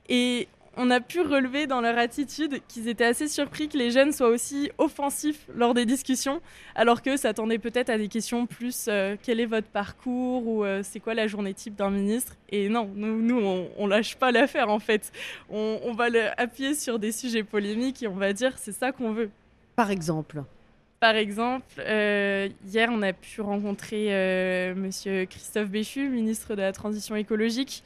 et 0.09 0.49
on 0.83 0.91
a 0.91 1.01
pu 1.01 1.21
relever 1.21 1.67
dans 1.67 1.83
leur 1.83 1.99
attitude 1.99 2.63
qu'ils 2.67 2.89
étaient 2.89 3.05
assez 3.05 3.29
surpris 3.29 3.69
que 3.69 3.77
les 3.77 3.91
jeunes 3.91 4.13
soient 4.13 4.29
aussi 4.29 4.71
offensifs 4.79 5.47
lors 5.55 5.75
des 5.75 5.85
discussions, 5.85 6.41
alors 6.75 7.03
que 7.03 7.19
s'attendaient 7.19 7.59
peut-être 7.59 7.91
à 7.91 7.99
des 7.99 8.09
questions 8.09 8.47
plus 8.47 8.87
euh, 8.89 9.17
quel 9.23 9.41
est 9.41 9.47
votre 9.47 9.69
parcours? 9.69 10.47
ou 10.47 10.65
euh, 10.65 10.81
c'est 10.83 10.99
quoi 10.99 11.13
la 11.13 11.27
journée 11.27 11.53
type 11.53 11.75
d'un 11.75 11.91
ministre? 11.91 12.37
Et 12.49 12.71
non, 12.71 12.91
nous, 12.95 13.21
nous 13.21 13.41
on, 13.41 13.69
on 13.77 13.87
lâche 13.87 14.17
pas 14.17 14.33
l'affaire 14.33 14.71
en 14.71 14.79
fait. 14.79 15.13
On, 15.51 15.81
on 15.85 15.93
va 15.93 16.09
le 16.09 16.29
appuyer 16.41 16.75
sur 16.75 16.99
des 16.99 17.13
sujets 17.13 17.43
polémiques 17.43 18.03
et 18.03 18.09
on 18.09 18.17
va 18.17 18.33
dire 18.33 18.57
c'est 18.57 18.73
ça 18.73 18.91
qu'on 18.91 19.13
veut. 19.13 19.31
Par 19.77 19.91
exemple 19.91 20.43
par 21.01 21.17
exemple, 21.17 21.65
euh, 21.79 22.51
hier, 22.67 22.91
on 22.93 23.01
a 23.01 23.15
pu 23.15 23.41
rencontrer 23.41 24.09
euh, 24.11 24.75
Monsieur 24.75 25.25
Christophe 25.25 25.71
Béchu, 25.71 26.11
ministre 26.11 26.55
de 26.55 26.61
la 26.61 26.73
Transition 26.73 27.17
écologique. 27.17 27.83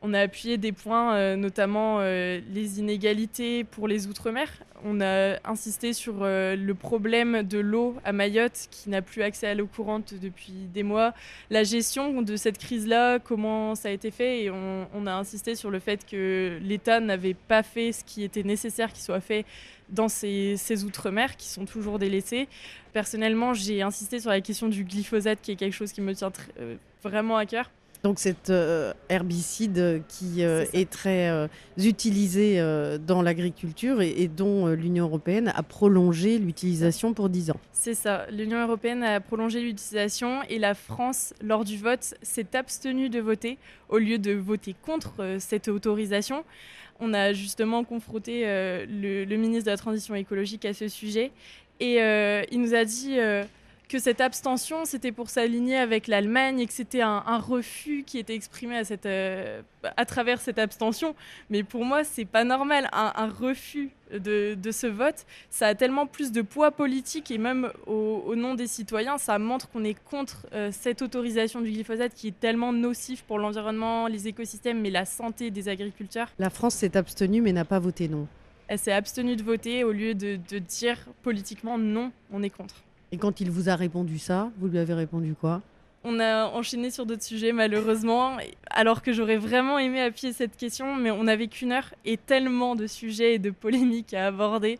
On 0.00 0.14
a 0.14 0.20
appuyé 0.20 0.58
des 0.58 0.70
points, 0.70 1.16
euh, 1.16 1.34
notamment 1.34 1.98
euh, 2.00 2.40
les 2.52 2.78
inégalités 2.78 3.64
pour 3.64 3.88
les 3.88 4.06
Outre-mer. 4.06 4.48
On 4.84 5.00
a 5.00 5.38
insisté 5.44 5.92
sur 5.92 6.22
euh, 6.22 6.54
le 6.54 6.74
problème 6.74 7.42
de 7.42 7.58
l'eau 7.58 7.96
à 8.04 8.12
Mayotte, 8.12 8.68
qui 8.70 8.90
n'a 8.90 9.02
plus 9.02 9.22
accès 9.22 9.48
à 9.48 9.54
l'eau 9.56 9.66
courante 9.66 10.14
depuis 10.14 10.52
des 10.72 10.84
mois, 10.84 11.14
la 11.50 11.64
gestion 11.64 12.22
de 12.22 12.36
cette 12.36 12.58
crise-là, 12.58 13.18
comment 13.18 13.74
ça 13.74 13.88
a 13.88 13.90
été 13.90 14.12
fait, 14.12 14.44
et 14.44 14.50
on, 14.50 15.06
a 15.06 15.12
insisté 15.12 15.56
sur 15.56 15.70
le 15.70 15.80
fait 15.80 16.06
que 16.06 16.58
l'État 16.62 17.00
n'avait 17.00 17.34
pas 17.34 17.64
fait 17.64 17.90
ce 17.90 18.04
qui 18.04 18.22
était 18.22 18.44
nécessaire 18.44 18.92
qu'il 18.92 19.02
soit 19.02 19.20
fait 19.20 19.44
dans 19.88 20.08
ces, 20.08 20.56
ces 20.58 20.84
outre-mer 20.84 21.36
qui 21.36 21.48
sont 21.48 21.64
toujours 21.64 21.98
délaissés. 21.98 22.46
Personnellement, 22.92 23.52
j'ai 23.52 23.82
insisté 23.82 24.20
sur 24.20 24.30
la 24.30 24.40
question 24.40 24.68
du 24.68 24.84
glyphosate, 24.84 25.40
qui 25.42 25.52
est 25.52 25.56
quelque 25.56 25.74
chose 25.74 25.92
qui 25.92 26.02
me 26.02 26.14
tient 26.14 26.30
vraiment 27.02 27.36
à 27.36 27.46
cœur. 27.46 27.70
Donc 28.04 28.20
cet 28.20 28.50
euh, 28.50 28.92
herbicide 29.08 30.02
qui 30.08 30.44
euh, 30.44 30.64
est, 30.72 30.82
est, 30.82 30.90
très 30.90 31.28
euh, 31.30 31.48
utilisé 31.76 32.60
dans 33.06 33.22
l'agriculture 33.22 34.00
et, 34.02 34.10
et, 34.10 34.28
dont 34.28 34.68
l'Union 34.68 35.06
européenne 35.06 35.52
a 35.54 35.62
prolongé 35.62 36.38
l'utilisation 36.38 37.12
pour 37.12 37.28
10 37.28 37.50
ans. 37.50 37.60
C'est 37.72 37.94
ça, 37.94 38.26
l'Union 38.30 38.62
européenne 38.62 39.02
a 39.02 39.20
prolongé 39.20 39.60
l'utilisation 39.60 40.42
et 40.48 40.58
la 40.58 40.74
France, 40.74 41.34
lors 41.42 41.64
du 41.64 41.76
vote, 41.76 42.14
s'est 42.22 42.54
abstenue 42.54 43.08
de 43.08 43.20
voter 43.20 43.58
au 43.88 43.98
lieu 43.98 44.18
de 44.18 44.32
voter 44.32 44.74
contre 44.82 45.36
cette 45.38 45.68
autorisation. 45.68 46.44
On 47.00 47.14
a 47.14 47.32
justement 47.32 47.84
confronté 47.84 48.42
le, 48.44 49.24
le, 49.24 49.36
ministre 49.36 49.66
de 49.66 49.70
la 49.70 49.76
Transition 49.76 50.14
écologique 50.14 50.64
à 50.64 50.74
ce 50.74 50.88
sujet 50.88 51.30
et 51.80 51.98
il 52.50 52.60
nous 52.60 52.74
a 52.74 52.84
dit 52.84 53.18
que 53.88 53.98
cette 53.98 54.20
abstention, 54.20 54.84
c'était 54.84 55.12
pour 55.12 55.30
s'aligner 55.30 55.76
avec 55.76 56.06
l'Allemagne 56.06 56.60
et 56.60 56.66
que 56.66 56.72
c'était 56.72 57.00
un, 57.00 57.22
un, 57.26 57.38
refus 57.38 58.04
qui 58.06 58.18
était 58.18 58.34
exprimé 58.34 58.76
à, 58.76 58.84
cette, 58.84 59.06
euh, 59.06 59.62
à 59.96 60.04
travers 60.04 60.40
cette 60.40 60.58
abstention. 60.58 61.14
Mais 61.48 61.62
pour 61.62 61.84
moi, 61.84 62.04
c'est 62.04 62.26
pas 62.26 62.44
normal. 62.44 62.88
Un, 62.92 63.12
un 63.16 63.28
refus 63.28 63.90
de, 64.12 64.54
de, 64.54 64.70
ce 64.70 64.86
vote, 64.86 65.26
ça 65.50 65.68
a 65.68 65.74
tellement 65.74 66.06
plus 66.06 66.32
de 66.32 66.42
poids 66.42 66.70
politique 66.70 67.30
et 67.30 67.38
même 67.38 67.72
au, 67.86 68.22
au 68.26 68.36
nom 68.36 68.54
des 68.54 68.66
citoyens, 68.66 69.16
ça 69.18 69.38
montre 69.38 69.68
qu'on 69.70 69.84
est 69.84 69.96
contre 70.04 70.46
euh, 70.52 70.70
cette 70.70 71.02
autorisation 71.02 71.60
du 71.60 71.70
glyphosate 71.70 72.14
qui 72.14 72.28
est 72.28 72.38
tellement 72.38 72.72
nocif 72.72 73.22
pour 73.22 73.38
l'environnement, 73.38 74.06
les 74.06 74.28
écosystèmes, 74.28 74.80
mais 74.80 74.90
la 74.90 75.06
santé 75.06 75.50
des 75.50 75.68
agriculteurs. 75.68 76.28
La 76.38 76.50
France 76.50 76.74
s'est 76.76 76.96
abstenue 76.96 77.40
mais 77.40 77.52
n'a 77.52 77.64
pas 77.64 77.78
voté 77.78 78.08
non. 78.08 78.26
Elle 78.66 78.78
s'est 78.78 78.92
abstenue 78.92 79.34
de 79.34 79.42
voter 79.42 79.82
au 79.82 79.92
lieu 79.92 80.14
de, 80.14 80.38
de 80.50 80.58
dire 80.58 80.98
politiquement 81.22 81.78
non, 81.78 82.12
on 82.30 82.42
est 82.42 82.50
contre. 82.50 82.82
Et 83.10 83.16
quand 83.16 83.40
il 83.40 83.50
vous 83.50 83.68
a 83.68 83.76
répondu 83.76 84.18
ça, 84.18 84.50
vous 84.58 84.68
lui 84.68 84.78
avez 84.78 84.94
répondu 84.94 85.34
quoi? 85.34 85.62
On 86.04 86.20
a 86.20 86.46
enchaîné 86.46 86.90
sur 86.90 87.06
d'autres 87.06 87.24
sujets 87.24 87.52
malheureusement, 87.52 88.36
alors 88.70 89.02
que 89.02 89.12
j'aurais 89.12 89.36
vraiment 89.36 89.78
aimé 89.78 90.00
appuyer 90.00 90.32
cette 90.32 90.56
question, 90.56 90.94
mais 90.94 91.10
on 91.10 91.24
n'avait 91.24 91.48
qu'une 91.48 91.72
heure 91.72 91.92
et 92.04 92.16
tellement 92.16 92.76
de 92.76 92.86
sujets 92.86 93.34
et 93.34 93.38
de 93.38 93.50
polémiques 93.50 94.14
à 94.14 94.26
aborder. 94.26 94.78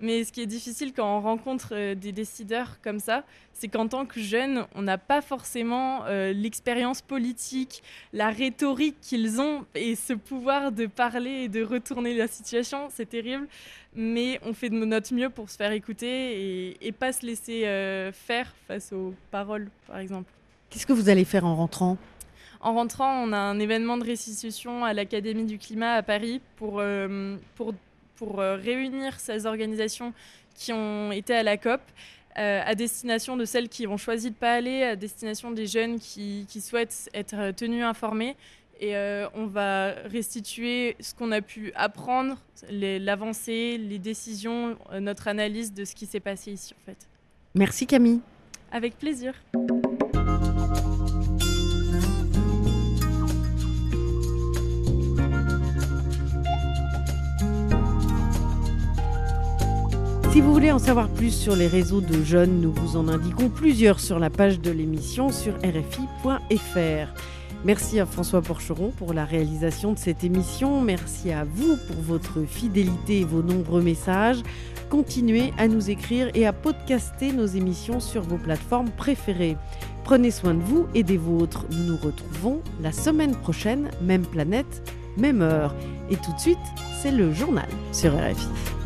Mais 0.00 0.24
ce 0.24 0.32
qui 0.32 0.40
est 0.40 0.46
difficile 0.46 0.92
quand 0.94 1.18
on 1.18 1.20
rencontre 1.20 1.70
euh, 1.72 1.94
des 1.94 2.12
décideurs 2.12 2.80
comme 2.82 2.98
ça, 2.98 3.24
c'est 3.52 3.68
qu'en 3.68 3.86
tant 3.86 4.06
que 4.06 4.18
jeune, 4.20 4.64
on 4.74 4.82
n'a 4.82 4.96
pas 4.96 5.20
forcément 5.20 6.04
euh, 6.06 6.32
l'expérience 6.32 7.02
politique, 7.02 7.82
la 8.12 8.30
rhétorique 8.30 8.96
qu'ils 9.02 9.40
ont 9.40 9.66
et 9.74 9.96
ce 9.96 10.14
pouvoir 10.14 10.72
de 10.72 10.86
parler 10.86 11.44
et 11.44 11.48
de 11.48 11.62
retourner 11.62 12.14
la 12.14 12.28
situation. 12.28 12.88
C'est 12.90 13.08
terrible, 13.08 13.46
mais 13.94 14.40
on 14.42 14.54
fait 14.54 14.70
de 14.70 14.76
notre 14.76 15.12
mieux 15.12 15.28
pour 15.28 15.50
se 15.50 15.56
faire 15.56 15.72
écouter 15.72 16.70
et, 16.70 16.86
et 16.86 16.92
pas 16.92 17.12
se 17.12 17.26
laisser 17.26 17.66
euh, 17.66 18.10
faire 18.12 18.54
face 18.66 18.92
aux 18.92 19.14
paroles, 19.30 19.68
par 19.86 19.98
exemple. 19.98 20.32
Qu'est-ce 20.70 20.86
que 20.86 20.92
vous 20.92 21.08
allez 21.08 21.24
faire 21.24 21.44
en 21.44 21.56
rentrant? 21.56 21.98
En 22.62 22.74
rentrant, 22.74 23.24
on 23.24 23.32
a 23.32 23.38
un 23.38 23.58
événement 23.58 23.96
de 23.96 24.04
restitution 24.04 24.84
à 24.84 24.92
l'Académie 24.92 25.46
du 25.46 25.58
climat 25.58 25.94
à 25.94 26.02
Paris 26.02 26.40
pour, 26.56 26.78
euh, 26.78 27.36
pour 27.56 27.74
pour 28.20 28.38
euh, 28.38 28.54
réunir 28.54 29.18
ces 29.18 29.46
organisations 29.46 30.12
qui 30.54 30.72
ont 30.72 31.10
été 31.10 31.34
à 31.34 31.42
la 31.42 31.56
COP 31.56 31.80
euh, 32.38 32.62
à 32.64 32.76
destination 32.76 33.36
de 33.36 33.44
celles 33.44 33.68
qui 33.68 33.88
ont 33.88 33.96
choisi 33.96 34.28
de 34.28 34.34
ne 34.34 34.38
pas 34.38 34.54
aller, 34.54 34.84
à 34.84 34.94
destination 34.94 35.50
des 35.50 35.66
jeunes 35.66 35.98
qui, 35.98 36.46
qui 36.48 36.60
souhaitent 36.60 37.10
être 37.12 37.50
tenus 37.56 37.84
informés. 37.84 38.36
Et 38.78 38.96
euh, 38.96 39.26
on 39.34 39.46
va 39.46 39.90
restituer 40.04 40.96
ce 41.00 41.12
qu'on 41.12 41.32
a 41.32 41.42
pu 41.42 41.72
apprendre, 41.74 42.36
l'avancée, 42.70 43.76
les, 43.78 43.88
les, 43.88 43.98
décisions, 43.98 44.76
euh, 44.92 45.00
notre 45.00 45.26
analyse 45.26 45.74
de 45.74 45.84
ce 45.84 45.94
qui 45.94 46.06
s'est 46.06 46.20
passé 46.20 46.52
ici 46.52 46.72
en 46.80 46.84
fait. 46.86 47.08
Merci 47.54 47.86
Camille. 47.86 48.20
Avec 48.70 48.96
plaisir. 48.96 49.34
Si 60.32 60.40
vous 60.40 60.52
voulez 60.52 60.70
en 60.70 60.78
savoir 60.78 61.08
plus 61.08 61.32
sur 61.32 61.56
les 61.56 61.66
réseaux 61.66 62.00
de 62.00 62.22
jeunes, 62.22 62.60
nous 62.60 62.72
vous 62.72 62.96
en 62.96 63.08
indiquons 63.08 63.48
plusieurs 63.48 63.98
sur 63.98 64.20
la 64.20 64.30
page 64.30 64.60
de 64.60 64.70
l'émission 64.70 65.30
sur 65.32 65.54
rfi.fr. 65.56 67.12
Merci 67.64 67.98
à 67.98 68.06
François 68.06 68.40
Porcheron 68.40 68.92
pour 68.96 69.12
la 69.12 69.24
réalisation 69.24 69.92
de 69.92 69.98
cette 69.98 70.22
émission. 70.22 70.82
Merci 70.82 71.32
à 71.32 71.42
vous 71.42 71.76
pour 71.88 71.96
votre 72.02 72.42
fidélité 72.46 73.22
et 73.22 73.24
vos 73.24 73.42
nombreux 73.42 73.82
messages. 73.82 74.40
Continuez 74.88 75.52
à 75.58 75.66
nous 75.66 75.90
écrire 75.90 76.30
et 76.34 76.46
à 76.46 76.52
podcaster 76.52 77.32
nos 77.32 77.46
émissions 77.46 77.98
sur 77.98 78.22
vos 78.22 78.38
plateformes 78.38 78.90
préférées. 78.90 79.56
Prenez 80.04 80.30
soin 80.30 80.54
de 80.54 80.62
vous 80.62 80.86
et 80.94 81.02
des 81.02 81.18
vôtres. 81.18 81.66
Nous 81.72 81.84
nous 81.84 81.96
retrouvons 81.96 82.60
la 82.80 82.92
semaine 82.92 83.34
prochaine, 83.34 83.90
même 84.00 84.24
planète, 84.24 84.94
même 85.16 85.42
heure. 85.42 85.74
Et 86.08 86.16
tout 86.16 86.32
de 86.32 86.40
suite, 86.40 86.58
c'est 87.02 87.10
le 87.10 87.32
journal 87.32 87.68
sur 87.90 88.12
RFI. 88.12 88.79